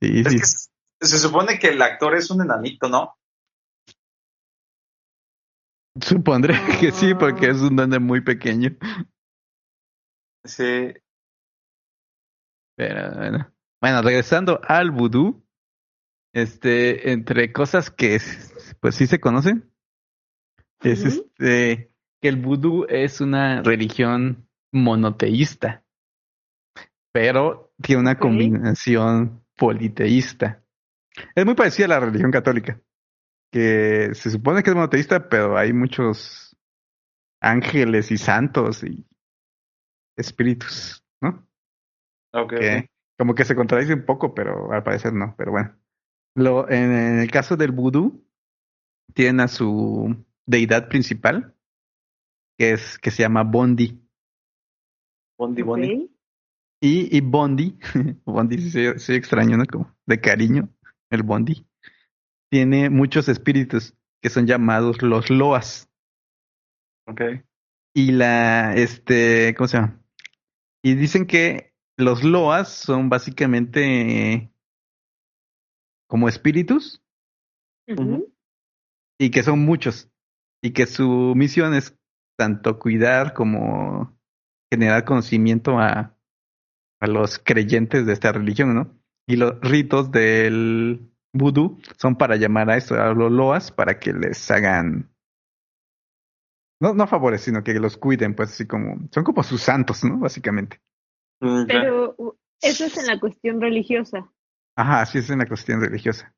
Sí, 0.01 0.19
Es 0.19 0.31
sí. 0.31 0.39
que 0.39 0.45
se, 0.45 0.67
se 1.01 1.19
supone 1.19 1.59
que 1.59 1.69
el 1.69 1.81
actor 1.81 2.15
es 2.15 2.29
un 2.31 2.41
enanito, 2.41 2.89
¿no? 2.89 3.15
Supondré 6.01 6.53
que 6.79 6.91
sí, 6.91 7.13
porque 7.13 7.47
Ah. 7.47 7.51
es 7.51 7.62
un 7.62 7.75
duende 7.75 7.99
muy 7.99 8.21
pequeño. 8.21 8.75
Sí, 10.45 10.93
Pero 12.75 13.15
bueno. 13.15 13.53
Bueno, 13.82 14.01
regresando 14.01 14.60
al 14.67 14.91
vudú, 14.91 15.45
este, 16.34 17.12
entre 17.12 17.51
cosas 17.53 17.91
que 17.91 18.19
pues 18.79 18.95
sí 18.95 19.08
se 19.08 19.19
conocen, 19.19 19.71
es 20.82 21.06
este 21.06 21.91
que 22.21 22.29
el 22.29 22.38
vudú 22.38 22.86
es 22.89 23.21
una 23.21 23.62
religión 23.62 24.47
monoteísta, 24.71 25.84
pero 27.13 27.73
tiene 27.82 28.01
una 28.01 28.17
combinación 28.17 29.45
politeísta. 29.58 30.63
Es 31.36 31.45
muy 31.45 31.53
parecida 31.56 31.86
a 31.86 31.89
la 31.89 31.99
religión 31.99 32.32
católica, 32.32 32.82
que 33.54 34.16
se 34.16 34.32
supone 34.32 34.63
que 34.63 34.72
es 34.72 34.78
monoteísta, 34.78 35.30
pero 35.30 35.58
hay 35.58 35.74
muchos 35.74 36.58
ángeles 37.42 38.12
y 38.12 38.18
santos 38.18 38.84
y 38.84 39.06
espíritus, 40.18 41.04
¿no? 41.22 41.48
ok. 42.34 42.54
que 42.56 42.89
como 43.18 43.36
que 43.36 43.46
se 43.46 43.56
contradice 43.56 43.94
un 43.94 44.06
poco, 44.06 44.34
pero 44.34 44.72
al 44.72 44.84
parecer 44.84 45.13
no, 45.13 45.36
pero 45.38 45.52
bueno. 45.52 45.76
Lo, 46.36 46.70
en, 46.70 46.92
en 46.92 47.20
el 47.20 47.32
caso 47.32 47.56
del 47.58 47.72
vudú, 47.72 48.26
tienen 49.13 49.42
a 49.42 49.48
su 49.48 50.16
deidad 50.46 50.89
principal, 50.89 51.56
que 52.58 52.74
es, 52.74 52.98
que 53.00 53.12
se 53.12 53.24
llama 53.24 53.44
Bondi. 53.44 54.02
Bondi, 55.38 55.62
Bondi. 55.63 56.10
Y, 56.82 57.16
y 57.18 57.22
Bondi, 57.22 57.78
Bondi 58.26 58.58
sí, 58.60 58.70
se- 58.72 59.00
sí 59.00 59.13
extraño, 59.13 59.58
¿no? 59.58 59.66
Como 59.66 59.96
de 60.06 60.20
cariño, 60.20 60.70
el 61.10 61.24
Bondi, 61.24 61.66
tiene 62.54 62.92
muchos 62.92 63.30
espíritus 63.30 63.96
que 64.22 64.30
son 64.30 64.46
llamados 64.46 65.02
los 65.02 65.32
loas. 65.32 65.89
Ok. 67.08 67.22
Y 67.96 68.12
la, 68.12 68.76
este, 68.76 69.56
¿cómo 69.56 69.68
se 69.68 69.78
llama? 69.78 70.00
Y 70.84 70.94
dicen 70.94 71.26
que 71.26 71.74
los 71.98 72.24
loas 72.24 72.70
son 72.70 73.10
básicamente 73.10 74.54
como 76.08 76.30
espíritus 76.30 77.02
y 77.88 79.32
que 79.32 79.42
son 79.42 79.58
muchos 79.66 80.12
y 80.62 80.74
que 80.74 80.86
su 80.86 81.34
misión 81.36 81.74
es 81.74 81.98
tanto 82.38 82.78
cuidar 82.78 83.34
como 83.34 84.16
generar 84.72 85.06
conocimiento 85.06 85.80
a, 85.80 86.16
a 87.02 87.08
los 87.08 87.39
creyentes 87.39 88.06
de 88.06 88.13
esta 88.13 88.32
religión, 88.32 88.76
¿no? 88.76 88.96
Y 89.28 89.38
los 89.38 89.60
ritos 89.62 90.12
del 90.12 91.12
vudú 91.34 91.80
son 91.98 92.15
para 92.15 92.36
llamar 92.36 92.69
a 92.69 92.78
eso, 92.78 92.96
a 92.96 93.13
los 93.13 93.32
loas, 93.32 93.72
para 93.72 94.00
que 94.00 94.13
les 94.13 94.50
hagan, 94.52 95.10
no, 96.80 96.93
no 96.93 97.08
favores, 97.08 97.41
sino 97.41 97.63
que 97.63 97.74
los 97.76 97.98
cuiden, 97.98 98.36
pues 98.36 98.52
así 98.52 98.67
como, 98.67 99.08
son 99.12 99.24
como 99.24 99.43
sus 99.43 99.62
santos, 99.62 100.04
¿no? 100.04 100.19
Básicamente. 100.19 100.80
Mm. 101.41 101.65
Pero 101.67 102.15
eso 102.62 102.86
es 102.86 102.98
en 102.98 103.08
la 103.08 103.19
cuestión 103.19 103.62
religiosa. 103.62 104.30
Ajá, 104.76 105.02
así 105.02 105.19
es 105.19 105.30
en 105.30 105.39
la 105.39 105.46
cuestión 105.48 105.82
religiosa. 105.82 106.34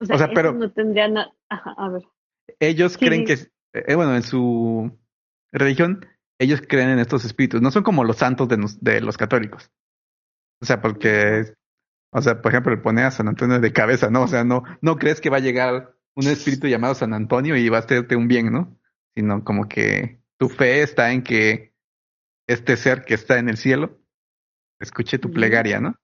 O 0.00 0.04
sea, 0.06 0.16
O 0.16 0.18
sea, 0.18 0.28
pero- 0.34 0.52
no 0.52 0.70
tendría 0.72 1.08
nada. 1.08 1.32
Ajá, 1.48 1.74
a 1.76 1.88
ver. 1.88 2.02
Ellos 2.60 2.92
Sí. 2.92 2.98
creen 3.06 3.24
que, 3.24 3.34
eh, 3.72 3.94
bueno, 3.94 4.14
en 4.14 4.22
su 4.22 4.90
religión, 5.52 6.06
ellos 6.38 6.62
creen 6.68 6.90
en 6.90 6.98
estos 6.98 7.24
espíritus. 7.24 7.62
No 7.62 7.70
son 7.70 7.82
como 7.82 8.04
los 8.04 8.16
santos 8.16 8.48
de, 8.48 8.56
nos- 8.58 8.80
de 8.82 9.00
los 9.00 9.16
católicos. 9.16 9.70
O 10.60 10.66
sea, 10.66 10.80
porque, 10.80 11.54
o 12.10 12.22
sea, 12.22 12.40
por 12.40 12.52
ejemplo, 12.52 12.74
le 12.74 12.80
pone 12.80 13.02
a 13.02 13.10
San 13.10 13.28
Antonio 13.28 13.60
de 13.60 13.72
cabeza, 13.72 14.10
¿no? 14.10 14.22
O 14.22 14.28
sea, 14.28 14.44
no, 14.44 14.62
no 14.80 14.96
crees 14.96 15.20
que 15.20 15.30
va 15.30 15.38
a 15.38 15.40
llegar 15.40 15.94
un 16.14 16.26
espíritu 16.26 16.66
llamado 16.66 16.94
San 16.94 17.12
Antonio 17.12 17.56
y 17.56 17.68
va 17.68 17.78
a 17.78 17.80
hacerte 17.80 18.16
un 18.16 18.28
bien, 18.28 18.52
¿no? 18.52 18.78
Sino 19.14 19.44
como 19.44 19.68
que 19.68 20.20
tu 20.38 20.48
fe 20.48 20.82
está 20.82 21.12
en 21.12 21.22
que 21.22 21.74
este 22.46 22.76
ser 22.76 23.04
que 23.04 23.14
está 23.14 23.38
en 23.38 23.48
el 23.48 23.56
cielo 23.56 23.98
escuche 24.78 25.18
tu 25.18 25.30
plegaria, 25.30 25.80
¿no? 25.80 25.96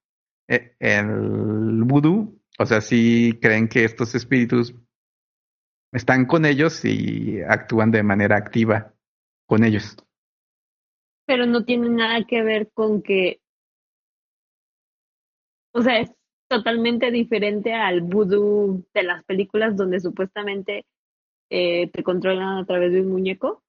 Eh, 0.48 0.74
El 0.80 1.84
vudú, 1.84 2.40
o 2.58 2.66
sea, 2.66 2.80
sí 2.80 3.38
creen 3.40 3.68
que 3.68 3.84
estos 3.84 4.14
espíritus 4.14 4.74
están 5.92 6.26
con 6.26 6.44
ellos 6.44 6.84
y 6.84 7.40
actúan 7.42 7.90
de 7.90 8.02
manera 8.02 8.36
activa 8.36 8.94
con 9.46 9.64
ellos. 9.64 9.96
Pero 11.26 11.46
no 11.46 11.64
tiene 11.64 11.88
nada 11.90 12.24
que 12.26 12.42
ver 12.42 12.70
con 12.72 13.02
que. 13.02 13.41
O 15.72 15.82
sea, 15.82 16.00
es 16.00 16.10
totalmente 16.48 17.10
diferente 17.10 17.72
al 17.72 18.02
vudú 18.02 18.84
de 18.92 19.02
las 19.02 19.24
películas 19.24 19.76
donde 19.76 20.00
supuestamente 20.00 20.84
eh, 21.50 21.90
te 21.90 22.02
controlan 22.02 22.58
a 22.58 22.66
través 22.66 22.92
de 22.92 23.00
un 23.00 23.08
muñeco. 23.08 23.62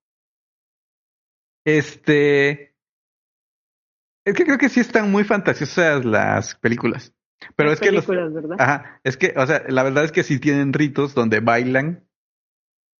Este. 1.66 2.76
Es 4.26 4.34
que 4.36 4.46
creo 4.46 4.58
que 4.58 4.70
sí 4.70 4.80
están 4.80 5.12
muy 5.12 5.24
fantasiosas 5.24 6.06
las 6.06 6.56
películas. 6.56 7.14
Pero 7.56 7.70
Las 7.70 7.82
es 7.82 7.88
que 7.88 7.92
los. 7.92 8.06
películas, 8.06 8.34
¿verdad? 8.34 8.58
Ajá, 8.60 9.02
es 9.04 9.18
que, 9.18 9.34
o 9.36 9.46
sea, 9.46 9.64
la 9.68 9.84
verdad 9.84 10.06
es 10.06 10.12
que 10.12 10.24
sí 10.24 10.40
tienen 10.40 10.74
ritos 10.74 11.14
donde 11.14 11.40
bailan 11.40 12.08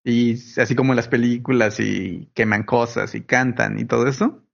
y 0.04 0.34
así 0.60 0.74
como 0.74 0.92
en 0.92 0.96
las 0.96 1.08
películas 1.08 1.80
y 1.80 2.30
queman 2.34 2.64
cosas 2.64 3.14
y 3.14 3.22
cantan 3.22 3.78
y 3.78 3.86
todo 3.86 4.06
eso, 4.06 4.44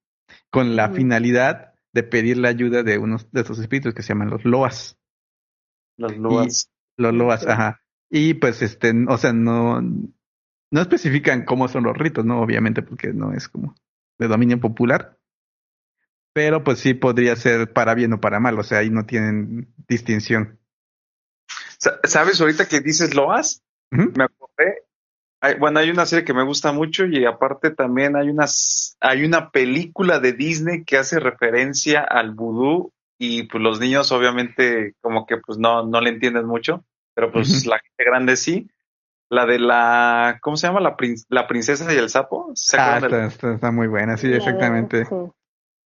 con 0.51 0.77
la 0.77 0.91
finalidad 0.91 1.70
de 1.93 2.03
pedir 2.03 2.37
la 2.39 2.49
ayuda 2.49 2.83
de 2.83 2.99
unos 2.99 3.31
de 3.33 3.41
esos 3.43 3.59
espíritus 3.59 3.95
que 3.95 4.03
se 4.03 4.09
llaman 4.11 4.31
los 4.31 4.45
loas. 4.45 4.99
Las 5.97 6.17
loas. 6.17 6.71
Los 6.97 7.15
loas, 7.15 7.43
Ok. 7.45 7.49
ajá. 7.51 7.81
Y 8.11 8.35
pues 8.35 8.63
este, 8.63 8.93
o 9.09 9.19
sea, 9.19 9.33
no, 9.33 9.81
no 9.83 10.81
especifican 10.81 11.45
cómo 11.45 11.69
son 11.69 11.85
los 11.85 11.97
ritos, 11.97 12.25
¿no? 12.25 12.41
Obviamente, 12.41 12.83
porque 12.83 13.13
no 13.13 13.33
es 13.33 13.49
como 13.49 13.75
de 14.19 14.29
dominio 14.29 14.61
popular. 14.61 15.17
pero 16.33 16.63
pues 16.63 16.79
sí 16.79 16.95
podría 16.95 17.35
ser 17.37 17.73
para 17.73 17.95
bien 17.95 18.13
o 18.13 18.21
para 18.21 18.39
mal, 18.41 18.59
o 18.59 18.63
sea, 18.63 18.79
ahí 18.79 18.91
no 18.91 19.05
tienen 19.05 19.73
distinción. 19.89 20.61
¿Sabes 22.05 22.41
ahorita 22.41 22.69
que 22.69 22.81
dices 22.81 23.15
Loas? 23.15 23.63
Me 23.91 24.25
acordé. 24.25 24.85
Hay- 25.41 25.59
bueno, 25.59 25.81
hay 25.81 25.91
una 25.91 26.07
serie 26.07 26.25
que 26.25 26.35
me 26.35 26.45
gusta 26.45 26.73
mucho 26.73 27.07
y 27.07 27.25
aparte 27.25 27.71
también 27.71 28.17
hay 28.17 28.29
unas, 28.29 28.97
hay 29.01 29.25
una 29.25 29.51
película 29.51 30.19
de 30.19 30.33
Disney 30.33 30.85
que 30.85 30.99
hace 30.99 31.19
referencia 31.21 32.01
al 32.01 32.33
vudú 32.33 32.93
y 33.19 33.45
pues 33.45 33.63
los 33.63 33.81
niños 33.81 34.13
obviamente 34.13 34.95
como 35.01 35.27
que 35.27 35.37
pues 35.39 35.59
no, 35.59 35.85
no 35.87 36.01
le 36.01 36.11
entienden 36.11 36.47
mucho, 36.47 36.85
pero 37.15 37.31
pues 37.33 37.67
la 37.67 37.79
gente 37.79 38.05
grande 38.05 38.37
sí. 38.37 38.69
La 39.33 39.47
de 39.47 39.61
la, 39.61 40.39
¿cómo 40.43 40.57
se 40.57 40.67
llama? 40.67 40.81
La, 40.81 40.97
prin- 40.97 41.23
la 41.29 41.47
princesa 41.47 41.93
y 41.95 41.97
el 41.97 42.09
sapo. 42.11 42.51
¿Se 42.57 42.77
Ah, 42.81 42.99
está, 43.01 43.27
está- 43.27 43.55
está 43.55 43.71
muy 43.71 43.87
buena, 43.87 44.17
sí, 44.17 44.27
exactamente. 44.33 45.07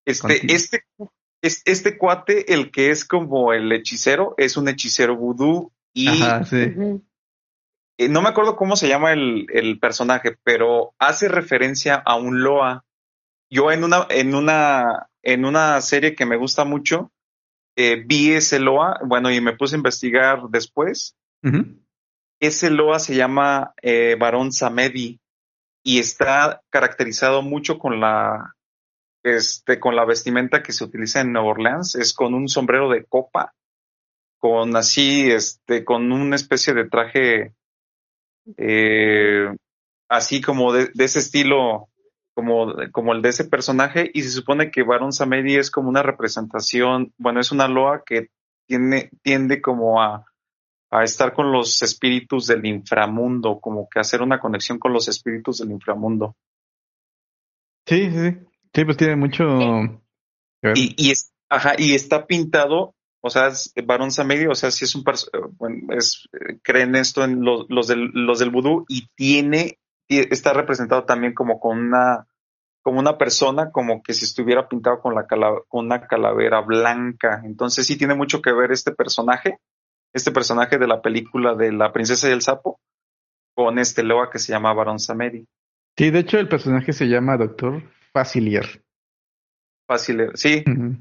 Este, 0.03 0.53
este, 0.53 0.83
es- 1.43 1.61
este 1.65 1.95
cuate, 1.97 2.53
el 2.55 2.71
que 2.71 2.89
es 2.89 3.05
como 3.05 3.53
el 3.53 3.71
hechicero, 3.71 4.33
es 4.37 4.57
un 4.57 4.67
hechicero 4.67 5.15
vudú 5.15 5.71
y 5.93 6.07
Ajá, 6.07 6.43
sí. 6.45 6.73
Eh, 7.97 8.09
no 8.09 8.21
me 8.21 8.29
acuerdo 8.29 8.55
cómo 8.55 8.75
se 8.75 8.87
llama 8.87 9.13
el, 9.13 9.47
el 9.53 9.79
personaje, 9.79 10.37
pero 10.43 10.93
hace 10.99 11.27
referencia 11.27 11.95
a 11.95 12.15
un 12.15 12.43
Loa. 12.43 12.83
Yo 13.49 13.71
en 13.71 13.83
una, 13.83 14.05
en 14.09 14.35
una, 14.35 15.07
en 15.23 15.45
una 15.45 15.79
serie 15.81 16.15
que 16.15 16.25
me 16.25 16.35
gusta 16.35 16.65
mucho, 16.65 17.11
eh, 17.77 18.03
vi 18.05 18.33
ese 18.33 18.59
Loa, 18.59 18.99
bueno, 19.05 19.31
y 19.31 19.39
me 19.41 19.55
puse 19.55 19.75
a 19.75 19.77
investigar 19.77 20.43
después. 20.49 21.15
Ese 22.39 22.69
Loa 22.71 22.99
se 22.99 23.15
llama 23.15 23.73
eh, 23.81 24.15
Barón 24.19 24.51
Samedi 24.51 25.19
y 25.83 25.99
está 25.99 26.61
caracterizado 26.71 27.43
mucho 27.43 27.77
con 27.77 27.99
la, 27.99 28.55
este, 29.23 29.79
con 29.79 29.95
la 29.95 30.05
vestimenta 30.05 30.63
que 30.63 30.71
se 30.71 30.83
utiliza 30.83 31.21
en 31.21 31.31
Nueva 31.31 31.49
Orleans. 31.49 31.95
Es 31.95 32.13
con 32.13 32.33
un 32.33 32.49
sombrero 32.49 32.89
de 32.89 33.05
copa, 33.05 33.53
con 34.39 34.75
así, 34.75 35.29
este, 35.29 35.85
con 35.85 36.11
una 36.11 36.35
especie 36.35 36.73
de 36.73 36.89
traje, 36.89 37.53
eh, 38.57 39.47
así 40.09 40.41
como 40.41 40.73
de, 40.73 40.89
de 40.93 41.03
ese 41.03 41.19
estilo, 41.19 41.89
como, 42.33 42.73
como 42.91 43.13
el 43.13 43.21
de 43.21 43.29
ese 43.29 43.45
personaje. 43.45 44.09
Y 44.13 44.21
se 44.23 44.31
supone 44.31 44.71
que 44.71 44.83
Barón 44.83 45.11
Samedi 45.11 45.55
es 45.55 45.71
como 45.71 45.89
una 45.89 46.03
representación, 46.03 47.13
bueno, 47.17 47.39
es 47.39 47.51
una 47.51 47.67
loa 47.67 48.03
que 48.05 48.29
tiene, 48.67 49.09
tiende 49.21 49.61
como 49.61 50.01
a, 50.01 50.25
a 50.91 51.03
estar 51.03 51.33
con 51.33 51.51
los 51.51 51.81
espíritus 51.81 52.47
del 52.47 52.65
inframundo, 52.65 53.59
como 53.59 53.87
que 53.89 53.99
hacer 53.99 54.21
una 54.21 54.39
conexión 54.39 54.79
con 54.79 54.93
los 54.93 55.07
espíritus 55.07 55.59
del 55.59 55.71
inframundo. 55.71 56.35
Sí, 57.85 58.09
sí, 58.09 58.17
sí. 58.17 58.37
Sí, 58.73 58.83
pues 58.83 58.97
tiene 58.97 59.15
mucho. 59.15 59.43
Y, 60.73 60.95
y, 60.97 61.11
es, 61.11 61.31
ajá, 61.49 61.75
y 61.77 61.93
está 61.93 62.25
pintado, 62.25 62.94
o 63.25 63.29
sea, 63.31 63.47
es 63.47 63.73
Barón 63.85 64.11
Samedi, 64.11 64.45
o 64.45 64.53
sea, 64.53 64.69
sí 64.69 64.85
es 64.85 64.93
un 64.93 65.01
eh, 65.01 65.39
bueno, 65.57 65.93
es, 65.97 66.29
eh, 66.33 66.59
creen 66.61 66.95
esto 66.95 67.23
en 67.23 67.43
los, 67.43 67.65
los 67.69 67.87
del, 67.87 68.11
los 68.13 68.37
del 68.37 68.51
vudú 68.51 68.85
y 68.87 69.07
tiene, 69.15 69.79
tie- 70.07 70.27
está 70.29 70.53
representado 70.53 71.05
también 71.05 71.33
como 71.33 71.59
con 71.59 71.79
una, 71.79 72.27
como 72.83 72.99
una 72.99 73.17
persona, 73.17 73.71
como 73.71 74.03
que 74.03 74.13
si 74.13 74.25
estuviera 74.25 74.69
pintado 74.69 75.01
con 75.01 75.15
la 75.15 75.25
cala- 75.25 75.59
con 75.67 75.87
una 75.87 76.05
calavera 76.05 76.61
blanca. 76.61 77.41
Entonces 77.43 77.87
sí 77.87 77.97
tiene 77.97 78.13
mucho 78.13 78.43
que 78.43 78.53
ver 78.53 78.71
este 78.71 78.91
personaje, 78.91 79.57
este 80.13 80.31
personaje 80.31 80.77
de 80.77 80.85
la 80.85 81.01
película 81.01 81.55
de 81.55 81.71
la 81.71 81.91
princesa 81.91 82.29
y 82.29 82.31
el 82.31 82.43
sapo, 82.43 82.79
con 83.55 83.79
este 83.79 84.03
Loa 84.03 84.29
que 84.29 84.37
se 84.37 84.51
llama 84.51 84.71
Barón 84.73 84.99
Samedi. 84.99 85.47
Sí, 85.97 86.11
de 86.11 86.19
hecho 86.19 86.37
el 86.37 86.47
personaje 86.47 86.93
se 86.93 87.05
llama 87.07 87.37
Doctor 87.37 87.81
Facilier. 88.13 88.83
Fácil, 89.87 90.19
eh, 90.21 90.29
sí, 90.35 90.63
Ujú. 90.67 90.97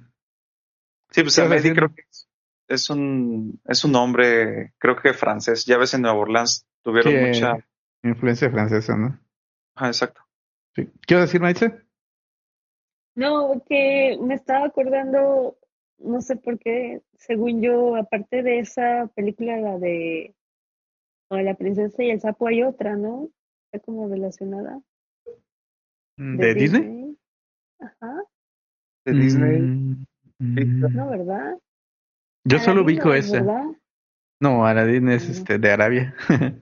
Sí, 1.14 1.22
pues 1.22 1.36
¿Qué 1.36 1.42
vas 1.42 1.46
a 1.46 1.54
Samedi 1.54 1.62
decir? 1.62 1.76
creo 1.76 1.94
que 1.94 2.02
es, 2.10 2.28
es 2.66 2.90
un 2.90 3.60
es 3.66 3.84
un 3.84 3.92
nombre, 3.92 4.72
creo 4.78 4.96
que 4.96 5.12
francés. 5.12 5.64
Ya 5.64 5.78
ves 5.78 5.94
en 5.94 6.02
Nueva 6.02 6.18
Orleans 6.18 6.66
tuvieron 6.82 7.12
Sí, 7.12 7.18
mucha. 7.20 7.68
influencia 8.02 8.50
francesa, 8.50 8.96
¿no? 8.96 9.16
Ah, 9.76 9.86
exacto. 9.86 10.22
Sí. 10.74 10.90
¿Qué 11.06 11.14
vas 11.14 11.22
a 11.22 11.26
decir, 11.26 11.40
Maitze? 11.40 11.72
No, 13.14 13.62
que 13.64 14.18
me 14.20 14.34
estaba 14.34 14.66
acordando, 14.66 15.56
no 15.98 16.20
sé 16.20 16.34
por 16.34 16.58
qué, 16.58 17.00
según 17.16 17.62
yo, 17.62 17.94
aparte 17.94 18.42
de 18.42 18.58
esa 18.58 19.08
película, 19.14 19.56
la 19.58 19.78
de 19.78 20.34
la, 21.30 21.54
princesa 21.54 22.02
y 22.02 22.10
el 22.10 22.20
sapo, 22.20 22.48
hay 22.48 22.64
otra, 22.64 22.96
¿no? 22.96 23.28
Está 23.70 23.84
como 23.84 24.08
relacionada. 24.08 24.82
¿De, 26.16 26.54
Disney? 26.54 27.16
Ajá, 27.78 28.16
De 29.04 29.12
Disney. 29.12 29.60
Mm, 29.60 29.90
mm. 29.92 30.06
No, 30.38 31.10
¿verdad? 31.10 31.58
Yo 32.46 32.58
solo 32.58 32.82
ubico 32.82 33.08
no 33.08 33.14
esa. 33.14 33.36
¿verdad? 33.42 33.64
No, 34.40 34.66
Aladdin 34.66 35.08
es 35.10 35.28
Ah. 35.28 35.32
este 35.32 35.58
de 35.58 35.70
Arabia. 35.72 36.14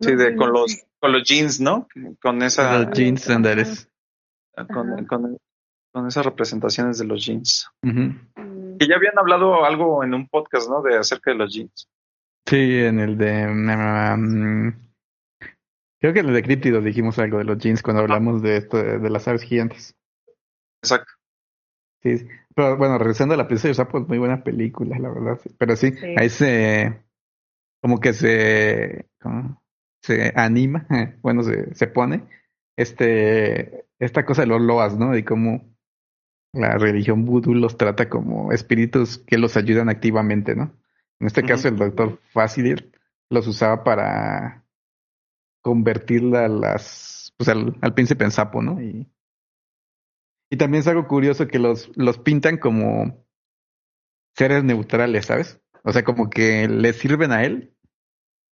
Sí, 0.00 0.16
de 0.16 0.34
con 0.34 0.52
los 0.52 0.82
con 1.00 1.12
los 1.12 1.22
jeans, 1.22 1.60
¿no? 1.60 1.86
Con 2.20 2.42
esa 2.42 2.82
Los 2.82 2.90
jeans 2.98 3.20
sandales. 3.22 3.88
con, 4.52 4.90
Ajá. 4.92 5.06
con, 5.06 5.38
con 5.92 6.06
esas 6.08 6.24
representaciones 6.24 6.98
de 6.98 7.04
los 7.04 7.24
jeans. 7.24 7.68
Ujú. 7.84 8.00
Mm, 8.34 8.78
Que 8.78 8.88
ya 8.88 8.96
habían 8.96 9.16
hablado 9.16 9.64
algo 9.64 10.02
en 10.02 10.14
un 10.14 10.26
podcast, 10.28 10.68
¿no? 10.68 10.82
De 10.82 10.96
acerca 10.96 11.30
de 11.30 11.36
los 11.36 11.52
jeans. 11.54 11.86
Sí, 12.46 12.78
en 12.80 12.98
el 12.98 13.16
de... 13.16 13.46
mm, 13.46 14.72
creo 16.00 16.12
que 16.12 16.18
en 16.20 16.26
el 16.26 16.34
de 16.34 16.42
Críptidos 16.42 16.82
dijimos 16.84 17.20
algo 17.20 17.38
de 17.38 17.44
los 17.44 17.58
jeans 17.58 17.80
cuando 17.80 18.02
hablamos 18.02 18.42
de 18.42 18.56
esto, 18.56 18.78
de, 18.78 18.98
de 18.98 19.10
las 19.10 19.28
aves 19.28 19.42
gigantes. 19.42 19.94
Exacto. 20.82 21.12
Sí, 22.02 22.18
sí. 22.18 22.26
pero 22.54 22.76
bueno, 22.76 22.98
regresando 22.98 23.34
a 23.34 23.36
la 23.36 23.46
princesa 23.46 23.70
y 23.70 23.74
sapo, 23.74 23.98
es 23.98 24.08
muy 24.08 24.18
buena 24.18 24.42
película, 24.42 24.98
la 24.98 25.08
verdad. 25.08 25.38
sí. 25.42 25.50
Pero 25.58 25.76
sí, 25.76 25.92
Sí. 25.92 26.14
ahí 26.16 26.28
se... 26.28 27.00
Como 27.80 28.00
que 28.00 28.12
se... 28.12 29.06
¿cómo? 29.20 29.62
Se 30.02 30.32
anima, 30.36 30.86
bueno, 31.22 31.42
se, 31.44 31.74
se 31.74 31.86
pone 31.86 32.24
este 32.76 33.84
esta 34.00 34.24
cosa 34.24 34.42
de 34.42 34.48
los 34.48 34.60
loas, 34.60 34.98
¿no? 34.98 35.16
Y 35.16 35.22
cómo 35.22 35.62
la 36.52 36.76
religión 36.76 37.24
vudú 37.24 37.54
los 37.54 37.76
trata 37.76 38.08
como 38.08 38.50
espíritus 38.52 39.18
que 39.18 39.38
los 39.38 39.56
ayudan 39.56 39.88
activamente, 39.88 40.56
¿no? 40.56 40.72
En 41.20 41.28
este 41.28 41.44
caso, 41.44 41.68
el 41.68 41.76
doctor 41.76 42.18
Fasilir 42.32 42.90
los 43.30 43.46
usaba 43.46 43.84
para 43.84 44.64
convertirla 45.62 46.46
a 46.46 46.48
las, 46.48 47.32
pues 47.36 47.48
al, 47.48 47.76
al 47.80 47.94
príncipe 47.94 48.24
en 48.24 48.32
sapo, 48.32 48.60
¿no? 48.60 48.80
Y, 48.82 49.06
y 50.52 50.58
también 50.58 50.82
es 50.82 50.86
algo 50.86 51.08
curioso 51.08 51.48
que 51.48 51.58
los, 51.58 51.90
los 51.96 52.18
pintan 52.18 52.58
como 52.58 53.24
seres 54.36 54.62
neutrales, 54.62 55.24
¿sabes? 55.24 55.62
O 55.82 55.92
sea, 55.92 56.04
como 56.04 56.28
que 56.28 56.68
le 56.68 56.92
sirven 56.92 57.32
a 57.32 57.42
él 57.42 57.74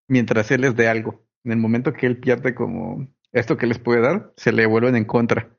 mientras 0.09 0.51
él 0.51 0.63
les 0.63 0.75
dé 0.75 0.89
algo. 0.89 1.27
En 1.45 1.53
el 1.53 1.59
momento 1.59 1.93
que 1.93 2.07
él 2.07 2.19
pierde 2.19 2.55
como 2.55 3.07
esto 3.33 3.59
que 3.59 3.67
les 3.67 3.79
puede 3.79 4.01
dar, 4.01 4.33
se 4.39 4.51
le 4.51 4.65
vuelven 4.65 4.97
en 4.97 5.05
contra. 5.05 5.55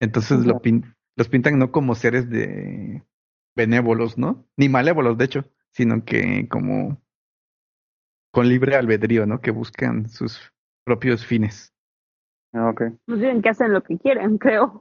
Entonces 0.00 0.38
lo 0.46 0.54
Ujú. 0.54 0.62
pin- 0.62 0.96
los 1.16 1.28
pintan 1.28 1.58
no 1.58 1.70
como 1.70 1.94
seres 1.94 2.30
de 2.30 3.04
benévolos, 3.54 4.16
¿no? 4.16 4.46
Ni 4.56 4.70
malévolos, 4.70 5.18
de 5.18 5.26
hecho, 5.26 5.44
sino 5.72 6.02
que 6.02 6.48
como 6.48 7.02
con 8.32 8.48
libre 8.48 8.74
albedrío, 8.74 9.26
¿no? 9.26 9.42
Que 9.42 9.50
buscan 9.50 10.08
sus 10.08 10.50
propios 10.84 11.26
fines. 11.26 11.74
Ah, 12.54 12.70
Ok. 12.70 12.84
Más 13.06 13.18
bien 13.20 13.42
que 13.42 13.50
hacen 13.50 13.74
lo 13.74 13.82
que 13.82 13.98
quieren, 13.98 14.38
creo. 14.38 14.80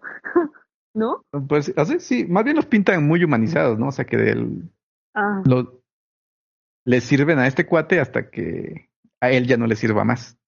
¿No? 0.97 1.23
Pues 1.47 1.71
así, 1.77 1.99
sí, 1.99 2.25
más 2.25 2.43
bien 2.43 2.55
los 2.55 2.65
pintan 2.65 3.05
muy 3.05 3.23
humanizados, 3.23 3.77
¿no? 3.77 3.89
O 3.89 3.91
sea, 3.91 4.05
que 4.05 4.17
del, 4.17 4.63
Ah, 5.13 5.43
lo, 5.45 5.83
le 6.85 7.01
sirven 7.01 7.37
a 7.37 7.45
este 7.45 7.67
cuate 7.67 7.99
hasta 7.99 8.31
que 8.31 8.89
a 9.21 9.29
él 9.29 9.45
ya 9.45 9.57
no 9.57 9.67
le 9.67 9.75
sirva 9.75 10.03
más, 10.03 10.39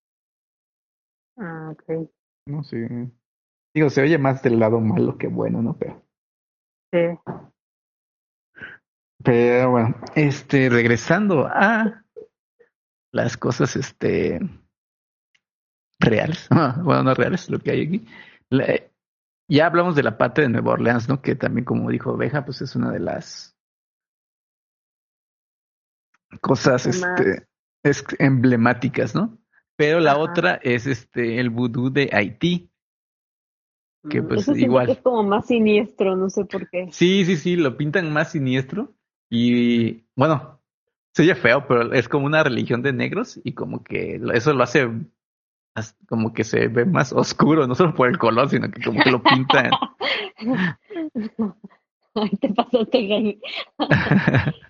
ah, 1.37 1.71
ok. 1.71 2.09
¿no? 2.47 2.63
Sí. 2.63 2.77
Digo, 3.75 3.91
se 3.91 4.01
oye 4.01 4.17
más 4.17 4.41
del 4.41 4.57
lado 4.59 4.79
malo 4.79 5.19
que 5.19 5.27
bueno, 5.27 5.61
¿no? 5.61 5.77
Pero, 5.77 6.03
Sí. 6.91 6.99
pero 9.23 9.69
bueno, 9.71 9.95
este, 10.15 10.69
regresando 10.69 11.45
a 11.45 12.03
las 13.11 13.37
cosas, 13.37 13.75
este, 13.75 14.39
reales, 15.99 16.47
bueno, 16.83 17.03
no 17.03 17.13
reales, 17.13 17.49
lo 17.51 17.59
que 17.59 17.71
hay 17.71 17.85
aquí. 17.87 18.07
La- 18.49 18.88
ya 19.49 19.65
hablamos 19.65 19.95
de 19.95 20.03
la 20.03 20.17
parte 20.17 20.41
de 20.41 20.49
Nueva 20.49 20.73
Orleans, 20.73 21.09
¿no? 21.09 21.21
Que 21.21 21.35
también, 21.35 21.65
como 21.65 21.89
dijo 21.89 22.15
Beja, 22.15 22.45
pues 22.45 22.61
es 22.61 22.75
una 22.75 22.91
de 22.91 22.99
las 22.99 23.57
cosas, 26.41 26.85
este, 26.85 27.47
es 27.83 28.05
emblemáticas, 28.19 29.15
¿no? 29.15 29.37
Pero 29.75 29.99
la 29.99 30.11
Ajá. 30.11 30.19
otra 30.19 30.59
es 30.61 30.85
este 30.87 31.39
el 31.39 31.49
vudú 31.49 31.89
de 31.91 32.09
Haití. 32.13 32.69
Que 34.09 34.21
Mm, 34.21 34.27
pues 34.27 34.41
Eso 34.41 34.55
igual. 34.55 34.89
es 34.89 34.99
como 34.99 35.23
más 35.23 35.47
siniestro, 35.47 36.15
no 36.15 36.29
sé 36.29 36.45
por 36.45 36.69
qué. 36.69 36.87
Sí, 36.91 37.25
sí, 37.25 37.35
sí, 37.35 37.55
lo 37.55 37.75
pintan 37.75 38.13
más 38.13 38.31
siniestro 38.31 38.93
y 39.29 40.05
bueno, 40.15 40.61
se 41.13 41.23
oye 41.23 41.35
feo, 41.35 41.67
pero 41.67 41.91
es 41.93 42.07
como 42.07 42.25
una 42.25 42.43
religión 42.43 42.81
de 42.81 42.93
negros 42.93 43.39
y 43.43 43.53
como 43.53 43.83
que 43.83 44.21
eso 44.33 44.53
lo 44.53 44.63
hace 44.63 44.89
como 46.07 46.33
que 46.33 46.43
se 46.43 46.67
ve 46.67 46.85
más 46.85 47.13
oscuro, 47.13 47.67
no 47.67 47.75
solo 47.75 47.93
por 47.93 48.07
el 48.09 48.17
color, 48.17 48.49
sino 48.49 48.69
que 48.71 48.81
como 48.83 49.01
que 49.01 49.11
lo 49.11 49.21
pintan 49.23 49.71
Ay, 52.15 52.29
te 52.41 52.49
pasaste, 52.49 53.07
Gaby. 53.07 53.41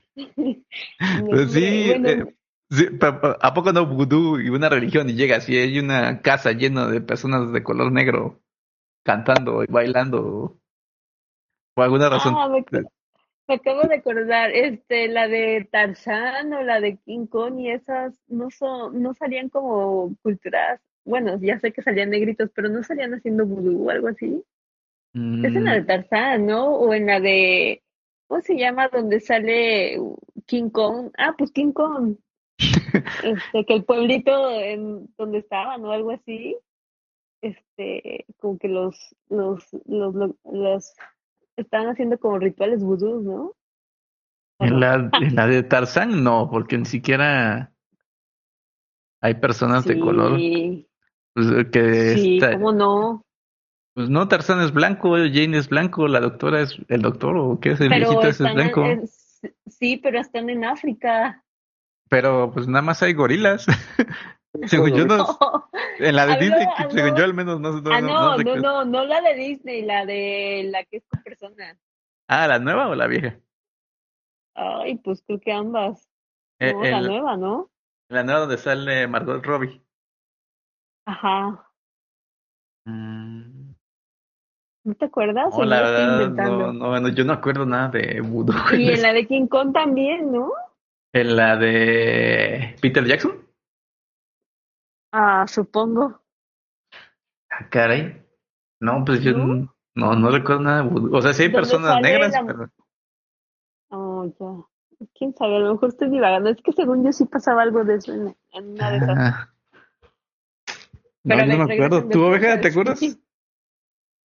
Pues 1.30 1.52
sí, 1.52 1.88
Bueno, 1.88 2.10
eh, 2.10 2.36
sí, 2.70 2.86
pa- 3.00 3.38
¿a 3.42 3.54
poco 3.54 3.72
no 3.72 3.86
vudú 3.86 4.40
y 4.40 4.50
una 4.50 4.68
religión 4.70 5.10
y 5.10 5.14
llegas 5.14 5.48
y 5.50 5.58
hay 5.58 5.80
una 5.80 6.22
casa 6.22 6.52
llena 6.52 6.88
de 6.88 7.00
personas 7.02 7.52
de 7.54 7.64
color 7.64 7.92
negro 7.92 8.42
cantando 9.04 9.64
y 9.64 9.68
bailando 9.68 10.58
por 11.74 11.86
alguna 11.86 12.10
razón? 12.10 12.34
ah, 12.36 12.50
me, 12.50 12.66
me 13.48 13.56
acabo 13.56 13.82
de 13.84 13.96
acordar, 13.96 14.52
este, 14.52 15.08
la 15.08 15.28
de 15.28 15.68
Tarzán 15.72 16.54
o 16.54 16.62
la 16.64 16.82
de 16.82 16.98
King 16.98 17.28
Kong 17.28 17.60
y 17.60 17.72
esas 17.72 18.14
no 18.28 18.52
son, 18.52 19.02
no 19.02 19.14
salían 19.14 19.50
como 19.50 20.16
culturas, 20.22 20.82
bueno, 21.06 21.40
ya 21.42 21.60
sé 21.60 21.72
que 21.72 21.82
salían 21.82 22.10
negritos, 22.10 22.50
pero 22.54 22.70
no 22.70 22.84
salían 22.84 23.14
haciendo 23.14 23.46
vudú 23.46 23.88
o 23.88 23.90
algo 23.90 24.08
así. 24.10 24.44
Es 25.14 25.56
en 25.56 25.66
la 25.66 25.74
de 25.74 25.82
Mm, 25.82 25.88
Tarzán, 25.88 26.46
¿no? 26.46 26.68
O 26.76 26.94
en 26.94 27.08
la 27.08 27.20
de, 27.20 27.82
¿cómo 28.28 28.42
se 28.42 28.56
llama? 28.58 28.90
Donde 28.90 29.20
sale 29.20 29.98
King 30.46 30.70
Kong. 30.70 31.12
Ah, 31.18 31.34
pues 31.38 31.52
King 31.52 31.72
Kong. 31.72 32.18
Este, 33.24 33.66
que 33.66 33.74
el 33.76 33.84
pueblito 33.86 34.50
en 34.52 35.08
donde 35.18 35.38
estaban 35.40 35.86
o 35.86 35.92
algo 35.92 36.12
así, 36.12 36.58
este, 37.42 38.26
como 38.40 38.58
que 38.58 38.68
los, 38.68 39.16
los, 39.30 39.64
los, 39.86 40.16
los, 40.16 40.32
los 40.44 40.96
estaban 41.56 41.90
haciendo 41.90 42.18
como 42.18 42.40
rituales 42.40 42.84
vudús, 42.84 43.24
¿no? 43.24 43.54
¿O 44.58 44.66
en 44.66 44.80
la, 44.80 45.10
en 45.22 45.36
la 45.36 45.48
de 45.48 45.64
Tarzán 45.64 46.24
no, 46.24 46.50
porque 46.50 46.78
ni 46.78 46.86
siquiera 46.86 47.72
hay 49.22 49.36
personas 49.36 49.86
de 49.86 50.00
color 50.00 50.38
Sí, 50.38 50.89
que 51.72 52.14
sí, 52.16 52.36
está- 52.38 52.54
¿cómo 52.54 52.72
no? 52.72 53.22
pues 53.96 54.10
no, 54.10 54.28
Tarzán 54.28 54.62
es 54.62 54.72
blanco, 54.72 55.16
Jane 55.16 55.58
es 55.58 55.68
blanco, 55.68 56.08
la 56.08 56.20
doctora 56.22 56.62
es 56.62 56.78
el 56.88 57.02
doctor 57.02 57.36
o 57.38 57.60
qué 57.60 57.72
es 57.72 57.82
el 57.82 57.90
Pero 57.90 58.10
viejito 58.10 58.28
es 58.30 58.40
en- 58.42 58.54
blanco, 58.56 58.84
sí, 59.68 59.98
pero 59.98 60.20
están 60.20 60.50
en 60.50 60.64
África. 60.66 61.44
pero 62.10 62.52
pues 62.54 62.68
nada 62.68 62.82
más 62.82 63.02
hay 63.04 63.14
gorilas. 63.14 63.66
Según 64.66 64.92
yo 64.96 65.06
no, 65.06 65.28
en 66.00 66.16
la 66.16 66.26
de 66.26 66.38
Disney, 66.38 66.66
según 66.90 67.16
yo 67.16 67.24
al 67.24 67.34
menos 67.36 67.60
no, 67.62 67.72
no, 67.82 67.92
Ah, 67.94 68.02
no, 68.02 68.38
no, 68.38 68.44
no, 68.44 68.56
no, 68.56 68.86
no 68.86 69.06
la 69.06 69.22
de 69.22 69.36
Disney, 69.36 69.84
la 69.84 70.06
de 70.08 70.68
la 70.72 70.84
que 70.86 70.98
es 70.98 71.04
con 71.08 71.22
personas. 71.22 71.78
Ah, 72.28 72.48
¿la 72.48 72.58
nueva 72.58 72.88
o 72.88 72.96
la 72.96 73.06
vieja? 73.08 73.38
Ay, 74.56 74.96
pues 74.98 75.22
creo 75.26 75.40
que 75.40 75.52
ambas. 75.52 76.08
Eh, 76.60 76.74
No, 76.74 76.84
la, 76.84 77.02
nueva, 77.02 77.38
¿no? 77.38 77.70
la 78.10 78.24
nueva 78.24 78.40
donde 78.42 78.58
sale 78.58 79.08
Margot 79.08 79.46
Robbie. 79.46 79.82
Ajá. 81.10 81.66
Mm, 82.86 83.72
¿No 84.84 84.94
te 84.96 85.06
acuerdas? 85.06 85.50
No, 85.52 85.58
¿O 85.58 85.66
la 85.66 85.82
verdad, 85.82 86.30
no, 86.30 86.72
no, 86.72 87.00
no, 87.00 87.08
yo 87.10 87.26
no 87.26 87.34
acuerdo 87.34 87.66
nada 87.66 87.90
de 87.90 88.22
Voodoo. 88.22 88.54
Y 88.78 88.90
en 88.94 89.02
la 89.02 89.14
de 89.14 89.26
King 89.28 89.48
Kong 89.48 89.74
también, 89.74 90.32
¿no? 90.32 90.52
En 91.14 91.36
la 91.36 91.58
de 91.58 92.76
Peter 92.80 93.04
Jackson. 93.04 93.44
Ah, 95.12 95.48
supongo. 95.48 96.22
Ah, 97.50 97.68
caray. 97.70 98.24
No, 98.80 99.04
pues 99.04 99.22
yo 99.24 99.34
¿No? 99.34 99.74
no, 99.96 100.16
no 100.16 100.30
recuerdo 100.30 100.62
nada 100.62 100.84
de 100.84 100.90
Voodoo. 100.90 101.18
O 101.18 101.22
sea, 101.24 101.34
sí 101.34 101.44
hay 101.44 101.50
¿Dónde 101.50 101.68
personas 101.68 102.02
negras, 102.02 102.32
la- 102.34 102.46
pero... 102.46 102.70
Oh, 103.90 104.26
ya. 104.40 105.08
Quién 105.16 105.34
sabe, 105.36 105.56
a 105.56 105.60
lo 105.60 105.74
mejor 105.74 105.90
estoy 105.90 106.10
divagando. 106.10 106.52
Es 106.52 106.62
que 106.62 106.72
según 106.74 107.04
yo 107.04 107.12
sí 107.12 107.26
pasaba 107.26 107.64
algo 107.64 107.84
de 107.84 107.96
eso 107.96 108.14
en, 108.14 108.38
en 108.52 108.70
una 108.74 108.92
de 108.92 108.98
esas. 108.98 109.50
No, 111.30 111.46
no 111.46 111.46
me 111.46 111.54
acuerdo. 111.54 111.68
regresando 111.68 112.10
¿Tú, 112.10 112.24
a 112.24 112.28
oveja, 112.28 112.62
te 112.62 112.68
acuerdas? 112.70 113.00
Sí. 113.00 113.22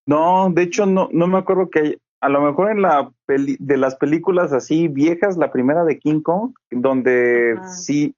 No, 0.07 0.51
de 0.51 0.63
hecho 0.63 0.87
no, 0.87 1.09
no 1.13 1.27
me 1.27 1.39
acuerdo 1.39 1.71
que 1.71 1.79
hay- 1.81 1.99
a 2.21 2.29
lo 2.29 2.41
mejor 2.41 2.71
en 2.71 2.83
la 2.83 3.11
peli, 3.27 3.57
de 3.61 3.77
las 3.77 3.97
películas 3.97 4.53
así 4.53 4.89
viejas, 4.89 5.37
la 5.37 5.53
primera 5.53 5.85
de 5.85 5.99
King 5.99 6.21
Kong, 6.23 6.55
donde 6.71 7.59
sí, 7.67 8.15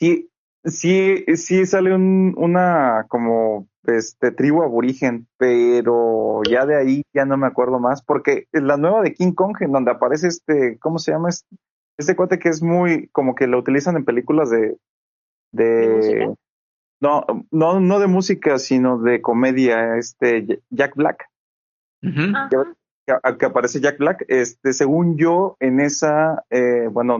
sí, 0.00 0.28
sí, 0.64 1.24
sí 1.36 1.64
sale 1.66 1.94
un, 1.94 2.34
una 2.36 3.06
como 3.08 3.68
este 3.84 4.32
tribu 4.32 4.62
aborigen, 4.62 5.28
pero 5.36 6.42
ya 6.50 6.66
de 6.66 6.76
ahí 6.76 7.02
ya 7.12 7.24
no 7.26 7.36
me 7.36 7.46
acuerdo 7.46 7.78
más, 7.78 8.02
porque 8.02 8.46
en 8.52 8.66
la 8.66 8.76
nueva 8.76 9.02
de 9.02 9.14
King 9.14 9.32
Kong, 9.32 9.56
en 9.60 9.72
donde 9.72 9.92
aparece 9.92 10.28
este, 10.28 10.78
¿cómo 10.80 10.98
se 10.98 11.12
llama? 11.12 11.28
Este, 11.28 11.56
este 11.96 12.16
cuate 12.16 12.40
que 12.40 12.48
es 12.48 12.60
muy, 12.60 13.08
como 13.08 13.34
que 13.36 13.46
lo 13.46 13.58
utilizan 13.58 13.96
en 13.96 14.04
películas 14.04 14.50
de, 14.50 14.76
¿De? 15.52 16.34
No, 17.04 17.46
no, 17.50 17.80
no 17.80 17.98
de 17.98 18.06
música, 18.06 18.58
sino 18.58 18.98
de 18.98 19.20
comedia, 19.20 19.96
este 19.96 20.60
Jack 20.70 20.94
Black. 20.96 21.28
Ajá. 22.02 22.48
que, 22.50 23.36
que 23.38 23.46
aparece 23.46 23.80
Jack 23.80 23.98
Black, 23.98 24.24
este, 24.28 24.72
según 24.72 25.16
yo, 25.18 25.56
en 25.60 25.80
esa, 25.80 26.44
eh, 26.50 26.88
bueno, 26.90 27.18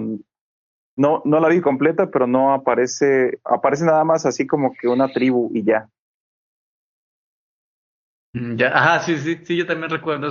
no, 0.96 1.22
no 1.24 1.40
la 1.40 1.48
vi 1.48 1.60
completa, 1.60 2.10
pero 2.10 2.26
no 2.26 2.52
aparece, 2.54 3.38
aparece 3.44 3.84
nada 3.84 4.04
más 4.04 4.26
así 4.26 4.46
como 4.46 4.72
que 4.74 4.88
una 4.88 5.08
tribu 5.12 5.50
y 5.54 5.62
ya. 5.64 5.88
Mm, 8.34 8.56
Ya, 8.56 8.68
ajá, 8.68 9.00
sí, 9.00 9.18
sí, 9.18 9.38
sí, 9.44 9.56
yo 9.56 9.66
también 9.66 9.90
recuerdo. 9.90 10.28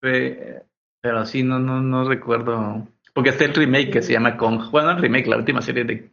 Pe- 0.00 0.62
Pero 1.02 1.24
sí, 1.26 1.42
no, 1.42 1.58
no, 1.58 1.80
no 1.80 2.08
recuerdo. 2.08 2.86
Porque 3.14 3.30
está 3.30 3.44
el 3.44 3.54
remake 3.54 3.90
que 3.92 4.02
se 4.02 4.12
llama 4.12 4.36
Kong. 4.36 4.70
Bueno, 4.70 4.90
el 4.92 4.98
remake, 4.98 5.26
la 5.26 5.36
última 5.36 5.62
serie 5.62 5.84
de 5.84 6.10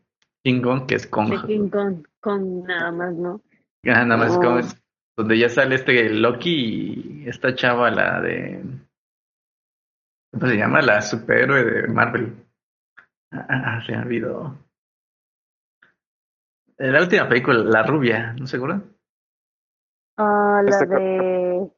King 0.48 0.62
Kong, 0.62 0.86
que 0.88 0.96
es 0.96 1.08
Kong. 1.08 1.30
De 1.30 1.42
King 1.48 1.70
Kong, 1.70 2.06
con 2.22 2.64
nada 2.64 2.90
más, 2.92 3.14
¿no? 3.16 3.42
Ah, 3.86 4.06
nada 4.06 4.18
más 4.18 4.38
Oh. 4.38 4.42
Kong, 4.42 4.64
donde 5.18 5.38
ya 5.38 5.50
sale 5.50 5.76
este 5.76 6.10
Loki 6.10 7.24
y 7.26 7.28
esta 7.28 7.54
chava, 7.54 7.92
la 7.92 8.22
de. 8.22 8.64
¿Cómo 10.32 10.48
se 10.48 10.56
llama? 10.56 10.82
La 10.82 11.02
superhéroe 11.02 11.64
de 11.66 11.88
Marvel. 11.90 12.34
Ah, 13.32 13.46
ah, 13.50 13.82
se 13.86 13.92
me 13.92 14.04
olvidó. 14.04 14.58
Eh, 16.78 16.92
La 16.92 17.02
última 17.02 17.28
película, 17.28 17.60
La 17.60 17.84
Rubia, 17.84 18.34
¿no 18.40 18.48
se 18.48 18.56
acuerdan? 18.56 18.86
Ah, 20.18 20.62
la 20.64 20.70
Este 20.70 20.86
de 20.86 21.72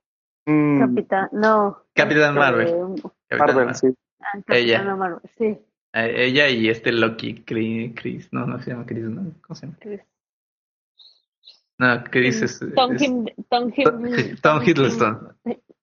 Mm, 0.46 0.80
Capitán, 0.80 1.30
no. 1.32 1.84
Capitán 1.94 2.30
este, 2.30 2.40
Marvel. 2.40 2.68
Capitán 3.28 3.38
Marvel, 3.40 3.56
Marvel. 3.56 3.76
sí. 3.76 3.88
ah, 4.22 4.40
Ella. 4.50 4.78
Capitán 4.78 5.00
Marvel, 5.00 5.20
sí. 5.38 5.60
Ella 5.94 6.50
y 6.50 6.70
este 6.70 6.92
Loki, 6.92 7.44
Chris, 7.44 8.30
no, 8.32 8.46
no 8.46 8.60
se 8.62 8.72
llama 8.72 8.86
Chris, 8.86 9.04
¿no? 9.06 9.34
¿Cómo 9.42 9.56
se 9.56 9.66
llama? 9.66 9.78
Chris. 9.80 10.02
No, 11.80 12.04
Chris 12.12 12.42
es, 12.42 12.60
Tom, 12.76 12.94
es- 12.96 13.02
Tom, 13.02 13.26
Tom, 13.50 13.72
Him, 13.76 14.36
Tom 14.42 14.62
Hiddleston. 14.64 15.36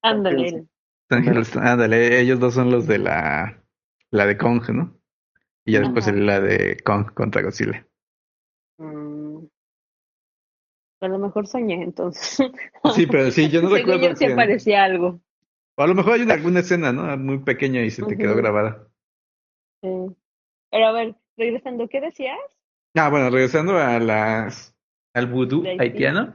Ándale. 0.02 0.66
Tom 1.08 1.22
Hiddleston, 1.24 1.66
ándale, 1.66 2.20
ellos 2.20 2.38
dos 2.38 2.54
son 2.54 2.70
los 2.70 2.86
de 2.86 2.98
la, 2.98 3.62
la 4.10 4.26
de 4.26 4.36
Kong, 4.36 4.62
¿no? 4.70 4.96
Y 5.64 5.72
ya 5.72 5.80
después 5.80 6.06
Ajá. 6.06 6.16
la 6.16 6.40
de 6.40 6.76
Kong 6.84 7.12
contra 7.14 7.42
Godzilla. 7.42 7.86
Mm. 8.78 9.46
A 11.00 11.08
lo 11.08 11.18
mejor 11.18 11.46
soñé 11.46 11.82
entonces. 11.82 12.38
Sí, 12.94 13.06
pero 13.06 13.30
sí, 13.30 13.48
yo 13.48 13.62
no 13.62 13.68
recuerdo 13.74 14.08
yo 14.10 14.16
sí 14.16 14.26
que- 14.26 14.32
aparecía 14.32 14.84
algo. 14.84 15.20
O 15.78 15.82
a 15.82 15.86
lo 15.86 15.94
mejor 15.94 16.14
hay 16.14 16.22
una, 16.22 16.34
alguna 16.34 16.60
escena, 16.60 16.92
¿no? 16.92 17.16
Muy 17.18 17.38
pequeña 17.40 17.82
y 17.82 17.90
se 17.90 18.02
te 18.04 18.16
quedó 18.16 18.34
grabada. 18.34 18.86
Sí. 20.08 20.16
Pero 20.70 20.86
a 20.86 20.92
ver, 20.92 21.14
regresando, 21.36 21.88
¿qué 21.88 22.00
decías? 22.00 22.38
Ah, 22.96 23.08
bueno, 23.10 23.30
regresando 23.30 23.76
a 23.78 23.98
las 23.98 24.74
al 25.14 25.26
vudú 25.26 25.64
Haití. 25.66 25.80
haitiano. 25.82 26.34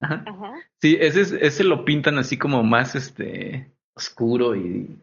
Ajá. 0.00 0.24
Ajá. 0.26 0.54
Sí, 0.80 0.96
ese, 1.00 1.20
es- 1.22 1.32
ese 1.32 1.64
lo 1.64 1.84
pintan 1.84 2.18
así 2.18 2.36
como 2.38 2.62
más 2.62 2.94
este 2.94 3.70
oscuro 3.96 4.54
y, 4.56 4.98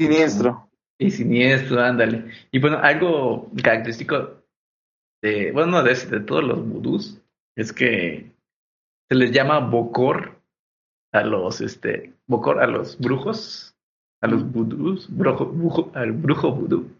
Siniestro. 0.00 0.68
y 0.98 1.10
siniestro, 1.10 1.80
ándale. 1.80 2.30
Y 2.50 2.58
bueno, 2.58 2.78
algo 2.78 3.50
característico 3.62 4.42
de, 5.22 5.52
bueno, 5.52 5.70
no 5.72 5.82
de, 5.82 5.92
ese, 5.92 6.08
de 6.08 6.20
todos 6.20 6.44
los 6.44 6.66
vudús, 6.66 7.20
es 7.56 7.72
que 7.72 8.32
se 9.08 9.14
les 9.14 9.30
llama 9.32 9.60
bocor 9.60 10.40
a 11.12 11.22
los, 11.22 11.60
este, 11.60 12.12
bocor 12.26 12.60
a 12.60 12.66
los 12.66 12.98
brujos, 12.98 13.74
a 14.22 14.26
los 14.26 14.50
vudús, 14.50 15.06
brujo, 15.08 15.46
brujo- 15.52 15.90
al 15.94 16.12
brujo 16.12 16.52
vudú, 16.52 16.90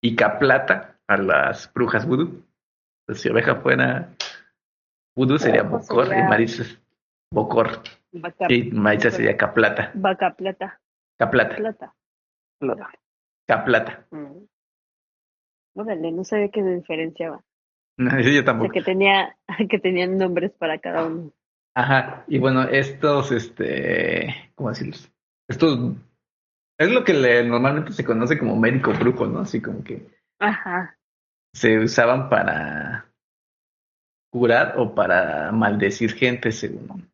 y 0.00 0.14
caplata 0.16 0.98
a 1.06 1.16
las 1.16 1.72
brujas 1.72 2.06
vudú. 2.06 2.44
Entonces, 3.02 3.22
si 3.22 3.28
oveja 3.30 3.56
fuera 3.56 4.14
vudú 5.16 5.38
sería 5.38 5.62
Ojo 5.62 5.78
bocor 5.78 6.04
y 6.06 6.08
sería- 6.08 6.24
Marisa 6.28 6.62
es 6.62 6.80
bocor 7.32 7.82
Vaca, 8.12 8.46
y 8.48 8.70
Marisa 8.70 9.10
sería 9.10 9.36
caplata, 9.36 9.90
vaca 9.94 10.34
plata. 10.34 10.80
caplata, 11.18 11.56
Plata. 12.58 12.90
caplata. 13.46 14.06
Mm. 14.10 14.44
Órale, 15.74 16.12
no 16.12 16.24
sabía 16.24 16.48
que 16.50 16.62
se 16.62 16.74
diferenciaba. 16.76 17.42
No, 17.98 18.10
sí, 18.10 18.16
yo 18.24 18.28
O 18.30 18.32
sea, 18.32 18.44
tampoco. 18.44 18.72
que 18.72 18.82
tenía, 18.82 19.36
que 19.70 19.78
tenían 19.78 20.16
nombres 20.18 20.52
para 20.52 20.78
cada 20.78 21.04
uno. 21.06 21.32
Ajá, 21.74 22.24
y 22.26 22.38
bueno, 22.38 22.62
estos, 22.64 23.30
este, 23.30 24.52
¿cómo 24.56 24.70
decirlos? 24.70 25.10
Estos, 25.48 25.92
es 26.78 26.90
lo 26.90 27.04
que 27.04 27.12
le, 27.12 27.44
normalmente 27.44 27.92
se 27.92 28.04
conoce 28.04 28.38
como 28.38 28.56
médico 28.56 28.92
brujo, 28.92 29.26
¿no? 29.26 29.40
Así 29.40 29.60
como 29.60 29.82
que 29.82 30.06
Ajá. 30.38 30.96
se 31.52 31.78
usaban 31.78 32.28
para 32.28 33.12
curar 34.30 34.74
o 34.78 34.94
para 34.94 35.50
maldecir 35.50 36.12
gente, 36.12 36.52
según. 36.52 37.10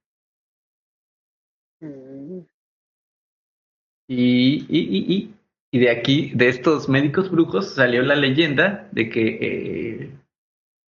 Mm. 1.80 2.40
Y, 4.06 4.66
y, 4.68 4.78
y, 4.78 5.14
y, 5.14 5.34
y 5.72 5.78
de 5.78 5.90
aquí, 5.90 6.30
de 6.34 6.48
estos 6.48 6.88
médicos 6.88 7.30
brujos, 7.30 7.74
salió 7.74 8.02
la 8.02 8.16
leyenda 8.16 8.86
de 8.92 9.08
que 9.08 9.38
eh, 9.40 10.18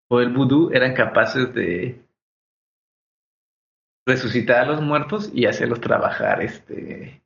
por 0.07 0.23
el 0.23 0.35
vudú 0.35 0.71
eran 0.73 0.95
capaces 0.95 1.53
de 1.55 1.99
resucitar 4.07 4.65
a 4.65 4.67
los 4.67 4.83
muertos 4.83 5.31
y 5.35 5.47
hacerlos 5.47 5.81
trabajar 5.81 6.43
este 6.43 7.23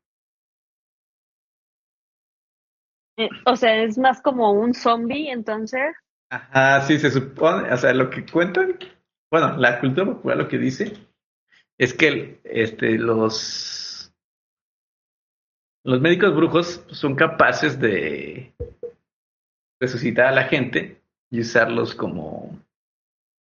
O 3.47 3.57
sea, 3.57 3.83
es 3.83 3.99
más 3.99 4.23
como 4.23 4.53
un 4.53 4.75
zombie, 4.75 5.31
entonces. 5.31 5.95
Ajá, 6.31 6.83
sí, 6.83 6.99
se 6.99 7.11
supone, 7.11 7.73
o 7.73 7.77
sea, 7.77 7.93
lo 7.93 8.09
que 8.09 8.25
cuentan, 8.25 8.79
bueno, 9.31 9.57
la 9.57 9.81
cultura 9.81 10.07
popular 10.07 10.37
lo 10.37 10.49
que 10.49 10.59
dice 10.59 10.93
es 11.77 11.93
que 11.95 12.41
este, 12.45 12.99
los, 12.99 14.13
los 15.85 16.01
médicos 16.01 16.35
brujos 16.37 16.85
son 16.89 17.17
capaces 17.17 17.81
de 17.81 18.55
resucitar 19.81 20.27
a 20.27 20.33
la 20.33 20.45
gente 20.45 21.01
y 21.31 21.41
usarlos 21.41 21.95
como 21.95 22.59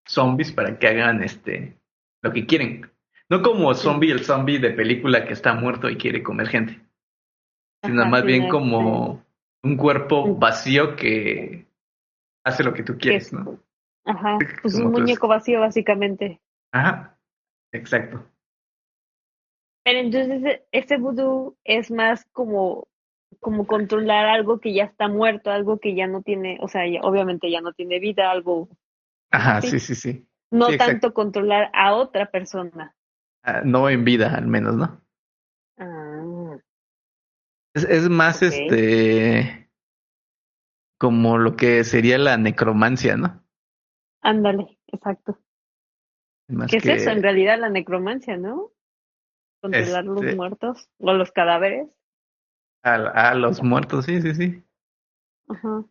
zombies 0.06 0.52
para 0.52 0.78
que 0.78 0.88
hagan 0.88 1.22
este, 1.22 1.76
lo 2.22 2.32
que 2.32 2.46
quieren. 2.46 2.90
No 3.28 3.42
como 3.42 3.74
zombie, 3.74 4.12
el 4.12 4.24
zombie 4.24 4.58
de 4.58 4.70
película 4.70 5.26
que 5.26 5.34
está 5.34 5.52
muerto 5.52 5.90
y 5.90 5.96
quiere 5.96 6.22
comer 6.22 6.48
gente, 6.48 6.80
sino 7.84 8.02
Ajá, 8.02 8.10
más 8.10 8.24
bien 8.24 8.48
como 8.48 9.22
un 9.62 9.76
cuerpo 9.76 10.34
vacío 10.36 10.96
que 10.96 11.66
hace 12.44 12.62
lo 12.64 12.72
que 12.72 12.82
tú 12.82 12.96
quieres, 12.98 13.26
es- 13.26 13.32
¿no? 13.32 13.58
Ajá, 14.04 14.38
pues 14.62 14.74
Como 14.74 14.86
un 14.88 14.94
es- 14.94 15.00
muñeco 15.00 15.28
vacío, 15.28 15.60
básicamente. 15.60 16.40
Ajá, 16.72 17.18
exacto. 17.72 18.24
Pero 19.84 19.98
entonces 20.00 20.42
e- 20.44 20.66
ese 20.72 20.96
vudú 20.98 21.56
es 21.64 21.90
más 21.90 22.24
como, 22.32 22.88
como 23.40 23.66
controlar 23.66 24.26
algo 24.26 24.60
que 24.60 24.72
ya 24.72 24.84
está 24.84 25.08
muerto, 25.08 25.50
algo 25.50 25.78
que 25.78 25.94
ya 25.94 26.06
no 26.06 26.22
tiene, 26.22 26.58
o 26.60 26.68
sea, 26.68 26.86
ya- 26.86 27.00
obviamente 27.02 27.50
ya 27.50 27.60
no 27.60 27.72
tiene 27.72 27.98
vida, 27.98 28.30
algo, 28.30 28.68
Ajá, 29.30 29.60
Sí. 29.60 29.78
sí, 29.78 29.80
sí, 29.80 29.94
sí. 29.94 30.28
no 30.50 30.66
Sí, 30.70 30.78
tanto 30.78 31.12
controlar 31.12 31.70
a 31.74 31.92
otra 31.94 32.30
persona. 32.30 32.94
Ah, 33.42 33.60
no 33.64 33.90
en 33.90 34.04
vida, 34.04 34.34
al 34.34 34.46
menos, 34.46 34.74
¿no? 34.76 35.02
Ah, 35.76 36.22
Es, 37.78 37.84
es 37.84 38.08
más 38.08 38.42
este 38.42 39.70
como 40.98 41.38
lo 41.38 41.56
que 41.56 41.84
sería 41.84 42.18
la 42.18 42.36
necromancia, 42.36 43.16
¿no? 43.16 43.42
ándale, 44.20 44.78
exacto. 44.88 45.38
Más 46.48 46.70
¿Qué 46.70 46.80
que 46.80 46.92
es 46.94 47.02
eso? 47.02 47.10
En 47.10 47.22
realidad 47.22 47.58
la 47.58 47.68
necromancia, 47.68 48.36
¿no? 48.36 48.72
Controlar 49.60 50.04
los 50.04 50.22
Este- 50.22 50.36
muertos 50.36 50.88
o 50.98 51.12
los 51.12 51.30
cadáveres. 51.32 51.88
a, 52.82 52.94
a 53.30 53.34
los 53.34 53.62
muertos, 53.62 54.04
sí, 54.06 54.20
sí, 54.22 54.34
sí. 54.34 54.64
Ajá. 55.48 55.84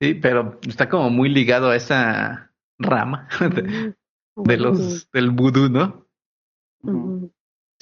Sí, 0.00 0.14
pero 0.14 0.58
está 0.66 0.88
como 0.88 1.10
muy 1.10 1.28
ligado 1.28 1.70
a 1.70 1.76
esa 1.76 2.52
rama 2.78 3.28
de, 3.40 3.94
de 4.36 4.56
los 4.56 5.10
del 5.12 5.30
vudú, 5.30 5.68
¿no? 5.70 6.06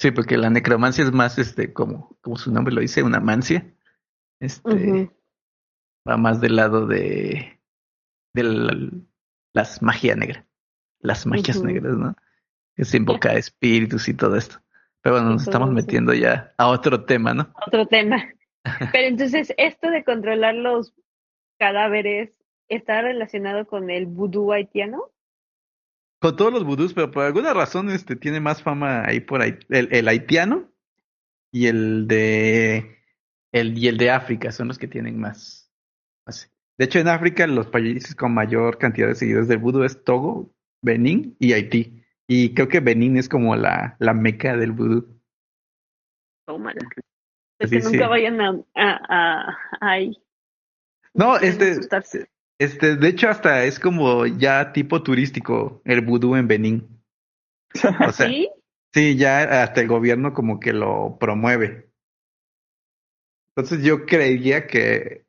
Sí, 0.03 0.11
porque 0.11 0.35
la 0.35 0.49
necromancia 0.49 1.01
es 1.05 1.13
más 1.13 1.39
este 1.39 1.71
como 1.71 2.17
como 2.19 2.35
su 2.35 2.51
nombre 2.51 2.73
lo 2.73 2.81
dice, 2.81 3.03
una 3.03 3.21
mancia. 3.21 3.73
Este 4.41 5.09
va 6.05 6.17
más 6.17 6.41
del 6.41 6.57
lado 6.57 6.87
de 6.87 7.57
de 8.33 8.43
la- 8.43 8.89
las 9.53 9.81
magia 9.81 10.17
negra, 10.17 10.45
las 10.99 11.25
magias 11.25 11.63
negras, 11.63 11.95
¿no? 11.95 12.17
Que 12.75 12.83
se 12.83 12.97
invoca 12.97 13.29
a 13.29 13.35
espíritus 13.35 14.09
y 14.09 14.13
todo 14.13 14.35
esto. 14.35 14.57
Pero 15.01 15.15
bueno, 15.15 15.29
nos 15.31 15.43
estamos 15.43 15.71
metiendo 15.71 16.13
ya 16.13 16.53
a 16.57 16.67
otro 16.67 17.05
tema, 17.05 17.33
¿no? 17.33 17.53
Otro 17.65 17.85
tema. 17.87 18.17
Pero 18.91 19.07
entonces, 19.07 19.53
esto 19.55 19.89
de 19.89 20.03
controlar 20.03 20.55
los 20.55 20.93
cadáveres 21.57 22.37
está 22.67 23.01
relacionado 23.03 23.67
con 23.67 23.89
el 23.89 24.05
vudú 24.05 24.51
haitiano. 24.51 25.12
Con 26.23 26.37
todos 26.37 26.53
los 26.53 26.63
vudús, 26.63 26.93
pero 26.93 27.11
por 27.11 27.25
alguna 27.25 27.53
razón 27.53 27.89
este 27.89 28.15
tiene 28.15 28.39
más 28.39 28.63
fama 28.63 29.03
ahí 29.05 29.19
por 29.19 29.41
ahí. 29.41 29.59
El, 29.67 29.89
el 29.93 30.07
haitiano 30.07 30.71
y 31.51 31.67
el 31.67 32.07
de 32.07 32.97
el 33.51 33.77
y 33.77 33.89
el 33.89 33.97
de 33.97 34.09
África 34.09 34.53
son 34.53 34.69
los 34.69 34.77
que 34.77 34.87
tienen 34.87 35.19
más. 35.19 35.69
más. 36.25 36.49
De 36.77 36.85
hecho, 36.85 36.99
en 36.99 37.09
África 37.09 37.45
los 37.45 37.67
países 37.67 38.15
con 38.15 38.33
mayor 38.33 38.77
cantidad 38.77 39.07
de 39.09 39.15
seguidores 39.15 39.49
del 39.49 39.57
vudú 39.57 39.83
es 39.83 40.01
Togo, 40.05 40.55
Benín 40.81 41.35
y 41.39 41.51
Haití. 41.51 42.05
Y 42.25 42.53
creo 42.53 42.69
que 42.69 42.79
Benín 42.79 43.17
es 43.17 43.27
como 43.27 43.57
la, 43.57 43.97
la 43.99 44.13
meca 44.13 44.55
del 44.55 44.71
vudú. 44.71 45.19
Tómala. 46.47 46.79
Sí, 47.59 47.69
que 47.69 47.79
nunca 47.79 47.89
sí. 47.89 47.97
vayan 47.97 48.39
a, 48.39 48.63
a, 48.75 48.99
a- 49.09 49.57
ahí. 49.81 50.17
No, 51.13 51.35
este, 51.35 51.73
asustarse. 51.73 52.29
Este, 52.59 52.95
de 52.95 53.07
hecho 53.07 53.29
hasta 53.29 53.65
es 53.65 53.79
como 53.79 54.25
ya 54.25 54.71
tipo 54.73 55.03
turístico 55.03 55.81
el 55.85 56.01
vudú 56.01 56.35
en 56.35 56.47
Benín. 56.47 57.03
O 58.07 58.11
sea, 58.11 58.27
¿Sí? 58.29 58.49
Sí, 58.93 59.17
ya 59.17 59.63
hasta 59.63 59.81
el 59.81 59.87
gobierno 59.87 60.33
como 60.33 60.59
que 60.59 60.71
lo 60.73 61.17
promueve. 61.19 61.89
Entonces 63.55 63.83
yo 63.83 64.05
creía 64.05 64.67
que 64.67 65.25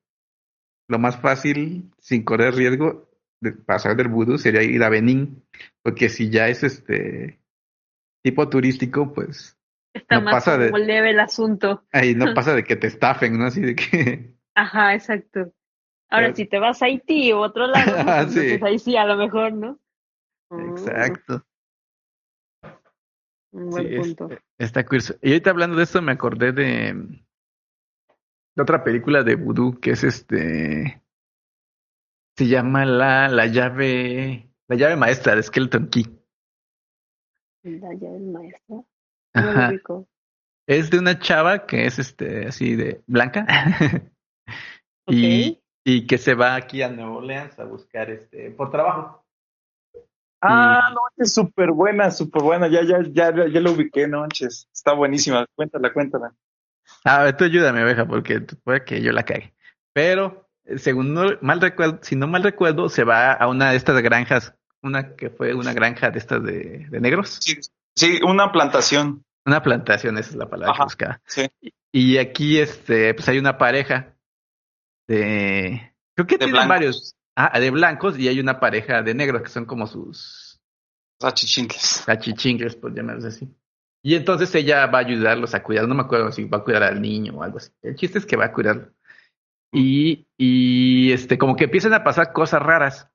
lo 0.88 0.98
más 0.98 1.16
fácil, 1.18 1.90
sin 1.98 2.24
correr 2.24 2.54
riesgo 2.54 3.08
de 3.40 3.52
pasar 3.52 3.96
del 3.96 4.08
vudú, 4.08 4.38
sería 4.38 4.62
ir 4.62 4.82
a 4.82 4.88
Benín, 4.90 5.42
porque 5.82 6.08
si 6.08 6.30
ya 6.30 6.48
es 6.48 6.62
este 6.62 7.40
tipo 8.22 8.48
turístico, 8.48 9.12
pues 9.12 9.58
Está 9.94 10.16
no 10.16 10.22
más 10.22 10.34
pasa 10.34 10.58
de- 10.58 10.70
como 10.70 10.78
leve 10.84 11.10
el 11.10 11.20
asunto. 11.20 11.84
ahí 11.92 12.14
no 12.14 12.26
pasa 12.34 12.54
de 12.54 12.64
que 12.64 12.76
te 12.76 12.86
estafen, 12.86 13.38
¿no? 13.38 13.46
Así 13.46 13.60
de 13.60 13.74
que... 13.74 14.34
Ajá, 14.54 14.94
exacto. 14.94 15.52
Ahora, 16.10 16.34
si 16.34 16.46
te 16.46 16.58
vas 16.58 16.80
a 16.82 16.86
Haití 16.86 17.32
o 17.32 17.40
otro 17.40 17.66
lado, 17.66 17.92
pues, 17.92 18.06
Ah, 18.08 18.26
sí. 18.28 18.38
entonces 18.38 18.62
ahí 18.62 18.78
sí, 18.78 18.96
a 18.96 19.04
lo 19.04 19.16
mejor, 19.16 19.52
¿no? 19.52 19.78
Mm, 20.50 20.70
Exacto. 20.70 21.44
un 23.52 23.70
buen 23.70 23.88
Sí, 23.88 23.94
es- 23.94 24.00
punto. 24.00 24.28
está 24.58 24.84
curioso. 24.84 25.14
Y 25.22 25.28
ahorita 25.28 25.50
hablando 25.50 25.76
de 25.76 25.84
esto 25.84 26.02
me 26.02 26.12
acordé 26.12 26.52
de, 26.52 26.92
de 28.54 28.62
otra 28.62 28.82
película 28.84 29.22
de 29.22 29.34
vudú 29.36 29.78
que 29.80 29.92
es 29.92 30.04
este 30.04 31.00
se 32.36 32.46
llama 32.48 32.84
la 32.84 33.28
la 33.28 33.46
llave 33.46 34.48
la 34.68 34.76
llave 34.76 34.96
maestra 34.96 35.36
de 35.36 35.42
Skeleton 35.42 35.88
Key. 35.88 36.04
La 37.62 37.92
llave 37.94 38.18
maestra. 38.18 38.76
Ajá. 39.34 39.72
Es 40.66 40.90
de 40.90 40.98
una 40.98 41.18
chava 41.18 41.66
que 41.66 41.86
es 41.86 41.98
este 41.98 42.46
así 42.48 42.74
de 42.74 43.02
blanca 43.06 43.46
y 45.06 45.60
y 45.84 46.06
que 46.06 46.18
se 46.18 46.34
va 46.34 46.54
aquí 46.54 46.82
a 46.82 46.88
Nueva 46.88 47.12
Orleans 47.12 47.58
a 47.58 47.64
buscar 47.64 48.10
este 48.10 48.50
por 48.50 48.70
trabajo. 48.70 49.24
Ah, 50.40 50.90
no 50.92 51.00
manches, 51.02 51.32
súper 51.32 51.70
buena, 51.70 52.10
súper 52.10 52.42
buena. 52.42 52.68
Ya, 52.68 52.82
ya, 52.82 52.98
ya, 53.10 53.32
ya 53.48 53.60
lo 53.60 53.72
ubiqué, 53.72 54.06
no 54.06 54.20
manches. 54.20 54.68
Está 54.72 54.92
buenísima. 54.92 55.46
Cuéntala, 55.54 55.92
cuéntala. 55.92 56.34
A 57.04 57.22
ver, 57.22 57.36
tú 57.36 57.44
ayúdame, 57.44 57.82
oveja, 57.82 58.06
porque 58.06 58.40
puede 58.40 58.84
que 58.84 59.00
yo 59.00 59.12
la 59.12 59.22
cague. 59.22 59.54
Pero, 59.94 60.48
eh, 60.64 60.78
según 60.78 61.14
no 61.14 61.24
mal 61.40 61.60
recuerdo, 61.60 61.98
si 62.02 62.14
no 62.16 62.26
mal 62.26 62.42
recuerdo, 62.42 62.88
se 62.90 63.04
va 63.04 63.32
a 63.32 63.48
una 63.48 63.70
de 63.70 63.76
estas 63.76 64.02
granjas, 64.02 64.54
una 64.82 65.14
que 65.16 65.30
fue 65.30 65.54
una 65.54 65.72
granja 65.72 66.10
de 66.10 66.18
estas 66.18 66.42
de, 66.42 66.86
de 66.90 67.00
negros. 67.00 67.38
Sí, 67.40 67.58
sí, 67.94 68.20
una 68.22 68.52
plantación. 68.52 69.24
Una 69.46 69.62
plantación, 69.62 70.18
esa 70.18 70.30
es 70.30 70.36
la 70.36 70.48
palabra 70.48 70.72
que 70.72 70.76
Ajá, 70.76 70.84
buscaba. 70.84 71.20
sí. 71.26 71.46
Y 71.90 72.18
aquí, 72.18 72.58
este, 72.58 73.14
pues 73.14 73.28
hay 73.28 73.38
una 73.38 73.56
pareja 73.56 74.13
de, 75.06 75.94
creo 76.14 76.26
que 76.26 76.38
De 76.38 76.46
tienen 76.46 76.68
varios, 76.68 77.14
ah, 77.36 77.58
de 77.58 77.70
blancos, 77.70 78.18
y 78.18 78.28
hay 78.28 78.40
una 78.40 78.60
pareja 78.60 79.02
de 79.02 79.14
negros 79.14 79.42
que 79.42 79.48
son 79.48 79.64
como 79.64 79.86
sus 79.86 80.60
Achichincles. 81.22 82.02
cachichingles, 82.06 82.76
por 82.76 82.94
llamarlos 82.94 83.24
así. 83.24 83.48
Y 84.02 84.14
entonces 84.14 84.54
ella 84.54 84.86
va 84.86 84.98
a 84.98 85.02
ayudarlos 85.02 85.54
a 85.54 85.62
cuidar, 85.62 85.88
no 85.88 85.94
me 85.94 86.02
acuerdo 86.02 86.30
si 86.30 86.44
va 86.44 86.58
a 86.58 86.62
cuidar 86.64 86.82
al 86.82 87.00
niño 87.00 87.34
o 87.36 87.42
algo 87.42 87.58
así. 87.58 87.70
El 87.82 87.96
chiste 87.96 88.18
es 88.18 88.26
que 88.26 88.36
va 88.36 88.46
a 88.46 88.52
cuidarlo. 88.52 88.92
Y, 89.72 90.26
y 90.36 91.10
este, 91.12 91.38
como 91.38 91.56
que 91.56 91.64
empiezan 91.64 91.94
a 91.94 92.04
pasar 92.04 92.32
cosas 92.32 92.60
raras. 92.62 93.08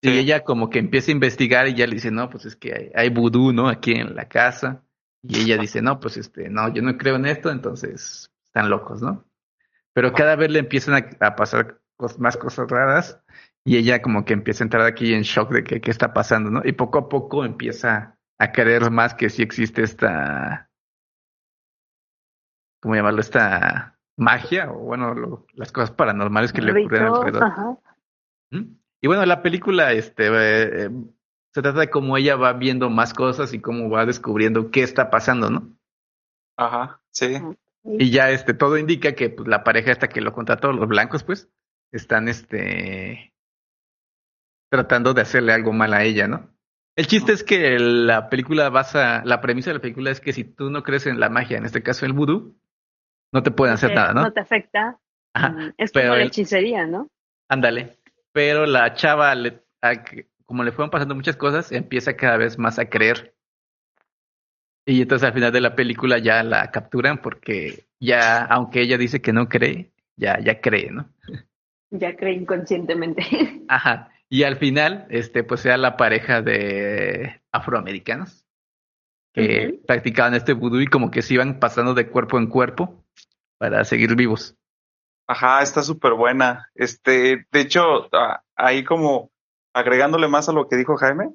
Y 0.00 0.18
ella 0.18 0.44
como 0.44 0.68
que 0.68 0.78
empieza 0.78 1.10
a 1.10 1.14
investigar 1.14 1.68
y 1.68 1.74
ya 1.74 1.86
le 1.86 1.94
dice, 1.94 2.10
no, 2.10 2.28
pues 2.28 2.44
es 2.46 2.56
que 2.56 2.74
hay, 2.74 2.90
hay 2.94 3.08
vudú, 3.10 3.52
¿no? 3.52 3.68
Aquí 3.68 3.92
en 3.92 4.14
la 4.14 4.28
casa. 4.28 4.82
Y 5.22 5.40
ella 5.40 5.56
dice, 5.56 5.80
no, 5.80 6.00
pues 6.00 6.16
este, 6.16 6.50
no, 6.50 6.72
yo 6.72 6.82
no 6.82 6.96
creo 6.98 7.16
en 7.16 7.26
esto, 7.26 7.50
entonces 7.50 8.30
están 8.44 8.68
locos, 8.68 9.00
¿no? 9.00 9.24
Pero 9.94 10.12
cada 10.12 10.36
vez 10.36 10.50
le 10.50 10.58
empiezan 10.60 10.94
a, 11.20 11.26
a 11.26 11.36
pasar 11.36 11.80
cos- 11.96 12.18
más 12.18 12.36
cosas 12.36 12.70
raras 12.70 13.20
y 13.64 13.76
ella 13.78 14.02
como 14.02 14.24
que 14.24 14.34
empieza 14.34 14.64
a 14.64 14.66
entrar 14.66 14.86
aquí 14.86 15.14
en 15.14 15.22
shock 15.22 15.50
de 15.52 15.64
que 15.64 15.80
qué 15.80 15.90
está 15.90 16.12
pasando, 16.12 16.50
¿no? 16.50 16.62
Y 16.64 16.72
poco 16.72 16.98
a 16.98 17.08
poco 17.08 17.44
empieza 17.44 18.18
a 18.38 18.52
creer 18.52 18.90
más 18.90 19.14
que 19.14 19.30
sí 19.30 19.42
existe 19.42 19.82
esta, 19.82 20.68
¿cómo 22.80 22.94
llamarlo? 22.94 23.20
Esta 23.20 23.98
magia 24.16 24.70
o 24.70 24.78
bueno, 24.80 25.14
lo- 25.14 25.46
las 25.54 25.72
cosas 25.72 25.90
paranormales 25.92 26.52
que 26.52 26.62
le 26.62 26.72
ocurren 26.72 27.04
alrededor. 27.04 27.42
ajá. 27.44 27.78
¿Mm? 28.50 28.62
Y 29.00 29.06
bueno, 29.06 29.24
la 29.26 29.42
película 29.42 29.92
este, 29.92 30.26
eh, 30.28 30.86
eh, 30.86 30.90
se 31.52 31.62
trata 31.62 31.80
de 31.80 31.90
cómo 31.90 32.16
ella 32.16 32.36
va 32.36 32.52
viendo 32.54 32.90
más 32.90 33.12
cosas 33.14 33.52
y 33.52 33.60
cómo 33.60 33.90
va 33.90 34.06
descubriendo 34.06 34.70
qué 34.70 34.82
está 34.82 35.10
pasando, 35.10 35.50
¿no? 35.50 35.76
Ajá, 36.56 37.00
sí. 37.10 37.34
Y 37.86 38.10
ya 38.10 38.30
este 38.30 38.54
todo 38.54 38.78
indica 38.78 39.12
que 39.14 39.30
pues, 39.30 39.46
la 39.48 39.62
pareja 39.62 39.92
esta 39.92 40.08
que 40.08 40.20
lo 40.20 40.32
contrató, 40.32 40.72
los 40.72 40.88
blancos, 40.88 41.22
pues, 41.22 41.50
están 41.92 42.28
este 42.28 43.32
tratando 44.70 45.14
de 45.14 45.22
hacerle 45.22 45.52
algo 45.52 45.72
mal 45.72 45.94
a 45.94 46.02
ella, 46.02 46.26
¿no? 46.26 46.50
El 46.96 47.06
chiste 47.06 47.32
es 47.32 47.42
que 47.44 47.78
la 47.78 48.28
película 48.28 48.68
basa, 48.70 49.22
la 49.24 49.40
premisa 49.40 49.70
de 49.70 49.74
la 49.74 49.80
película 49.82 50.10
es 50.10 50.20
que 50.20 50.32
si 50.32 50.44
tú 50.44 50.70
no 50.70 50.82
crees 50.82 51.06
en 51.06 51.18
la 51.20 51.28
magia, 51.28 51.58
en 51.58 51.64
este 51.64 51.82
caso 51.82 52.06
el 52.06 52.12
vudú, 52.12 52.56
no 53.32 53.42
te 53.42 53.50
pueden 53.50 53.74
hacer 53.74 53.90
nada, 53.94 54.12
¿no? 54.14 54.22
No 54.22 54.32
te 54.32 54.40
afecta. 54.40 54.98
Ajá, 55.34 55.50
Mm, 55.50 55.72
Es 55.76 55.90
como 55.92 56.04
la 56.04 56.22
hechicería, 56.22 56.86
¿no? 56.86 57.08
Ándale. 57.48 57.98
Pero 58.32 58.66
la 58.66 58.94
chava, 58.94 59.34
le- 59.34 59.64
a 59.82 59.92
como 60.44 60.62
le 60.62 60.72
fueron 60.72 60.90
pasando 60.90 61.14
muchas 61.14 61.36
cosas, 61.36 61.72
empieza 61.72 62.16
cada 62.16 62.36
vez 62.36 62.58
más 62.58 62.78
a 62.78 62.88
creer. 62.88 63.34
Y 64.86 65.02
entonces 65.02 65.26
al 65.26 65.34
final 65.34 65.52
de 65.52 65.60
la 65.60 65.74
película 65.74 66.18
ya 66.18 66.42
la 66.42 66.70
capturan 66.70 67.18
porque 67.22 67.84
ya, 68.00 68.44
aunque 68.44 68.82
ella 68.82 68.98
dice 68.98 69.22
que 69.22 69.32
no 69.32 69.48
cree, 69.48 69.92
ya, 70.16 70.38
ya 70.40 70.60
cree, 70.60 70.90
¿no? 70.90 71.08
Ya 71.90 72.16
cree 72.16 72.34
inconscientemente. 72.34 73.22
Ajá. 73.68 74.10
Y 74.28 74.42
al 74.42 74.56
final, 74.56 75.06
este, 75.10 75.44
pues 75.44 75.64
era 75.64 75.76
la 75.76 75.96
pareja 75.96 76.42
de 76.42 77.40
afroamericanos 77.52 78.44
que 79.32 79.80
practicaban 79.86 80.34
este 80.34 80.52
vudú 80.52 80.80
y 80.80 80.86
como 80.86 81.10
que 81.10 81.22
se 81.22 81.34
iban 81.34 81.58
pasando 81.58 81.94
de 81.94 82.08
cuerpo 82.08 82.38
en 82.38 82.46
cuerpo 82.46 83.04
para 83.58 83.84
seguir 83.84 84.14
vivos. 84.14 84.56
Ajá, 85.26 85.62
está 85.62 85.82
súper 85.82 86.12
buena. 86.12 86.70
Este, 86.74 87.46
de 87.50 87.60
hecho, 87.60 88.14
a- 88.14 88.42
ahí 88.54 88.84
como 88.84 89.30
agregándole 89.72 90.28
más 90.28 90.48
a 90.48 90.52
lo 90.52 90.68
que 90.68 90.76
dijo 90.76 90.96
Jaime, 90.96 91.34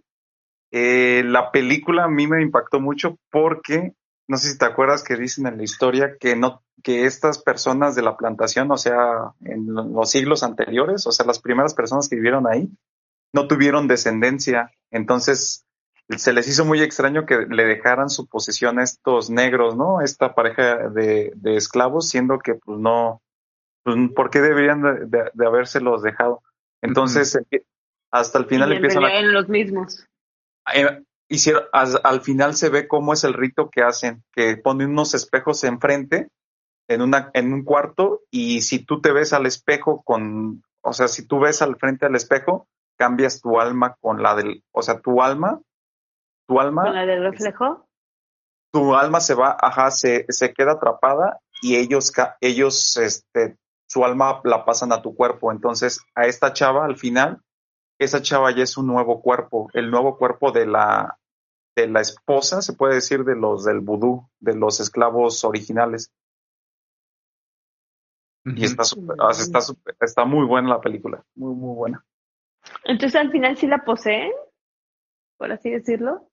eh, 0.72 1.24
la 1.26 1.51
película 1.51 2.05
a 2.05 2.09
mí 2.09 2.28
me 2.28 2.41
impactó 2.41 2.80
mucho 2.80 3.17
porque, 3.32 3.93
no 4.28 4.38
sé 4.38 4.51
si 4.51 4.57
te 4.57 4.65
acuerdas 4.65 5.03
que 5.03 5.15
dicen 5.15 5.47
en 5.47 5.57
la 5.57 5.63
historia 5.63 6.15
que 6.20 6.36
no, 6.36 6.61
que 6.84 7.05
estas 7.05 7.41
personas 7.41 7.95
de 7.95 8.01
la 8.03 8.15
plantación, 8.17 8.72
o 8.72 8.78
sea, 8.78 9.34
en 9.41 9.74
lo- 9.74 9.84
los 9.88 10.09
siglos 10.11 10.43
anteriores, 10.43 11.05
o 11.07 11.11
sea, 11.11 11.26
las 11.26 11.39
primeras 11.39 11.74
personas 11.74 12.07
que 12.09 12.15
vivieron 12.15 12.47
ahí, 12.47 12.70
no 13.34 13.47
tuvieron 13.47 13.88
descendencia. 13.88 14.72
Entonces, 14.91 15.65
se 16.17 16.34
les 16.34 16.47
hizo 16.47 16.65
muy 16.65 16.82
extraño 16.82 17.26
que 17.26 17.45
le 17.47 17.65
dejaran 17.65 18.09
su 18.09 18.28
posesión 18.28 18.80
a 18.80 18.84
estos 18.84 19.30
negros, 19.30 19.76
¿no? 19.76 20.01
Esta 20.01 20.34
pareja 20.34 20.89
de, 20.89 21.32
de 21.36 21.55
esclavos, 21.55 22.09
siendo 22.09 22.39
que 22.39 22.55
pues 22.55 22.80
no, 22.80 23.22
pues, 23.84 23.95
¿por 24.15 24.30
qué 24.32 24.39
deberían 24.41 24.82
de, 24.82 25.05
de, 25.05 25.32
de 25.34 25.45
habérselos 25.45 26.01
dejado? 26.01 26.41
Entonces, 26.82 27.38
hasta 28.11 28.39
el 28.39 28.45
final 28.45 28.70
y 28.70 28.72
en 28.72 28.78
empiezan 28.78 29.03
a, 29.05 29.11
eran 29.11 29.34
los 29.34 29.49
mismos. 29.49 30.07
Eh, 30.74 31.03
hicieron, 31.28 31.63
al 31.72 32.22
final 32.22 32.55
se 32.55 32.70
ve 32.70 32.88
cómo 32.88 33.13
es 33.13 33.24
el 33.24 33.34
rito 33.34 33.70
que 33.70 33.84
hacen, 33.84 34.24
que 34.34 34.57
ponen 34.57 34.91
unos 34.91 35.13
espejos 35.13 35.63
enfrente 35.63 36.30
en 36.88 37.01
una, 37.01 37.30
en 37.34 37.53
un 37.53 37.63
cuarto, 37.63 38.22
y 38.32 38.61
si 38.61 38.84
tú 38.84 38.99
te 38.99 39.11
ves 39.11 39.34
al 39.34 39.45
espejo 39.45 40.01
con, 40.03 40.63
o 40.82 40.93
sea, 40.93 41.07
si 41.07 41.28
tú 41.28 41.39
ves 41.39 41.61
al 41.61 41.78
frente 41.78 42.05
al 42.05 42.15
espejo, 42.15 42.67
cambias 42.97 43.41
tu 43.41 43.59
alma 43.59 43.95
con 44.01 44.24
la 44.24 44.36
del, 44.36 44.63
o 44.72 44.82
sea, 44.82 44.99
tu 44.99 45.22
alma, 45.22 45.61
tu 46.47 46.59
alma, 46.59 46.84
Con 46.86 46.95
la 46.95 47.05
del 47.05 47.24
reflejo. 47.24 47.88
tu 48.74 48.95
alma 48.95 49.20
se 49.20 49.36
va, 49.36 49.55
ajá, 49.59 49.91
se, 49.91 50.26
se 50.30 50.51
queda 50.53 50.74
atrapada 50.74 51.39
y 51.61 51.76
ellos, 51.76 52.11
ellos, 52.41 52.97
este, 52.97 53.57
su 53.88 54.03
alma 54.05 54.41
la 54.43 54.65
pasan 54.65 54.91
a 54.91 55.01
tu 55.01 55.15
cuerpo. 55.15 55.51
Entonces, 55.51 56.01
a 56.15 56.26
esta 56.26 56.53
chava, 56.53 56.86
al 56.86 56.97
final, 56.97 57.41
esa 58.00 58.22
chava 58.22 58.52
ya 58.52 58.64
es 58.64 58.78
un 58.78 58.88
nuevo 58.88 59.22
cuerpo, 59.22 59.70
el 59.74 59.91
nuevo 59.91 60.18
cuerpo 60.18 60.52
de 60.52 60.66
la, 60.66 61.20
de 61.76 61.88
la 61.88 62.02
esposa, 62.02 62.62
se 62.62 62.74
puede 62.74 62.95
decir, 62.95 63.24
de 63.24 63.36
los 63.36 63.66
del 63.66 63.82
vudú, 63.82 64.28
de 64.39 64.56
los 64.56 64.80
esclavos 64.80 65.43
originales. 65.43 66.12
Y 68.45 68.64
está 68.64 68.84
súper, 68.84 69.16
o 69.22 69.34
sea, 69.34 69.43
está 69.43 69.62
súper- 69.62 69.95
está 70.00 70.26
muy 70.26 70.45
buena 70.47 70.70
la 70.70 70.82
película, 70.82 71.24
muy, 71.36 71.54
muy 71.54 71.76
buena. 71.76 72.06
Entonces 72.86 73.20
al 73.20 73.32
final 73.32 73.58
sí 73.58 73.68
la 73.68 73.84
poseen, 73.84 74.32
por 75.38 75.52
así 75.52 75.70
decirlo. 75.70 76.30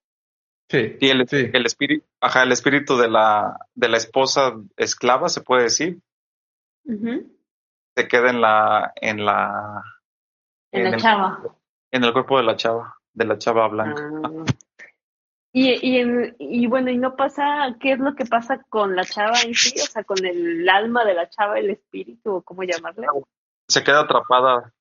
Sí, 0.71 0.97
Y 1.01 1.09
el, 1.11 1.29
sí. 1.29 1.51
el 1.53 1.67
espíritu, 1.67 2.05
ajá, 2.21 2.43
el 2.45 2.53
espíritu 2.53 2.97
de 2.97 3.09
la, 3.09 3.59
de 3.75 3.89
la 3.89 3.97
esposa 3.99 4.55
esclava, 4.77 5.29
se 5.29 5.43
puede 5.43 5.65
decir, 5.65 6.01
se 7.97 8.09
queda 8.09 8.31
en 8.31 8.41
la, 8.41 8.93
en 8.97 9.25
la, 9.25 9.83
En 10.79 10.85
la 10.85 10.91
el- 10.91 10.97
chava. 11.03 11.43
en 11.91 12.05
el 12.05 12.13
cuerpo 12.13 12.39
de 12.39 12.45
la 12.45 12.57
chava, 12.57 12.97
de 13.13 13.25
la 13.25 13.39
chava 13.39 13.69
blanca. 13.69 14.03
Ah. 14.25 14.31
Y, 15.59 15.71
y, 15.89 15.99
en- 16.01 16.37
y 16.39 16.67
bueno, 16.67 16.91
y 16.91 16.99
no 16.99 17.17
pasa, 17.17 17.75
¿qué 17.81 17.93
es 17.93 17.99
lo 17.99 18.15
que 18.15 18.27
pasa 18.27 18.63
con 18.69 18.95
la 18.95 19.07
chava 19.07 19.41
en 19.43 19.55
sí? 19.55 19.73
O 19.81 19.87
sea, 19.87 20.05
con 20.05 20.23
el 20.23 20.69
alma 20.69 21.03
de 21.07 21.15
la 21.15 21.31
chava, 21.31 21.59
el 21.59 21.71
espíritu, 21.71 22.31
o 22.35 22.43
cómo 22.43 22.63
llamarle. 22.63 23.07
Se 23.67 23.83
queda 23.83 24.01
atrapada. 24.01 24.75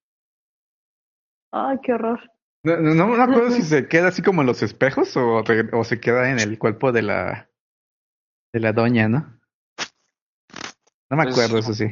Ay, 1.52 1.78
qué 1.82 1.94
horror. 1.94 2.20
No, 2.64 2.76
no, 2.76 2.94
no 2.94 3.08
me 3.08 3.24
acuerdo 3.24 3.52
si 3.52 3.62
se 3.62 3.88
queda 3.88 4.10
así 4.10 4.22
como 4.22 4.42
en 4.42 4.48
los 4.48 4.64
espejos 4.64 5.16
o, 5.16 5.44
o 5.72 5.84
se 5.86 6.02
queda 6.02 6.30
en 6.30 6.40
el 6.40 6.60
cuerpo 6.60 6.92
de 6.92 7.04
la 7.04 7.48
de 8.52 8.60
la 8.60 8.74
doña, 8.74 9.08
¿no? 9.08 9.40
No 11.10 11.16
me 11.16 11.24
Pues- 11.24 11.36
acuerdo, 11.38 11.58
eso 11.60 11.74
sí. 11.74 11.86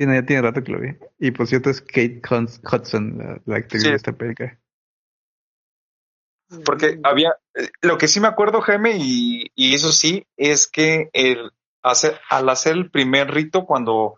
Sí, 0.00 0.06
no, 0.06 0.14
ya 0.14 0.24
tiene 0.24 0.40
rato 0.40 0.64
que 0.64 0.72
lo 0.72 0.80
vi. 0.80 0.96
Y 1.18 1.30
por 1.30 1.46
cierto 1.46 1.68
es 1.68 1.82
Kate 1.82 2.22
Huns- 2.22 2.58
Hudson, 2.64 3.18
la, 3.18 3.38
la 3.44 3.56
actriz 3.58 3.82
Sí. 3.82 3.90
de 3.90 3.96
esta 3.96 4.12
película. 4.12 4.58
Porque 6.64 6.96
Mm. 6.96 7.00
había, 7.04 7.34
eh, 7.54 7.68
lo 7.82 7.98
que 7.98 8.08
sí 8.08 8.18
me 8.18 8.26
acuerdo, 8.28 8.62
Jaime, 8.62 8.96
y, 8.98 9.50
y 9.54 9.74
eso 9.74 9.92
sí, 9.92 10.26
es 10.38 10.66
que 10.66 11.10
el 11.12 11.50
hacer, 11.82 12.18
al 12.30 12.48
hacer 12.48 12.76
el 12.76 12.90
primer 12.90 13.30
rito, 13.30 13.66
cuando 13.66 14.16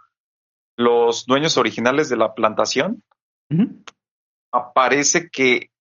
los 0.77 1.27
dueños 1.27 1.57
originales 1.57 2.09
de 2.09 2.17
la 2.17 2.33
plantación, 2.33 3.03
Ujú. 3.51 3.83
aparece 4.53 5.31
que, 5.31 5.73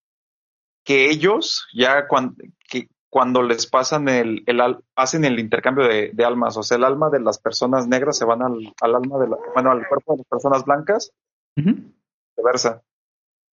que 0.83 1.11
ellos, 1.11 1.67
ya 1.75 2.07
cuando, 2.07 2.43
que 2.67 2.87
cuando 3.11 3.43
les 3.43 3.67
pasan 3.67 4.07
el, 4.07 4.41
el 4.47 4.61
hacen 4.95 5.25
el 5.25 5.37
intercambio 5.37 5.85
de, 5.85 6.11
de 6.13 6.25
almas, 6.25 6.55
o 6.55 6.63
sea, 6.63 6.77
el 6.77 6.85
alma 6.85 7.09
de 7.09 7.19
las 7.19 7.39
personas 7.39 7.85
negras 7.85 8.17
se 8.17 8.23
van 8.23 8.41
al, 8.41 8.73
al 8.79 8.95
alma 8.95 9.19
de 9.19 9.27
la, 9.27 9.37
bueno, 9.53 9.69
al 9.69 9.85
cuerpo 9.85 10.13
de 10.13 10.19
las 10.19 10.27
personas 10.27 10.63
blancas, 10.63 11.11
viceversa. 11.55 12.83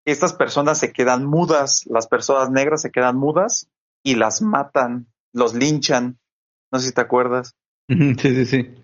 Estas 0.05 0.33
personas 0.33 0.77
se 0.77 0.93
quedan 0.93 1.25
mudas, 1.25 1.85
las 1.87 2.07
personas 2.07 2.51
negras 2.51 2.83
se 2.83 2.91
quedan 2.91 3.17
mudas 3.17 3.67
y 4.03 4.15
las 4.15 4.43
matan, 4.43 5.07
los 5.33 5.55
linchan. 5.55 6.19
No 6.71 6.79
sé 6.79 6.89
si 6.89 6.93
te 6.93 7.01
acuerdas. 7.01 7.55
Sí, 7.89 8.15
sí, 8.15 8.45
sí. 8.45 8.75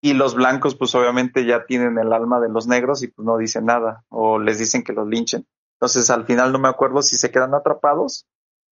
Y 0.00 0.14
los 0.14 0.34
blancos, 0.36 0.76
pues 0.76 0.94
obviamente 0.94 1.44
ya 1.44 1.66
tienen 1.66 1.98
el 1.98 2.12
alma 2.12 2.40
de 2.40 2.48
los 2.48 2.68
negros 2.68 3.02
y 3.02 3.08
pues 3.08 3.26
no 3.26 3.38
dicen 3.38 3.66
nada 3.66 4.04
o 4.08 4.38
les 4.38 4.58
dicen 4.60 4.84
que 4.84 4.92
los 4.92 5.08
linchen. 5.08 5.46
Entonces 5.80 6.10
al 6.10 6.26
final 6.26 6.52
no 6.52 6.60
me 6.60 6.68
acuerdo 6.68 7.02
si 7.02 7.16
se 7.16 7.32
quedan 7.32 7.54
atrapados, 7.54 8.26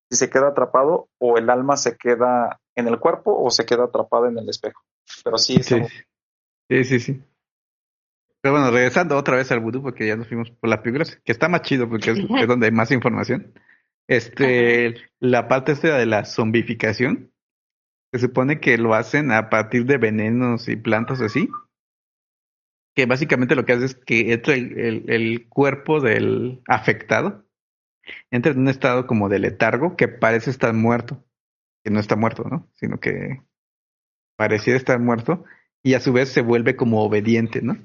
si 0.10 0.18
se 0.18 0.30
queda 0.30 0.50
atrapado 0.50 1.10
o 1.20 1.38
el 1.38 1.50
alma 1.50 1.78
se 1.78 1.98
queda 1.98 2.60
en 2.76 2.88
el 2.88 3.00
cuerpo 3.00 3.38
o 3.42 3.50
se 3.52 3.66
queda 3.66 3.86
atrapada 3.86 4.30
en 4.30 4.38
el 4.38 4.50
espejo. 4.50 4.82
Pero 5.24 5.38
sí, 5.38 5.62
Sí, 5.62 5.76
está- 5.76 5.88
sí, 6.70 6.84
sí, 6.84 7.00
sí. 7.00 7.24
Pero 8.42 8.54
bueno, 8.54 8.72
regresando 8.72 9.18
otra 9.18 9.36
vez 9.36 9.52
al 9.52 9.60
vudú, 9.60 9.82
porque 9.82 10.08
ya 10.08 10.16
nos 10.16 10.28
fuimos 10.28 10.50
por 10.52 10.70
las 10.70 10.80
películas, 10.80 11.20
que 11.26 11.32
está 11.32 11.50
más 11.50 11.62
chido 11.64 11.90
porque 11.90 12.12
es, 12.12 12.20
es 12.20 12.48
donde 12.48 12.68
hay 12.68 12.72
más 12.72 12.90
información. 12.92 13.54
Este, 14.08 14.96
la 15.20 15.48
parte 15.48 15.74
esta 15.74 15.98
de 15.98 16.06
la 16.06 16.26
zombificación, 16.26 17.32
se 18.12 18.20
supone 18.20 18.60
que 18.60 18.78
lo 18.78 18.96
hacen 18.96 19.32
a 19.32 19.50
partir 19.50 19.86
de 19.86 19.98
venenos 19.98 20.68
y 20.70 20.76
plantas 20.78 21.22
así. 21.22 21.50
Que 22.96 23.06
básicamente 23.06 23.56
lo 23.56 23.66
que 23.66 23.74
hace 23.74 23.86
es 23.86 23.96
que 23.96 24.34
entra 24.34 24.56
el, 24.56 24.80
el- 24.80 25.10
el 25.12 25.48
cuerpo 25.50 26.00
del 26.02 26.62
afectado, 26.68 27.46
entra 28.32 28.52
en 28.52 28.60
un 28.60 28.70
estado 28.70 29.08
como 29.08 29.30
de 29.30 29.40
letargo 29.40 29.96
que 29.96 30.08
parece 30.08 30.50
estar 30.50 30.74
muerto, 30.74 31.24
que 31.84 31.92
no 31.92 32.00
está 32.00 32.16
muerto, 32.16 32.44
¿no? 32.44 32.68
Sino 32.76 33.00
que 33.00 33.42
pareciera 34.36 34.78
estar 34.78 35.00
muerto 35.00 35.44
y 35.84 35.94
a 35.94 36.00
su 36.00 36.14
vez 36.14 36.30
se 36.30 36.42
vuelve 36.42 36.76
como 36.76 37.04
obediente, 37.04 37.62
¿no? 37.62 37.78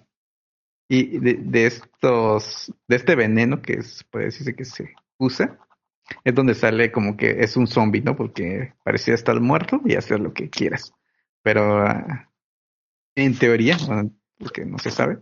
Y 0.88 1.18
de, 1.18 1.34
de 1.34 1.66
estos, 1.66 2.72
de 2.88 2.96
este 2.96 3.14
veneno 3.14 3.62
que 3.62 3.74
es, 3.74 4.04
puede 4.04 4.26
decirse 4.26 4.54
que 4.54 4.64
se 4.64 4.94
usa, 5.18 5.58
es 6.24 6.34
donde 6.34 6.54
sale 6.54 6.92
como 6.92 7.16
que 7.16 7.40
es 7.40 7.56
un 7.56 7.66
zombie, 7.66 8.02
¿no? 8.02 8.16
Porque 8.16 8.74
parecía 8.84 9.14
estar 9.14 9.40
muerto 9.40 9.80
y 9.84 9.94
hacer 9.94 10.20
lo 10.20 10.32
que 10.34 10.50
quieras. 10.50 10.92
Pero 11.42 11.82
ah, 11.82 12.30
en 13.14 13.38
teoría, 13.38 13.76
bueno, 13.86 14.10
porque 14.38 14.64
no 14.64 14.78
se 14.78 14.90
sabe, 14.90 15.18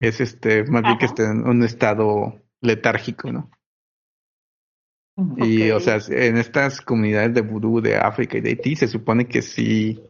es 0.00 0.20
este, 0.20 0.64
más 0.64 0.82
bien 0.82 0.98
que 0.98 1.06
esté 1.06 1.24
en 1.24 1.46
un 1.46 1.62
estado 1.62 2.42
letárgico, 2.60 3.32
¿no? 3.32 3.50
Y, 5.36 5.70
o 5.70 5.80
sea, 5.80 5.98
en 6.08 6.38
estas 6.38 6.80
comunidades 6.80 7.34
de 7.34 7.42
vudú 7.42 7.80
de 7.80 7.96
África 7.96 8.38
y 8.38 8.40
de 8.40 8.50
Haití 8.50 8.76
se 8.76 8.88
supone 8.88 9.26
que 9.26 9.42
sí, 9.42 10.02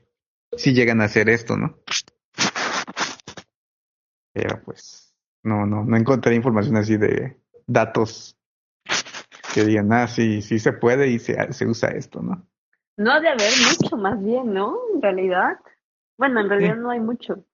sí 0.57 0.73
llegan 0.73 1.01
a 1.01 1.05
hacer 1.05 1.29
esto, 1.29 1.57
¿no? 1.57 1.75
Pero 4.33 4.63
pues, 4.65 5.13
no, 5.43 5.67
no, 5.67 5.85
no 5.85 5.97
encontré 5.97 6.35
información 6.35 6.77
así 6.77 6.97
de 6.97 7.37
datos 7.67 8.37
que 9.53 9.65
digan, 9.65 9.93
ah, 9.93 10.07
sí, 10.07 10.43
sí 10.43 10.61
se 10.61 10.73
puede 10.73 11.09
y 11.09 11.19
se, 11.19 11.53
se 11.53 11.67
usa 11.67 11.89
esto, 11.91 12.23
¿no? 12.23 12.47
No 12.97 13.13
ha 13.13 13.21
de 13.21 13.29
haber 13.29 13.51
mucho 13.67 13.97
más 13.97 14.23
bien, 14.23 14.53
¿no? 14.53 14.79
En 14.95 15.03
realidad. 15.03 15.59
Bueno, 16.17 16.41
en 16.41 16.49
realidad 16.49 16.77
no 16.77 16.91
hay 16.91 17.01
mucho. 17.01 17.45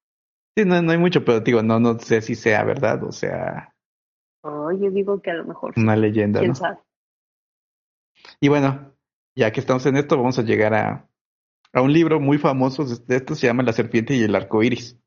Sí, 0.54 0.64
no, 0.64 0.82
no 0.82 0.92
hay 0.92 0.98
mucho, 0.98 1.24
pero 1.24 1.40
digo, 1.40 1.62
no, 1.62 1.80
no 1.80 1.98
sé 1.98 2.20
si 2.20 2.34
sea 2.34 2.64
verdad 2.64 3.02
o 3.04 3.12
sea 3.12 3.72
Oh, 4.48 4.70
yo 4.70 4.90
digo 4.92 5.20
que 5.20 5.32
a 5.32 5.34
lo 5.34 5.44
mejor 5.44 5.72
una 5.76 5.96
leyenda, 5.96 6.38
quién 6.38 6.50
¿no? 6.50 6.54
sabe. 6.54 6.78
Y 8.40 8.48
bueno, 8.48 8.94
ya 9.34 9.52
que 9.52 9.60
estamos 9.60 9.84
en 9.86 9.96
esto, 9.96 10.16
vamos 10.16 10.38
a 10.38 10.42
llegar 10.42 10.74
a, 10.74 11.08
a 11.72 11.82
un 11.82 11.92
libro 11.92 12.20
muy 12.20 12.38
famoso 12.38 12.84
de 12.84 13.16
esto, 13.16 13.34
se 13.34 13.46
llama 13.46 13.62
La 13.62 13.72
serpiente 13.72 14.14
y 14.14 14.22
el 14.22 14.34
arco 14.34 14.62
iris. 14.62 14.98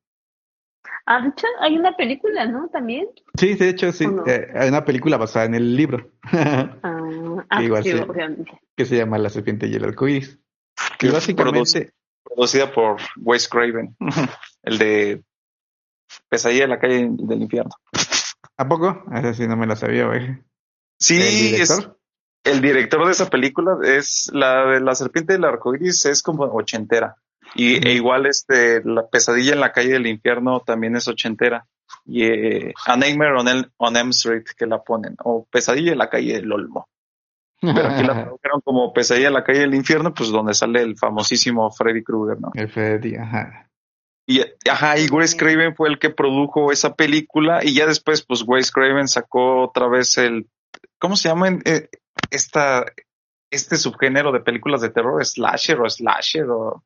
Ah, 1.06 1.22
de 1.22 1.30
hecho, 1.30 1.48
hay 1.62 1.76
una 1.76 1.96
película, 1.96 2.46
¿no? 2.46 2.70
También. 2.70 3.08
Sí, 3.36 3.56
de 3.56 3.70
hecho, 3.70 3.92
sí, 3.92 4.06
eh, 4.28 4.48
hay 4.56 4.70
una 4.70 4.86
película 4.86 5.18
basada 5.18 5.46
en 5.46 5.56
el 5.56 5.76
libro 5.76 6.12
Ah, 6.22 6.78
ah, 7.50 7.64
igual 7.64 7.84
sí, 7.84 7.92
sí. 7.92 7.98
obviamente. 7.98 8.60
que 8.76 8.86
se 8.86 8.98
llama 8.98 9.18
La 9.18 9.30
serpiente 9.30 9.66
y 9.68 9.74
el 9.74 9.84
arco 9.86 10.08
iris. 10.08 10.40
Que 11.00 11.08
Y 11.08 11.10
básicamente, 11.10 11.94
Producida 12.24 12.72
por 12.72 12.98
Wes 13.18 13.50
Craven, 13.50 13.96
el 14.64 14.78
de 14.78 15.24
Pesadilla 16.30 16.66
en 16.66 16.70
la 16.70 16.80
calle 16.80 17.08
del 17.12 17.42
infierno. 17.42 17.72
¿a 18.58 18.68
poco? 18.68 19.04
Esa 19.14 19.34
sí 19.34 19.48
no 19.48 19.58
me 19.58 19.66
la 19.66 19.76
sabía, 19.76 20.06
güey. 20.06 20.38
Sí, 21.00 21.16
¿El 21.16 21.22
es, 21.24 21.52
director? 21.52 21.99
El 22.44 22.62
director 22.62 23.06
de 23.06 23.12
esa 23.12 23.30
película 23.30 23.78
es 23.84 24.30
la 24.34 24.66
de 24.66 24.80
la 24.82 24.96
serpiente 24.96 25.34
del 25.34 25.44
arco 25.46 25.76
iris, 25.76 26.06
es 26.06 26.22
como 26.22 26.44
ochentera. 26.46 27.16
Y 27.56 27.86
e 27.88 27.94
igual 27.94 28.26
este 28.28 28.82
la 28.84 29.08
pesadilla 29.08 29.54
en 29.54 29.60
la 29.60 29.72
calle 29.72 29.94
del 29.94 30.08
infierno 30.08 30.60
también 30.62 30.96
es 30.96 31.08
ochentera. 31.08 31.66
Y 32.06 32.24
eh, 32.26 32.74
A 32.86 32.96
Nightmare 32.96 33.36
on, 33.40 33.48
El- 33.48 33.72
on 33.78 33.98
Elm 33.98 34.10
Street 34.10 34.44
que 34.58 34.66
la 34.68 34.82
ponen, 34.84 35.16
o 35.24 35.46
Pesadilla 35.50 35.92
en 35.92 35.98
la 35.98 36.10
calle 36.10 36.34
del 36.36 36.52
Olmo. 36.52 36.88
Pero 37.62 37.88
aquí 37.90 38.04
la 38.04 38.14
tradujeron 38.24 38.62
como 38.64 38.94
Pesadilla 38.94 39.28
en 39.28 39.34
la 39.34 39.44
calle 39.44 39.60
del 39.62 39.76
infierno, 39.76 40.14
pues 40.14 40.30
donde 40.30 40.54
sale 40.54 40.82
el 40.82 40.98
famosísimo 40.98 41.70
Freddy 41.72 42.04
Krueger, 42.04 42.40
¿no? 42.40 42.52
El 42.54 42.70
Freddy, 42.70 43.16
ajá. 43.16 43.68
Y, 44.28 44.42
ajá, 44.70 45.00
y 45.00 45.08
Wes 45.10 45.36
Craven 45.36 45.76
fue 45.76 45.90
el 45.90 45.98
que 45.98 46.12
produjo 46.12 46.72
esa 46.72 46.94
película 46.94 47.64
y 47.64 47.74
ya 47.74 47.88
después, 47.88 48.24
pues 48.24 48.44
Wes 48.46 48.72
Craven 48.72 49.08
sacó 49.08 49.64
otra 49.64 49.88
vez 49.90 50.20
el, 50.20 50.48
¿cómo 51.00 51.16
se 51.16 51.30
llama 51.30 51.50
eh, 51.66 51.90
esta, 52.32 52.86
este 53.52 53.78
subgénero 53.78 54.32
de 54.32 54.40
películas 54.42 54.82
de 54.82 54.90
terror? 54.90 55.24
Slasher 55.26 55.80
o 55.82 55.90
slasher 55.90 56.50
o, 56.50 56.84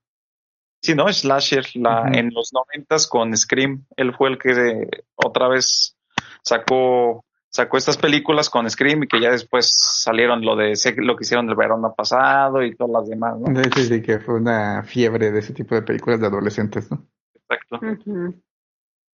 sí, 0.81 0.95
no, 0.95 1.11
slasher, 1.11 1.65
la, 1.75 2.09
en 2.13 2.33
los 2.33 2.51
noventas 2.53 3.07
con 3.07 3.35
Scream, 3.35 3.85
él 3.97 4.13
fue 4.15 4.29
el 4.29 4.37
que 4.37 4.53
de- 4.53 5.05
otra 5.15 5.47
vez 5.47 5.97
sacó, 6.41 7.25
sacó 7.49 7.77
estas 7.77 7.97
películas 7.97 8.49
con 8.49 8.69
Scream 8.69 9.03
y 9.03 9.07
que 9.07 9.21
ya 9.21 9.31
después 9.31 9.73
salieron 9.77 10.43
lo 10.43 10.55
de, 10.55 10.73
lo 10.97 11.15
que 11.15 11.23
hicieron 11.23 11.49
el 11.49 11.55
verano 11.55 11.93
pasado 11.95 12.63
y 12.63 12.75
todas 12.75 12.91
las 13.01 13.09
demás, 13.09 13.39
¿no? 13.39 13.63
Sí, 13.75 13.83
sí, 13.85 14.01
que 14.01 14.19
fue 14.19 14.35
una 14.35 14.83
fiebre 14.83 15.31
de 15.31 15.39
ese 15.39 15.53
tipo 15.53 15.75
de 15.75 15.83
películas 15.83 16.19
de 16.19 16.27
adolescentes, 16.27 16.89
¿no? 16.91 17.07
Exacto. 17.35 17.79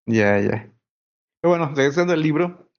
Ya, 0.05 0.39
ya. 0.39 0.71
Pero 1.41 1.55
bueno, 1.57 1.71
regresando 1.75 2.13
al 2.13 2.21
libro, 2.21 2.69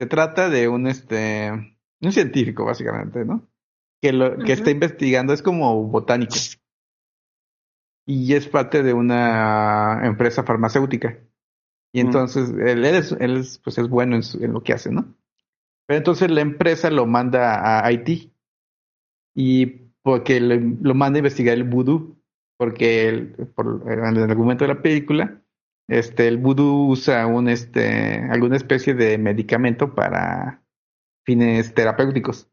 se 0.00 0.06
trata 0.06 0.48
de 0.48 0.68
un 0.68 0.86
este 0.86 1.77
un 2.00 2.12
científico 2.12 2.64
básicamente, 2.64 3.24
¿no? 3.24 3.46
Que 4.00 4.12
lo 4.12 4.38
que 4.38 4.52
está 4.52 4.70
investigando 4.70 5.32
es 5.32 5.42
como 5.42 5.82
botánico. 5.84 6.34
Y 8.06 8.34
es 8.34 8.48
parte 8.48 8.82
de 8.82 8.92
una 8.94 10.00
empresa 10.04 10.42
farmacéutica. 10.42 11.18
Y 11.92 12.02
Mm. 12.02 12.06
entonces 12.06 12.50
él, 12.50 12.84
él 12.84 12.94
es, 12.94 13.12
él 13.12 13.36
es, 13.38 13.58
pues 13.58 13.78
es 13.78 13.88
bueno 13.88 14.16
en, 14.16 14.22
su- 14.22 14.42
en 14.42 14.52
lo 14.52 14.62
que 14.62 14.72
hace, 14.72 14.90
¿no? 14.90 15.14
Pero 15.86 15.98
entonces 15.98 16.30
la 16.30 16.40
empresa 16.40 16.90
lo 16.90 17.06
manda 17.06 17.54
a 17.54 17.84
Haití. 17.86 18.32
Y 19.34 19.66
porque 20.02 20.40
le- 20.40 20.76
lo 20.80 20.94
manda 20.94 21.16
a 21.18 21.20
investigar 21.20 21.54
el 21.54 21.64
vudú. 21.64 22.16
Porque 22.56 23.08
el- 23.08 23.28
por, 23.54 23.82
en 23.86 24.04
el 24.16 24.22
argumento 24.30 24.64
de 24.64 24.74
la 24.74 24.82
película, 24.82 25.40
este, 25.88 26.28
el 26.28 26.38
vudú 26.38 26.88
usa 26.90 27.26
un, 27.26 27.48
este, 27.48 28.20
alguna 28.30 28.56
especie 28.56 28.94
de 28.94 29.16
medicamento 29.18 29.94
para 29.94 30.62
fines 31.28 31.74
terapéuticos. 31.74 32.50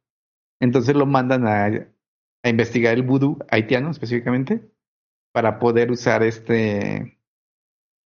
Entonces 0.59 0.95
lo 0.95 1.05
mandan 1.05 1.47
a, 1.47 1.67
a 2.43 2.49
investigar 2.49 2.93
el 2.93 3.03
vudú 3.03 3.39
haitiano 3.49 3.89
específicamente 3.89 4.69
para 5.33 5.59
poder 5.59 5.91
usar 5.91 6.23
este 6.23 7.21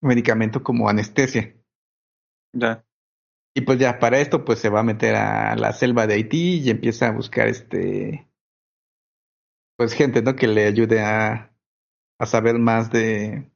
medicamento 0.03 0.63
como 0.63 0.91
anestesia. 0.91 1.57
Ya. 2.53 2.85
Y 3.57 3.63
pues 3.63 3.79
ya 3.79 3.99
para 3.99 4.21
esto 4.21 4.45
pues 4.45 4.59
se 4.59 4.69
va 4.69 4.81
a 4.81 4.85
meter 4.85 5.17
a 5.17 5.57
la 5.57 5.73
selva 5.73 6.07
de 6.07 6.15
Haití 6.15 6.61
y 6.61 6.69
empieza 6.69 7.09
a 7.09 7.13
buscar 7.13 7.49
este 7.49 8.29
pues 9.79 9.95
gente, 9.95 10.21
¿no? 10.21 10.37
Que 10.37 10.49
le 10.49 10.67
ayude 10.67 11.01
a, 11.01 11.51
a 12.21 12.27
saber 12.27 12.59
más 12.59 12.91
de 12.91 13.51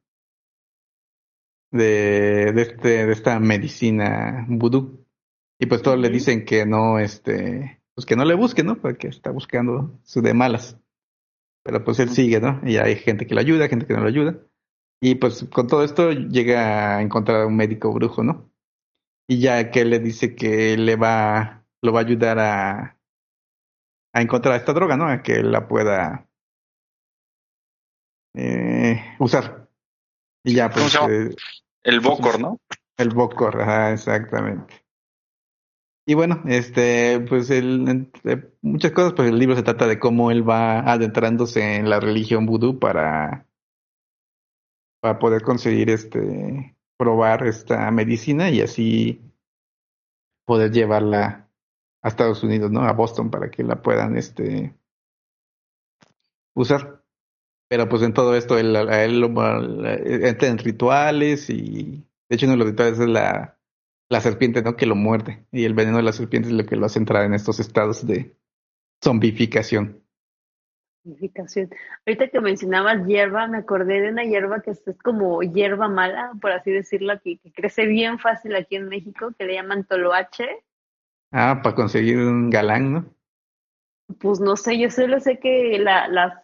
de, 1.71 2.53
de 2.53 2.61
este 2.63 3.05
de 3.05 3.13
esta 3.13 3.39
medicina 3.39 4.47
vudú. 4.49 5.02
Y 5.63 5.65
pues 5.65 5.81
todos 5.81 5.97
le 5.97 6.09
dicen 6.09 6.43
que 6.43 6.65
no 6.65 6.99
este 6.99 7.81
pues 7.95 8.05
que 8.05 8.17
no 8.17 8.25
le 8.25 8.35
busque, 8.35 8.65
¿no? 8.65 8.81
Porque 8.81 9.07
está 9.07 9.31
buscando 9.31 9.97
su 10.03 10.21
de 10.21 10.33
malas. 10.33 10.77
Pero 11.63 11.85
pues 11.85 11.99
él 11.99 12.09
sigue, 12.09 12.41
¿no? 12.41 12.59
Y 12.65 12.75
hay 12.75 12.97
gente 12.97 13.25
que 13.25 13.33
le 13.33 13.39
ayuda, 13.39 13.69
gente 13.69 13.87
que 13.87 13.93
no 13.93 14.01
le 14.01 14.09
ayuda. 14.09 14.35
Y 15.01 15.15
pues 15.15 15.47
con 15.49 15.67
todo 15.67 15.85
esto 15.85 16.11
llega 16.11 16.97
a 16.97 17.01
encontrar 17.01 17.43
a 17.43 17.45
un 17.45 17.55
médico 17.55 17.93
brujo, 17.93 18.25
¿no? 18.25 18.51
Y 19.25 19.39
ya 19.39 19.71
que 19.71 19.85
le 19.85 19.99
dice 19.99 20.35
que 20.35 20.75
le 20.75 20.97
va, 20.97 21.65
lo 21.81 21.93
va 21.93 22.01
a 22.01 22.03
ayudar 22.03 22.39
a, 22.39 22.99
a 24.11 24.21
encontrar 24.21 24.57
esta 24.57 24.73
droga, 24.73 24.97
¿no? 24.97 25.07
A 25.07 25.23
que 25.23 25.43
la 25.43 25.69
pueda 25.69 26.27
eh, 28.35 29.01
usar. 29.17 29.69
Y 30.43 30.55
ya, 30.55 30.69
¿Cómo 30.69 30.87
pues, 31.05 31.31
eh, 31.31 31.35
El 31.83 32.01
Bocor, 32.01 32.37
¿no? 32.37 32.59
el 32.97 33.09
Bokor, 33.11 33.61
ajá, 33.61 33.93
exactamente. 33.93 34.82
Y 36.05 36.15
bueno, 36.15 36.43
este, 36.47 37.21
pues 37.21 37.49
el, 37.49 37.87
entre 37.87 38.51
muchas 38.61 38.91
cosas, 38.91 39.13
pues 39.13 39.29
el 39.29 39.39
libro 39.39 39.55
se 39.55 39.63
trata 39.63 39.87
de 39.87 39.99
cómo 39.99 40.31
él 40.31 40.47
va 40.47 40.79
adentrándose 40.79 41.77
en 41.77 41.89
la 41.89 42.01
religión 42.01 42.45
vudú 42.45 42.77
para, 42.77 43.47
para 44.99 45.17
poder 45.17 45.43
conseguir 45.43 45.89
este, 45.89 46.75
probar 46.97 47.47
esta 47.47 47.89
medicina 47.91 48.49
y 48.49 48.59
así 48.61 49.21
poder 50.45 50.71
llevarla 50.71 51.49
a 52.01 52.07
Estados 52.09 52.43
Unidos, 52.43 52.69
¿no? 52.69 52.81
A 52.81 52.91
Boston 52.91 53.31
para 53.31 53.49
que 53.49 53.63
la 53.63 53.81
puedan, 53.81 54.17
este, 54.17 54.75
usar. 56.53 57.01
Pero 57.69 57.87
pues 57.87 58.01
en 58.03 58.13
todo 58.13 58.35
esto 58.35 58.57
él, 58.57 58.75
a 58.75 59.03
él 59.05 59.23
entra 59.23 60.49
en 60.49 60.57
rituales 60.57 61.49
y 61.49 62.05
de 62.29 62.35
hecho 62.35 62.45
uno 62.45 62.53
de 62.53 62.59
los 62.59 62.67
rituales 62.67 62.99
es 62.99 63.07
la, 63.07 63.52
la 64.13 64.21
serpiente, 64.21 64.61
¿no? 64.61 64.75
Que 64.75 64.85
lo 64.85 64.95
muerde. 64.95 65.45
Y 65.51 65.65
el 65.65 65.73
veneno 65.73 65.97
de 65.97 66.03
la 66.03 66.13
serpiente 66.13 66.47
es 66.47 66.53
lo 66.53 66.65
que 66.65 66.75
lo 66.75 66.85
hace 66.85 66.99
entrar 66.99 67.25
en 67.25 67.33
estos 67.33 67.59
estados 67.59 68.05
de 68.05 68.37
zombificación. 69.03 70.03
Significación. 71.01 71.71
Ahorita 72.05 72.29
que 72.29 72.39
mencionabas 72.39 73.05
hierba, 73.07 73.47
me 73.47 73.57
acordé 73.57 74.01
de 74.01 74.09
una 74.09 74.23
hierba 74.23 74.61
que 74.61 74.71
es 74.71 74.83
como 75.03 75.41
hierba 75.41 75.89
mala, 75.89 76.31
por 76.39 76.51
así 76.51 76.71
decirlo, 76.71 77.19
que, 77.21 77.39
que 77.39 77.51
crece 77.51 77.87
bien 77.87 78.19
fácil 78.19 78.55
aquí 78.55 78.75
en 78.75 78.87
México, 78.87 79.31
que 79.37 79.45
le 79.45 79.55
llaman 79.55 79.83
toloache. 79.83 80.63
Ah, 81.31 81.61
para 81.63 81.75
conseguir 81.75 82.19
un 82.19 82.51
galán, 82.51 82.93
¿no? 82.93 83.05
Pues 84.19 84.39
no 84.39 84.55
sé, 84.55 84.77
yo 84.77 84.91
solo 84.91 85.19
sé 85.19 85.39
que 85.39 85.79
la, 85.79 86.07
las, 86.07 86.35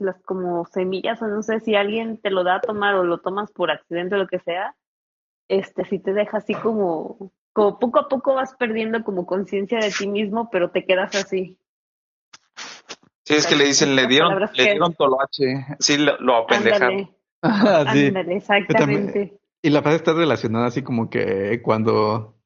las 0.00 0.20
como 0.22 0.66
semillas, 0.66 1.22
o 1.22 1.28
no 1.28 1.42
sé 1.42 1.60
si 1.60 1.76
alguien 1.76 2.18
te 2.18 2.30
lo 2.30 2.42
da 2.42 2.56
a 2.56 2.60
tomar 2.60 2.96
o 2.96 3.04
lo 3.04 3.18
tomas 3.18 3.52
por 3.52 3.70
accidente 3.70 4.16
o 4.16 4.18
lo 4.18 4.26
que 4.26 4.40
sea, 4.40 4.74
este, 5.48 5.84
si 5.84 5.98
te 5.98 6.12
deja 6.12 6.38
así 6.38 6.54
como, 6.54 7.32
como 7.52 7.78
poco 7.78 7.98
a 8.00 8.08
poco 8.08 8.34
vas 8.34 8.54
perdiendo 8.54 9.02
como 9.04 9.26
conciencia 9.26 9.78
de 9.78 9.90
ti 9.90 10.06
mismo, 10.08 10.50
pero 10.50 10.70
te 10.70 10.84
quedas 10.84 11.14
así. 11.14 11.58
Sí, 13.24 13.34
es 13.34 13.46
que 13.46 13.56
le 13.56 13.64
dicen, 13.64 13.96
le 13.96 14.06
dieron, 14.06 14.38
le 14.40 14.48
que- 14.52 14.62
dieron 14.70 14.94
toloache. 14.94 15.66
Sí, 15.80 15.96
lo, 15.98 16.16
lo 16.20 16.36
apendejaron. 16.36 17.10
Ándale, 17.42 17.92
sí. 18.00 18.06
ándale, 18.06 18.36
exactamente. 18.36 19.38
Y 19.62 19.70
la 19.70 19.82
frase 19.82 19.96
está 19.96 20.12
relacionada 20.12 20.66
así 20.66 20.82
como 20.82 21.10
que 21.10 21.60
cuando 21.62 22.36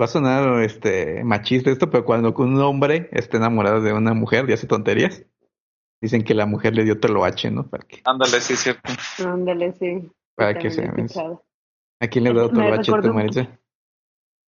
va 0.00 0.04
a 0.04 0.08
sonar 0.08 0.62
este 0.62 1.24
machista 1.24 1.70
esto, 1.70 1.90
pero 1.90 2.04
cuando 2.04 2.32
un 2.36 2.60
hombre 2.60 3.08
está 3.12 3.38
enamorado 3.38 3.80
de 3.80 3.92
una 3.92 4.14
mujer 4.14 4.48
y 4.48 4.52
hace 4.52 4.66
tonterías, 4.68 5.24
dicen 6.00 6.22
que 6.22 6.34
la 6.34 6.46
mujer 6.46 6.74
le 6.76 6.84
dio 6.84 7.00
toloache, 7.00 7.50
¿no? 7.50 7.68
Para 7.68 7.84
que, 7.86 8.00
Ándale, 8.04 8.40
sí 8.40 8.52
es 8.52 8.60
cierto. 8.60 8.92
Ándale, 9.26 9.72
sí. 9.72 10.10
para 10.36 10.54
que 10.58 10.70
se. 10.70 10.88
¿A 12.02 12.08
quién 12.08 12.24
le 12.24 12.30
ha 12.30 12.34
dado 12.34 12.48
Me 12.48 12.54
toloache 12.54 12.90
recordó 12.90 13.08
tu 13.10 13.14
Maritza? 13.14 13.58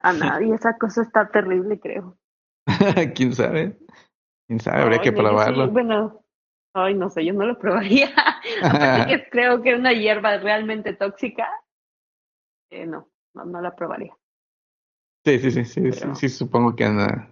A 0.00 0.12
nadie, 0.12 0.54
esa 0.54 0.76
cosa 0.76 1.02
está 1.02 1.28
terrible, 1.28 1.78
creo. 1.78 2.18
¿Quién 3.14 3.32
sabe? 3.32 3.78
¿Quién 4.48 4.58
sabe? 4.58 4.82
Habría 4.82 4.98
que 4.98 5.10
yo 5.10 5.16
sí, 5.16 5.22
probarlo. 5.22 5.68
bueno, 5.70 6.24
ay, 6.74 6.94
no 6.94 7.08
sé, 7.10 7.24
yo 7.24 7.32
no 7.32 7.46
lo 7.46 7.56
probaría. 7.56 8.08
Aparte 8.62 9.06
que 9.06 9.28
creo 9.30 9.62
que 9.62 9.74
una 9.76 9.92
hierba 9.92 10.36
realmente 10.38 10.94
tóxica, 10.94 11.48
eh, 12.70 12.86
no, 12.86 13.08
no, 13.34 13.44
no 13.44 13.60
la 13.60 13.76
probaría. 13.76 14.16
Sí, 15.24 15.38
sí, 15.38 15.50
sí, 15.52 15.64
sí, 15.64 15.92
sí, 15.92 16.00
Pero- 16.00 16.14
sí, 16.16 16.28
supongo 16.28 16.74
que 16.74 16.84
anda. 16.84 17.30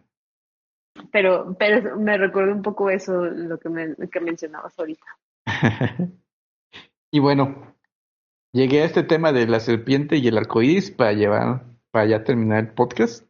Pero, 1.11 1.57
pero 1.59 1.99
me 1.99 2.17
recuerda 2.17 2.53
un 2.53 2.63
poco 2.63 2.91
eso, 2.91 3.25
lo 3.25 3.59
que, 3.59 3.69
me, 3.69 3.97
que 4.09 4.21
mencionabas 4.21 4.79
ahorita. 4.79 5.07
y 7.11 7.19
bueno, 7.19 7.72
llegué 8.53 8.83
a 8.83 8.85
este 8.85 9.03
tema 9.03 9.33
de 9.33 9.47
la 9.47 9.61
serpiente 9.61 10.17
y 10.17 10.29
el 10.29 10.39
arcoíris 10.39 10.91
para 10.91 11.13
llevar, 11.13 11.65
para 11.91 12.07
ya 12.07 12.25
terminar 12.25 12.61
el 12.61 12.69
podcast, 12.71 13.27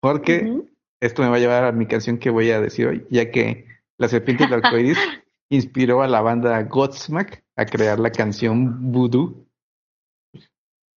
porque 0.00 0.62
esto 1.00 1.22
me 1.22 1.28
va 1.28 1.36
a 1.36 1.40
llevar 1.40 1.64
a 1.64 1.72
mi 1.72 1.86
canción 1.86 2.18
que 2.18 2.30
voy 2.30 2.50
a 2.50 2.60
decir 2.60 2.86
hoy, 2.86 3.06
ya 3.10 3.30
que 3.30 3.66
la 3.98 4.08
serpiente 4.08 4.44
y 4.44 4.46
el 4.46 4.54
arcoíris 4.54 4.98
inspiró 5.50 6.02
a 6.02 6.08
la 6.08 6.20
banda 6.20 6.62
Godsmack 6.62 7.44
a 7.56 7.66
crear 7.66 7.98
la 7.98 8.10
canción 8.10 8.92
Voodoo. 8.92 9.46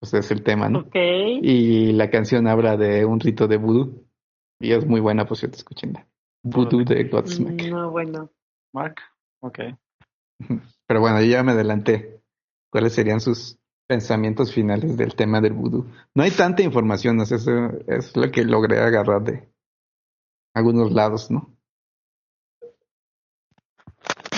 Pues 0.00 0.14
es 0.14 0.30
el 0.30 0.42
tema, 0.42 0.68
¿no? 0.68 0.80
Ok. 0.80 0.96
Y 0.96 1.92
la 1.92 2.10
canción 2.10 2.46
habla 2.46 2.76
de 2.76 3.04
un 3.04 3.20
rito 3.20 3.48
de 3.48 3.56
vudú. 3.56 4.06
Y 4.60 4.72
es 4.72 4.86
muy 4.86 5.00
buena, 5.00 5.26
por 5.26 5.36
cierto, 5.36 5.56
escúchenla. 5.56 6.06
Voodoo 6.42 6.84
de 6.84 7.04
Godsmack. 7.04 7.62
No, 7.70 7.90
bueno. 7.90 8.30
Mark. 8.72 8.96
Ok. 9.40 9.60
Pero 10.86 11.00
bueno, 11.00 11.20
yo 11.22 11.26
ya 11.26 11.42
me 11.42 11.52
adelanté. 11.52 12.13
¿Cuáles 12.74 12.94
serían 12.94 13.20
sus 13.20 13.56
pensamientos 13.86 14.52
finales 14.52 14.96
del 14.96 15.14
tema 15.14 15.40
del 15.40 15.52
vudú? 15.52 15.86
No 16.12 16.24
hay 16.24 16.32
tanta 16.32 16.60
información, 16.64 17.20
o 17.20 17.24
sea, 17.24 17.36
eso 17.36 17.52
es 17.86 18.16
lo 18.16 18.32
que 18.32 18.42
logré 18.42 18.80
agarrar 18.80 19.22
de 19.22 19.48
algunos 20.54 20.90
lados, 20.90 21.30
¿no? 21.30 21.54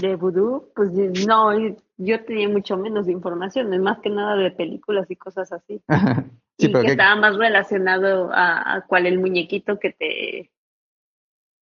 De 0.03 0.17
vudú, 0.17 0.71
pues 0.77 0.93
no, 1.27 1.59
y- 1.59 1.79
yo 1.97 2.23
tenía 2.27 2.47
mucho 2.51 2.77
menos 2.77 3.09
información, 3.09 3.73
es 3.73 3.81
más 3.81 4.01
que 4.01 4.11
nada 4.11 4.37
de 4.37 4.51
películas 4.51 5.11
y 5.11 5.17
cosas 5.17 5.51
así. 5.51 5.81
sí, 6.59 6.67
y 6.67 6.69
pero 6.69 6.81
que 6.81 6.87
¿qué- 6.89 6.93
estaba 6.93 7.17
más 7.17 7.39
relacionado 7.39 8.31
a, 8.35 8.75
a 8.75 8.87
cuál 8.87 9.07
el 9.07 9.19
muñequito 9.19 9.79
que 9.79 9.93
te, 9.93 10.53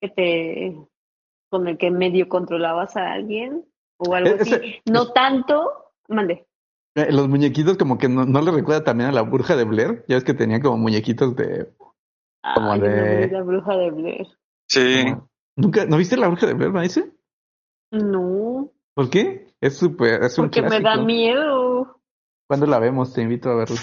que 0.01 0.09
te, 0.09 0.77
con 1.51 1.69
el 1.69 1.79
que 1.79 1.93
medio 1.93 2.29
controlabas 2.29 2.97
a 2.97 3.13
alguien 3.13 3.65
o 3.97 4.13
algo 4.13 4.35
Ese- 4.35 4.57
así. 4.57 4.75
No 4.87 5.13
tanto, 5.13 5.93
mande. 6.09 6.49
Eh, 6.95 7.13
los 7.13 7.29
muñequitos 7.29 7.77
como 7.77 7.99
que 7.99 8.09
no, 8.09 8.25
no 8.25 8.41
le 8.41 8.51
recuerda 8.51 8.85
también 8.85 9.11
a 9.11 9.13
la 9.13 9.23
bruja 9.23 9.57
de 9.57 9.65
Blair. 9.65 10.05
Ya 10.09 10.17
ves 10.17 10.25
que 10.25 10.35
tenía 10.35 10.61
como 10.61 10.79
muñequitos 10.79 11.35
de... 11.37 11.73
Como 12.55 12.73
Ay, 12.73 12.81
de- 12.81 13.29
la 13.31 13.43
bruja 13.43 13.77
de 13.77 13.91
Blair. 13.91 14.27
Sí. 14.69 15.05
como- 15.05 15.29
¿Nunca, 15.57 15.87
¿No 15.87 15.97
viste 15.97 16.17
la 16.17 16.29
bruja 16.29 16.47
de 16.47 16.55
Blair, 16.55 16.73
Maíse? 16.73 17.13
No, 17.93 18.71
¿Por 18.95 19.09
qué? 19.11 19.55
Es 19.61 19.77
súper, 19.77 20.23
es 20.25 20.37
un 20.39 20.47
porque 20.47 20.63
me 20.63 20.81
da 20.81 20.97
miedo. 20.97 22.01
¿Cuándo 22.49 22.67
la 22.67 22.79
vemos? 22.79 23.13
Te 23.15 23.23
invito 23.23 23.51
a 23.51 23.57
verla. 23.57 23.81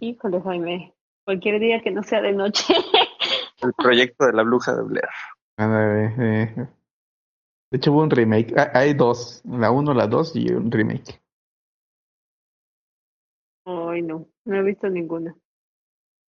Híjole, 0.00 0.40
Jaime. 0.42 0.94
Cualquier 1.24 1.60
día 1.60 1.80
que 1.82 1.90
no 1.90 2.02
sea 2.02 2.20
de 2.22 2.32
noche. 2.32 2.74
El 3.62 3.72
proyecto 3.74 4.26
de 4.26 4.32
la 4.32 4.42
bruja 4.42 4.74
de 4.74 4.82
Blair. 4.82 5.08
Eh. 5.58 6.54
De 7.70 7.76
hecho 7.78 7.92
hubo 7.92 8.02
un 8.02 8.10
remake. 8.10 8.54
Ah, 8.56 8.70
hay 8.74 8.94
dos. 8.94 9.42
La 9.44 9.70
uno, 9.70 9.92
la 9.94 10.06
dos 10.06 10.34
y 10.36 10.50
un 10.52 10.70
remake. 10.70 11.20
Ay, 13.66 14.00
no, 14.02 14.28
no 14.44 14.56
he 14.56 14.62
visto 14.62 14.88
ninguna. 14.88 15.36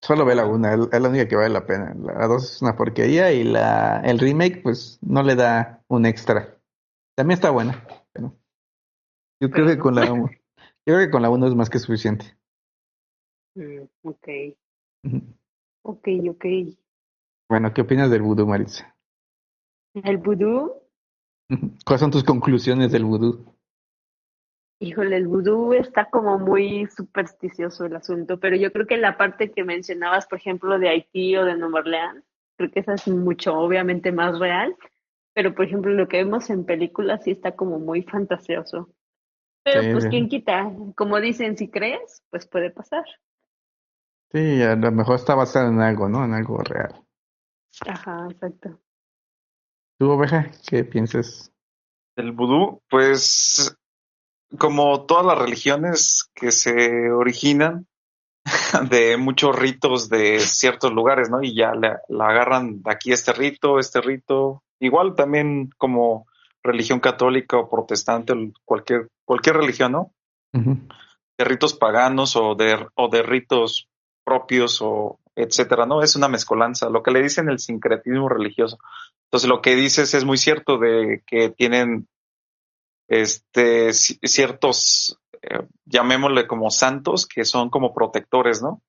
Solo 0.00 0.24
ve 0.24 0.36
la 0.36 0.46
una, 0.46 0.74
es 0.74 1.00
la 1.00 1.08
única 1.08 1.26
que 1.26 1.34
vale 1.34 1.48
la 1.48 1.66
pena. 1.66 1.94
La 1.94 2.26
dos 2.28 2.44
es 2.44 2.62
una 2.62 2.76
porquería 2.76 3.32
y 3.32 3.42
la 3.42 4.00
el 4.04 4.18
remake 4.18 4.62
pues 4.62 4.98
no 5.02 5.22
le 5.22 5.34
da 5.34 5.82
un 5.88 6.06
extra. 6.06 6.60
También 7.16 7.38
está 7.38 7.50
buena, 7.50 7.86
pero 8.12 8.36
yo 9.40 9.50
creo 9.50 9.66
que 9.66 9.78
con 9.78 9.94
la 9.94 10.06
yo 10.06 10.28
creo 10.84 10.98
que 10.98 11.10
con 11.10 11.22
la 11.22 11.30
uno 11.30 11.48
es 11.48 11.54
más 11.54 11.70
que 11.70 11.78
suficiente. 11.78 12.36
Mm, 13.56 13.82
ok, 14.02 14.28
ok, 15.82 16.08
ok. 16.30 16.44
Bueno, 17.48 17.72
¿qué 17.72 17.80
opinas 17.80 18.10
del 18.10 18.22
vudú, 18.22 18.46
Maritza? 18.46 18.94
El 19.94 20.18
vudú. 20.18 20.72
¿Cuáles 21.84 22.00
son 22.00 22.10
tus 22.10 22.24
conclusiones 22.24 22.92
del 22.92 23.04
vudú? 23.04 23.53
Híjole, 24.78 25.16
el 25.16 25.26
vudú 25.26 25.72
está 25.72 26.10
como 26.10 26.38
muy 26.38 26.86
supersticioso 26.88 27.86
el 27.86 27.96
asunto, 27.96 28.38
pero 28.38 28.56
yo 28.56 28.72
creo 28.72 28.86
que 28.86 28.96
la 28.96 29.16
parte 29.16 29.52
que 29.52 29.64
mencionabas, 29.64 30.26
por 30.26 30.38
ejemplo, 30.38 30.78
de 30.78 30.88
Haití 30.88 31.36
o 31.36 31.44
de 31.44 31.56
Nueva 31.56 31.80
Orleans, 31.80 32.24
creo 32.56 32.70
que 32.70 32.80
esa 32.80 32.94
es 32.94 33.08
mucho, 33.08 33.54
obviamente, 33.56 34.12
más 34.12 34.38
real, 34.38 34.76
pero 35.32 35.54
por 35.54 35.64
ejemplo, 35.64 35.92
lo 35.92 36.08
que 36.08 36.18
vemos 36.18 36.50
en 36.50 36.64
películas 36.64 37.24
sí 37.24 37.32
está 37.32 37.52
como 37.56 37.78
muy 37.78 38.02
fantasioso. 38.02 38.90
Pero 39.64 39.82
Sí, 39.82 39.92
pues. 39.92 40.06
¿quién 40.06 40.28
quita? 40.28 40.70
Como 40.94 41.20
dicen, 41.20 41.56
si 41.56 41.68
crees, 41.68 42.22
pues 42.30 42.46
puede 42.46 42.70
pasar. 42.70 43.04
Sí, 44.30 44.62
a 44.62 44.76
lo 44.76 44.92
mejor 44.92 45.16
está 45.16 45.34
basado 45.34 45.70
en 45.70 45.80
algo, 45.80 46.08
¿no? 46.08 46.24
En 46.24 46.34
algo 46.34 46.58
real. 46.58 47.02
Ajá, 47.86 48.28
exacto. 48.30 48.78
¿Tú, 49.98 50.10
oveja, 50.10 50.50
qué 50.68 50.84
piensas? 50.84 51.52
El 52.16 52.32
vudú, 52.32 52.82
pues, 52.90 53.76
como 54.58 55.04
todas 55.06 55.26
las 55.26 55.38
religiones 55.38 56.30
que 56.34 56.50
se 56.50 57.10
originan 57.10 57.86
de 58.90 59.16
muchos 59.16 59.56
ritos 59.56 60.08
de 60.08 60.40
ciertos 60.40 60.92
lugares, 60.92 61.30
¿no? 61.30 61.42
Y 61.42 61.54
ya 61.54 61.74
la, 61.74 62.00
la 62.08 62.28
agarran 62.28 62.82
de 62.82 62.90
aquí 62.90 63.12
este 63.12 63.32
rito, 63.32 63.78
este 63.78 64.00
rito. 64.00 64.62
Igual 64.80 65.14
también 65.14 65.70
como 65.78 66.26
religión 66.62 67.00
católica 67.00 67.58
o 67.58 67.68
protestante, 67.68 68.34
cualquier, 68.64 69.08
cualquier 69.24 69.56
religión, 69.56 69.92
¿no? 69.92 70.12
De 70.52 71.44
ritos 71.44 71.74
paganos 71.74 72.36
o 72.36 72.54
de, 72.54 72.86
o 72.94 73.08
de 73.08 73.22
ritos 73.22 73.88
propios 74.24 74.80
o 74.80 75.18
etcétera, 75.36 75.84
¿no? 75.84 76.02
Es 76.02 76.16
una 76.16 76.28
mezcolanza, 76.28 76.88
lo 76.88 77.02
que 77.02 77.10
le 77.10 77.22
dicen 77.22 77.48
el 77.48 77.58
sincretismo 77.58 78.28
religioso. 78.28 78.78
Entonces 79.26 79.48
lo 79.48 79.60
que 79.60 79.74
dices 79.74 80.14
es 80.14 80.24
muy 80.24 80.38
cierto 80.38 80.78
de 80.78 81.22
que 81.26 81.50
tienen 81.50 82.08
este 83.08 83.88
ci- 83.88 84.18
ciertos, 84.22 85.18
eh, 85.42 85.66
llamémosle 85.84 86.46
como 86.46 86.70
santos, 86.70 87.26
que 87.26 87.44
son 87.44 87.70
como 87.70 87.92
protectores, 87.94 88.62
¿no? 88.62 88.82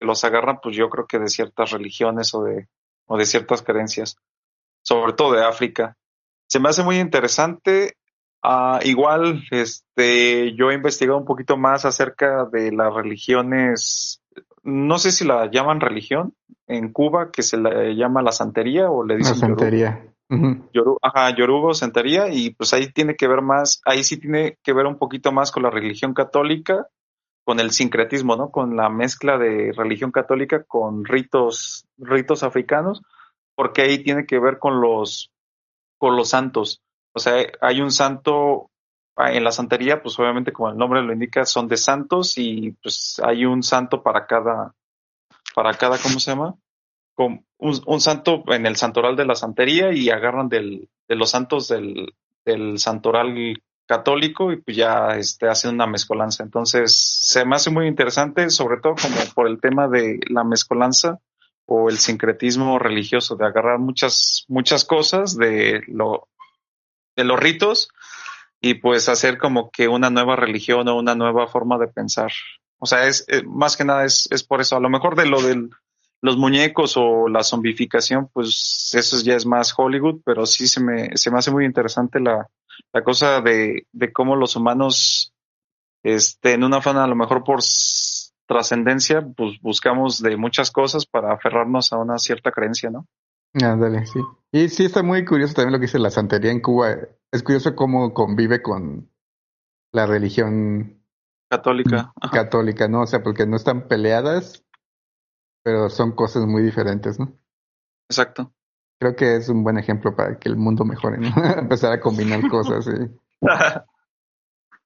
Los 0.00 0.24
agarran, 0.24 0.60
pues 0.62 0.76
yo 0.76 0.88
creo 0.88 1.06
que 1.06 1.18
de 1.18 1.28
ciertas 1.28 1.70
religiones 1.72 2.34
o 2.34 2.42
de, 2.44 2.68
o 3.06 3.16
de 3.18 3.26
ciertas 3.26 3.62
creencias, 3.62 4.16
sobre 4.82 5.12
todo 5.12 5.32
de 5.32 5.44
África. 5.44 5.96
Se 6.48 6.58
me 6.60 6.68
hace 6.68 6.82
muy 6.82 6.98
interesante. 6.98 7.96
Ah, 8.42 8.80
igual, 8.84 9.42
este, 9.50 10.54
yo 10.56 10.70
he 10.70 10.74
investigado 10.74 11.18
un 11.18 11.26
poquito 11.26 11.56
más 11.58 11.84
acerca 11.84 12.46
de 12.50 12.72
las 12.72 12.92
religiones, 12.94 14.22
no 14.62 14.98
sé 14.98 15.12
si 15.12 15.26
la 15.26 15.50
llaman 15.50 15.80
religión 15.80 16.34
en 16.66 16.92
Cuba, 16.92 17.30
que 17.30 17.42
se 17.42 17.58
la 17.58 17.70
llama 17.92 18.22
la 18.22 18.32
santería 18.32 18.90
o 18.90 19.04
le 19.04 19.14
La 19.14 19.18
dicen 19.18 19.36
yoruba. 19.40 19.60
Ajá, 21.02 21.34
y 22.30 22.50
pues 22.50 22.72
ahí 22.72 22.92
tiene 22.92 23.16
que 23.16 23.26
ver 23.26 23.42
más, 23.42 23.80
ahí 23.84 24.04
sí 24.04 24.18
tiene 24.18 24.58
que 24.62 24.72
ver 24.72 24.86
un 24.86 24.96
poquito 24.98 25.32
más 25.32 25.50
con 25.50 25.64
la 25.64 25.70
religión 25.70 26.14
católica, 26.14 26.86
con 27.44 27.58
el 27.58 27.72
sincretismo, 27.72 28.36
¿no? 28.36 28.50
Con 28.50 28.76
la 28.76 28.88
mezcla 28.88 29.38
de 29.38 29.72
religión 29.72 30.12
católica 30.12 30.62
con 30.62 31.04
ritos, 31.04 31.86
ritos 31.98 32.42
africanos, 32.42 33.02
porque 33.56 33.82
ahí 33.82 34.04
tiene 34.04 34.24
que 34.26 34.38
ver 34.38 34.58
con 34.58 34.80
los, 34.80 35.32
con 35.98 36.16
los 36.16 36.28
santos. 36.28 36.80
O 37.12 37.18
sea, 37.18 37.34
hay 37.60 37.80
un 37.80 37.90
santo 37.90 38.70
ah, 39.16 39.32
en 39.32 39.42
la 39.42 39.50
santería, 39.50 40.00
pues 40.02 40.18
obviamente 40.18 40.52
como 40.52 40.70
el 40.70 40.76
nombre 40.76 41.02
lo 41.02 41.12
indica, 41.12 41.44
son 41.44 41.66
de 41.66 41.76
santos 41.76 42.38
y 42.38 42.72
pues 42.82 43.20
hay 43.24 43.44
un 43.44 43.62
santo 43.62 44.02
para 44.02 44.26
cada, 44.26 44.74
para 45.54 45.74
cada, 45.74 45.98
¿cómo 45.98 46.20
se 46.20 46.30
llama? 46.30 46.54
Un, 47.26 48.00
santo 48.00 48.42
en 48.48 48.66
el 48.66 48.76
santoral 48.76 49.16
de 49.16 49.26
la 49.26 49.34
santería 49.34 49.92
y 49.92 50.10
agarran 50.10 50.48
del, 50.48 50.88
de 51.08 51.16
los 51.16 51.30
santos 51.30 51.68
del, 51.68 52.14
del 52.44 52.78
santoral 52.78 53.60
católico 53.86 54.52
y 54.52 54.56
pues 54.56 54.76
ya 54.76 55.16
este, 55.16 55.48
hacen 55.48 55.74
una 55.74 55.86
mezcolanza. 55.86 56.44
Entonces, 56.44 56.96
se 56.96 57.44
me 57.44 57.56
hace 57.56 57.70
muy 57.70 57.88
interesante, 57.88 58.48
sobre 58.50 58.80
todo 58.80 58.94
como 58.94 59.16
por 59.34 59.48
el 59.48 59.60
tema 59.60 59.88
de 59.88 60.20
la 60.28 60.44
mezcolanza 60.44 61.18
o 61.66 61.88
el 61.90 61.98
sincretismo 61.98 62.78
religioso, 62.78 63.36
de 63.36 63.46
agarrar 63.46 63.78
muchas, 63.78 64.44
muchas 64.48 64.84
cosas 64.84 65.36
de 65.36 65.82
lo, 65.88 66.28
de 67.16 67.24
los 67.24 67.38
ritos 67.38 67.88
y 68.60 68.74
pues 68.74 69.08
hacer 69.08 69.38
como 69.38 69.70
que 69.70 69.88
una 69.88 70.10
nueva 70.10 70.36
religión 70.36 70.86
o 70.88 70.96
una 70.96 71.14
nueva 71.14 71.48
forma 71.48 71.76
de 71.78 71.88
pensar. 71.88 72.30
O 72.78 72.86
sea, 72.86 73.06
es, 73.08 73.24
eh, 73.28 73.42
más 73.44 73.76
que 73.76 73.84
nada 73.84 74.04
es, 74.04 74.28
es 74.30 74.44
por 74.44 74.60
eso. 74.60 74.76
A 74.76 74.80
lo 74.80 74.88
mejor 74.88 75.16
de 75.16 75.26
lo 75.26 75.42
de 75.42 75.68
los 76.22 76.36
muñecos 76.36 76.96
o 76.96 77.28
la 77.28 77.42
zombificación, 77.42 78.28
pues 78.32 78.92
eso 78.94 79.22
ya 79.22 79.34
es 79.34 79.46
más 79.46 79.74
Hollywood, 79.76 80.20
pero 80.24 80.46
sí 80.46 80.66
se 80.66 80.82
me, 80.82 81.16
se 81.16 81.30
me 81.30 81.38
hace 81.38 81.50
muy 81.50 81.64
interesante 81.64 82.20
la, 82.20 82.48
la 82.92 83.02
cosa 83.02 83.40
de, 83.40 83.86
de 83.92 84.12
cómo 84.12 84.36
los 84.36 84.56
humanos, 84.56 85.32
este, 86.02 86.54
en 86.54 86.64
una 86.64 86.80
forma 86.80 87.04
a 87.04 87.08
lo 87.08 87.16
mejor 87.16 87.42
por 87.44 87.60
trascendencia, 88.46 89.26
pues 89.36 89.60
buscamos 89.60 90.20
de 90.20 90.36
muchas 90.36 90.70
cosas 90.70 91.06
para 91.06 91.32
aferrarnos 91.32 91.92
a 91.92 91.98
una 91.98 92.18
cierta 92.18 92.50
creencia, 92.50 92.90
¿no? 92.90 93.06
Ándale, 93.54 94.06
sí. 94.06 94.20
Y 94.52 94.68
sí 94.68 94.84
está 94.84 95.02
muy 95.02 95.24
curioso 95.24 95.54
también 95.54 95.72
lo 95.72 95.78
que 95.78 95.86
dice 95.86 95.98
la 95.98 96.10
santería 96.10 96.50
en 96.50 96.60
Cuba. 96.60 96.96
Es 97.32 97.42
curioso 97.42 97.74
cómo 97.74 98.12
convive 98.12 98.62
con 98.62 99.10
la 99.92 100.06
religión 100.06 101.00
Católica. 101.48 102.12
Católica, 102.32 102.88
¿no? 102.88 103.02
O 103.02 103.06
sea, 103.06 103.22
porque 103.22 103.46
no 103.46 103.56
están 103.56 103.88
peleadas, 103.88 104.64
pero 105.62 105.88
son 105.88 106.12
cosas 106.12 106.46
muy 106.46 106.62
diferentes, 106.62 107.18
¿no? 107.18 107.32
Exacto. 108.08 108.52
Creo 109.00 109.16
que 109.16 109.36
es 109.36 109.48
un 109.48 109.64
buen 109.64 109.78
ejemplo 109.78 110.14
para 110.14 110.38
que 110.38 110.48
el 110.48 110.56
mundo 110.56 110.84
mejore, 110.84 111.18
¿no? 111.18 111.28
Empezar 111.58 111.92
a 111.92 112.00
combinar 112.00 112.48
cosas, 112.48 112.84
sí. 112.84 112.92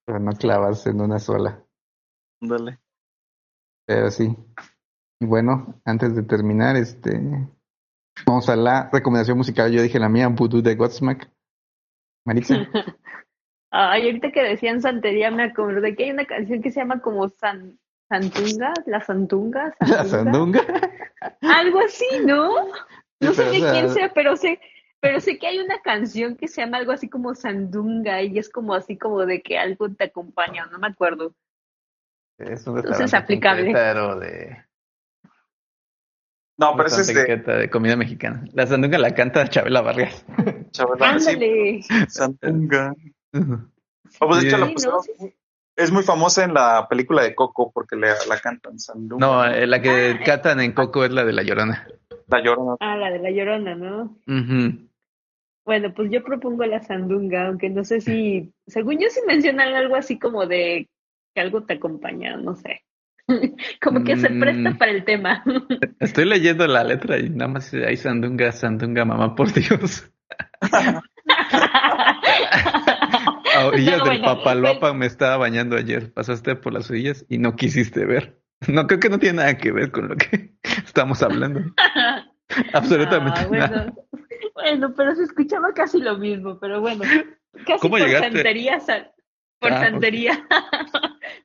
Para 0.07 0.18
no 0.18 0.33
clavarse 0.33 0.91
en 0.91 1.01
una 1.01 1.18
sola. 1.18 1.64
Dale. 2.41 2.79
Pero 3.87 4.11
sí. 4.11 4.37
Y 5.20 5.27
bueno, 5.27 5.81
antes 5.85 6.14
de 6.14 6.22
terminar, 6.22 6.77
este 6.77 7.18
vamos 8.27 8.49
a 8.49 8.57
la 8.57 8.91
recomendación 8.93 9.39
musical. 9.39 9.72
Yo 9.72 9.83
dije 9.83 9.99
la 9.99 10.09
mía, 10.09 10.29
Voodoo 10.29 10.62
de 10.62 10.75
Godsmack. 10.75 11.31
Maritza. 12.25 12.55
Ay, 13.70 14.07
ahorita 14.07 14.31
que 14.31 14.43
decían 14.43 14.81
santería 14.81 15.31
me 15.31 15.43
acordé 15.43 15.97
que 15.97 16.05
hay 16.05 16.11
una 16.12 16.27
canción 16.27 16.62
que 16.62 16.70
se 16.70 16.81
llama 16.81 17.01
como 17.01 17.29
San, 17.29 17.79
Santunga, 18.20 18.72
la 18.86 19.00
Santunga, 19.00 19.74
La 19.80 20.04
Sandunga. 20.04 20.60
Algo 21.42 21.80
así, 21.80 22.06
¿no? 22.24 22.66
No 23.20 23.30
Sí, 23.30 23.34
sé 23.34 23.44
de 23.44 23.50
o 23.58 23.60
sea, 23.60 23.72
quién 23.72 23.90
sea, 23.90 24.12
pero 24.14 24.36
sé, 24.36 24.60
pero 25.00 25.20
sé 25.20 25.38
que 25.38 25.46
hay 25.46 25.58
una 25.58 25.80
canción 25.82 26.36
que 26.36 26.48
se 26.48 26.60
llama 26.60 26.78
algo 26.78 26.92
así 26.92 27.08
como 27.08 27.34
Sandunga 27.34 28.22
y 28.22 28.38
es 28.38 28.48
como 28.50 28.74
así 28.74 28.96
como 28.98 29.24
de 29.26 29.42
que 29.42 29.58
algo 29.58 29.88
te 29.90 30.04
acompaña, 30.04 30.66
no 30.66 30.78
me 30.78 30.88
acuerdo. 30.88 31.34
Es 32.38 32.66
un 32.66 32.76
Entonces, 32.78 33.10
restaurante 33.12 33.16
aplicable. 33.16 33.72
de, 33.72 34.64
No, 36.56 36.74
pero 36.76 36.88
ese 36.88 37.00
es 37.02 37.06
de 37.14 37.36
de 37.36 37.70
comida 37.70 37.96
mexicana. 37.96 38.44
La 38.52 38.66
Sandunga 38.66 38.98
la 38.98 39.14
canta 39.14 39.48
Chabela 39.48 39.80
Vargas. 39.82 40.24
Chabela. 40.72 41.10
Ándale. 41.10 41.80
Santunga. 42.08 42.94
Oh, 44.20 44.28
pues, 44.28 44.42
de 44.42 44.48
hecho, 44.48 44.56
Sí. 44.56 44.62
la 44.62 44.72
pusieron- 44.72 44.94
¿no? 44.94 45.02
Sí, 45.02 45.34
es 45.77 45.91
muy 45.93 46.03
famosa 46.03 46.45
en 46.45 46.55
la 46.55 46.87
película 46.89 47.22
de 47.22 47.35
Coco 47.35 47.70
porque 47.72 47.97
le, 47.97 48.09
la 48.29 48.39
cantan 48.43 48.79
Sandunga. 48.79 49.27
No, 49.27 49.45
eh, 49.45 49.66
la 49.66 49.81
que 49.83 50.20
catan 50.25 50.61
en 50.61 50.72
Coco 50.72 51.05
es 51.05 51.12
la 51.12 51.25
de 51.25 51.33
La 51.33 51.43
Llorona. 51.43 51.87
La 52.29 52.43
llorona. 52.43 52.77
Ah, 52.81 52.97
la 52.97 53.11
de 53.11 53.18
la 53.18 53.31
Llorona, 53.31 53.75
¿no? 53.75 54.16
Ujú. 54.27 54.89
Bueno, 55.66 55.93
pues 55.95 56.11
yo 56.11 56.22
propongo 56.22 56.64
la 56.64 56.81
Sandunga, 56.83 57.49
aunque 57.49 57.70
no 57.70 57.85
sé 57.85 58.01
si, 58.01 58.53
según 58.66 58.99
yo 58.99 59.09
sí 59.11 59.20
mencionan 59.27 59.75
algo 59.75 59.97
así 59.97 60.18
como 60.18 60.47
de 60.47 60.89
que 61.35 61.41
algo 61.41 61.64
te 61.64 61.75
acompaña, 61.75 62.37
no 62.37 62.55
sé. 62.55 62.83
Como 63.83 64.05
que 64.05 64.16
se 64.16 64.29
presta 64.29 64.70
Mm. 64.70 64.79
para 64.79 64.91
el 64.93 65.05
tema. 65.05 65.43
Estoy 66.01 66.27
leyendo 66.27 66.66
la 66.66 66.85
letra 66.85 67.18
y 67.18 67.31
nada 67.31 67.51
más 67.51 67.70
dice, 67.70 67.87
ay, 67.87 67.97
Sandunga, 67.97 68.53
Sandunga, 68.53 69.05
mamá, 69.07 69.35
por 69.35 69.51
Dios. 69.53 70.11
A 73.68 73.68
orillas 73.68 73.98
del 74.04 74.18
bueno, 74.18 74.24
Papaloapan 74.24 74.98
me 74.98 75.06
estaba 75.06 75.36
bañando 75.36 75.76
ayer. 75.76 76.12
Pasaste 76.12 76.56
por 76.56 76.72
las 76.72 76.90
orillas 76.90 77.24
y 77.28 77.38
no 77.38 77.56
quisiste 77.56 78.04
ver. 78.04 78.40
No, 78.68 78.86
creo 78.86 79.00
que 79.00 79.08
no 79.10 79.18
tiene 79.18 79.38
nada 79.38 79.58
que 79.58 79.72
ver 79.72 79.90
con 79.90 80.08
lo 80.08 80.16
que 80.16 80.54
estamos 80.86 81.22
hablando. 81.22 81.60
Absolutamente 82.72 83.40
Ah, 83.40 83.48
nada. 83.50 83.94
bueno, 84.54 84.94
pero 84.96 85.14
se 85.16 85.24
escuchaba 85.24 85.72
casi 85.74 85.98
lo 86.00 86.16
mismo, 86.18 86.58
pero 86.60 86.80
bueno, 86.80 87.04
casi 87.66 87.80
¿Cómo 87.80 87.96
por 87.98 88.06
llegaste? 88.06 88.32
santería, 88.32 88.80
san- 88.80 89.08
por 89.58 89.72
Ah, 89.72 89.80
santería. 89.80 90.46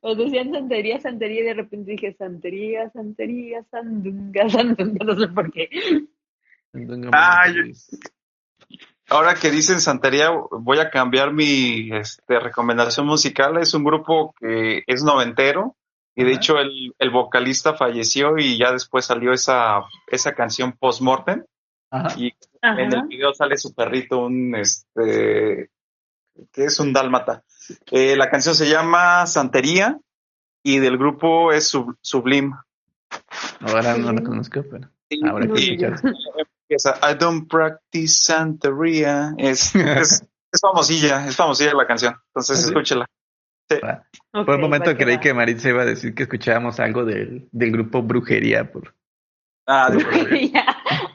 Os 0.02 0.18
decían 0.18 0.52
santería, 0.52 1.00
santería, 1.00 1.42
y 1.42 1.44
de 1.46 1.54
repente 1.54 1.92
dije 1.92 2.14
santería, 2.14 2.90
santería, 2.92 3.64
sandunga, 3.72 4.50
sandunga, 4.50 5.06
no 5.06 5.18
sé 5.20 5.28
por 5.30 5.52
qué. 5.52 5.70
Sandunga, 6.74 7.10
Ah, 7.14 7.48
yo-. 7.48 7.64
Ahora 9.10 9.36
que 9.36 9.50
dicen 9.50 9.82
santería, 9.82 10.30
voy 10.52 10.80
a 10.80 10.90
cambiar 10.90 11.34
mi 11.34 11.90
este, 11.92 12.40
recomendación 12.40 13.06
musical. 13.08 13.58
Es 13.58 13.74
un 13.74 13.84
grupo 13.84 14.34
que 14.40 14.84
es 14.86 15.04
noventero 15.04 15.76
y 16.16 16.24
de 16.24 16.34
hecho 16.34 16.58
el, 16.58 16.94
el 17.00 17.10
vocalista 17.10 17.74
falleció 17.76 18.38
y 18.38 18.58
ya 18.58 18.72
después 18.72 19.06
salió 19.06 19.32
esa, 19.34 19.82
esa 20.08 20.34
canción 20.34 20.74
post-mortem 20.74 21.44
Ajá. 21.92 22.14
y 22.18 22.34
en 22.62 22.94
el 22.94 23.08
video 23.08 23.34
sale 23.34 23.58
su 23.58 23.74
perrito, 23.74 24.26
un 24.26 24.54
este, 24.56 25.70
que 26.52 26.66
es 26.66 26.80
un 26.80 26.94
dálmata. 26.94 27.44
Eh, 27.92 28.16
la 28.16 28.30
canción 28.30 28.54
se 28.54 28.70
llama 28.70 29.26
Santería 29.26 29.98
y 30.64 30.80
del 30.80 30.98
grupo 30.98 31.52
es 31.52 31.68
Sub- 31.70 31.98
Sublim. 32.02 32.54
Ahora 33.62 33.98
no 33.98 34.12
la 34.12 34.22
conozco, 34.22 34.64
pero 34.70 34.90
ahora 35.28 35.48
que 35.48 35.54
escuchar. 35.62 36.00
Empieza, 36.70 36.96
I 37.02 37.16
don't 37.18 37.50
practice 37.50 38.14
Santería. 38.22 39.34
Es, 39.38 39.74
es, 39.76 40.24
es 40.52 40.62
famosilla, 40.62 41.28
es 41.28 41.36
famosilla 41.36 41.74
la 41.74 41.88
canción. 41.88 42.16
Entonces 42.28 42.58
¿Ah, 42.58 42.62
sí? 42.62 42.68
escúchela. 42.70 43.06
Ok, 43.72 44.46
Por 44.46 44.56
un 44.56 44.62
momento 44.62 44.96
que 44.98 45.04
creí 45.04 45.20
que 45.20 45.34
Maritza 45.34 45.70
iba 45.70 45.84
a 45.84 45.86
decir 45.86 46.16
que 46.16 46.24
escuchábamos 46.24 46.80
algo 46.80 47.06
del, 47.06 47.48
del 47.52 47.72
grupo 47.72 48.02
Brujería. 48.02 48.72
Por... 48.72 48.96
Ah, 49.68 49.90
de- 49.92 50.50
Ya, 50.54 50.66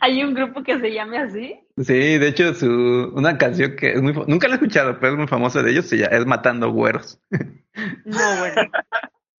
Hay 0.01 0.23
un 0.23 0.35
grupo 0.35 0.63
que 0.63 0.79
se 0.79 0.93
llame 0.93 1.19
así. 1.19 1.59
Sí, 1.77 2.19
de 2.19 2.29
hecho, 2.29 2.55
su, 2.55 3.13
una 3.15 3.37
canción 3.39 3.75
que 3.75 3.95
es 3.95 4.03
muy, 4.03 4.13
nunca 4.29 4.47
la 4.47 4.55
he 4.55 4.57
escuchado, 4.59 4.99
pero 5.01 5.13
es 5.15 5.19
muy 5.19 5.27
famosa 5.27 5.63
de 5.63 5.73
ellos, 5.73 5.87
se 5.87 5.97
llama- 5.97 6.17
es 6.17 6.27
Matando 6.27 6.71
Güeros. 6.71 7.21
No, 8.05 8.37
bueno. 8.39 8.63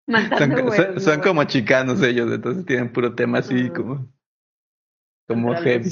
Son, 0.07 0.13
Matando 0.13 0.57
son- 0.57 0.65
güeros, 0.67 1.03
son 1.03 1.17
no, 1.17 1.23
como 1.23 1.43
chicanos 1.45 1.99
ellos, 2.03 2.31
entonces 2.31 2.63
tienen 2.67 2.91
puro 2.93 3.15
tema 3.15 3.39
así 3.39 3.69
Ah. 3.69 3.73
como, 3.75 4.07
como 5.27 5.55
heavy. 5.55 5.91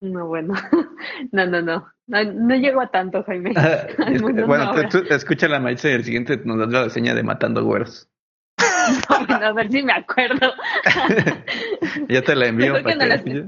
No, 0.00 0.26
bueno. 0.26 0.54
No, 1.32 1.46
no, 1.46 1.62
no. 1.62 1.88
No, 2.08 2.24
no 2.24 2.54
llego 2.56 2.80
a 2.80 2.88
tanto, 2.90 3.22
Jaime. 3.24 3.52
Ah, 3.56 3.86
Al 4.06 4.16
es- 4.16 4.22
mundo 4.22 4.46
bueno, 4.46 4.72
no 4.74 4.88
tú, 4.88 4.98
escucha 5.10 5.48
la 5.48 5.58
Maritza 5.60 5.88
y 5.88 5.92
el 5.92 6.04
siguiente 6.04 6.40
nos 6.44 6.58
das 6.58 6.68
la 6.68 6.84
reseña 6.84 7.14
de 7.14 7.22
Matando 7.22 7.64
Güeros. 7.64 8.08
No, 9.10 9.26
bueno, 9.26 9.46
a 9.46 9.52
ver 9.52 9.70
si 9.72 9.82
me 9.82 9.92
acuerdo. 9.92 10.52
ya 12.08 12.22
te 12.22 12.36
la 12.36 12.46
envío 12.46 12.74
para 12.82 12.84
que 12.84 12.94
la. 13.06 13.46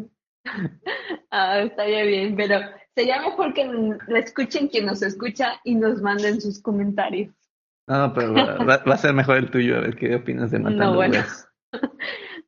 Ah, 1.30 1.60
estaría 1.60 2.02
bien, 2.04 2.34
pero 2.36 2.58
sería 2.96 3.20
mejor 3.22 3.54
que 3.54 3.64
la 4.08 4.18
escuchen 4.18 4.66
quien 4.68 4.86
nos 4.86 5.02
escucha 5.02 5.60
y 5.62 5.74
nos 5.76 6.02
manden 6.02 6.40
sus 6.40 6.60
comentarios. 6.60 7.32
No, 7.86 8.12
pero 8.14 8.34
va, 8.34 8.56
va- 8.64 8.82
va 8.84 8.94
a 8.94 8.98
ser 8.98 9.12
mejor 9.14 9.36
el 9.36 9.50
tuyo, 9.50 9.76
a 9.76 9.80
ver 9.80 9.94
qué 9.96 10.14
opinas 10.16 10.50
de 10.50 10.58
Matando 10.58 10.84
No, 10.86 10.94
bueno. 10.96 11.14
Güeros. 11.14 11.46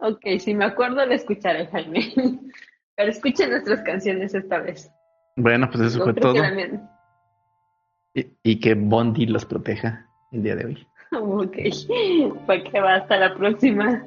Ok, 0.01 0.21
si 0.39 0.55
me 0.55 0.65
acuerdo, 0.65 1.05
la 1.05 1.15
escucharé, 1.15 1.67
Jaime. 1.67 2.13
Pero 2.97 3.11
escuchen 3.11 3.51
nuestras 3.51 3.81
canciones 3.83 4.35
esta 4.35 4.59
vez. 4.59 4.91
Bueno, 5.37 5.69
pues 5.71 5.85
eso 5.85 5.99
No 5.99 6.05
fue 6.05 6.15
que 6.15 6.21
todo. 6.21 6.35
Y, 8.15 8.27
y 8.43 8.61
que 8.61 8.75
Bondi 8.75 9.27
los 9.27 9.45
proteja 9.45 10.07
el 10.33 10.43
día 10.43 10.57
de 10.57 10.67
hoy. 10.67 10.87
Ok, 11.13 11.57
pues 12.47 12.63
que 12.71 12.81
va, 12.81 12.95
hasta 12.95 13.17
la 13.17 13.35
próxima. 13.35 14.05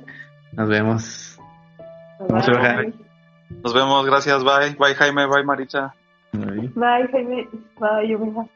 Nos 0.53 0.69
vemos. 0.69 1.37
Bye, 2.29 2.41
se 2.43 2.51
baja? 2.51 2.81
Nos 3.61 3.73
vemos, 3.73 4.05
gracias, 4.05 4.41
bye. 4.43 4.73
Bye 4.79 4.95
Jaime, 4.95 5.25
bye 5.25 5.43
Maricha. 5.43 5.93
Bye. 6.31 6.69
Bye, 6.75 7.07
Jaime. 7.11 7.49
Bye, 7.77 8.15
Omega. 8.15 8.47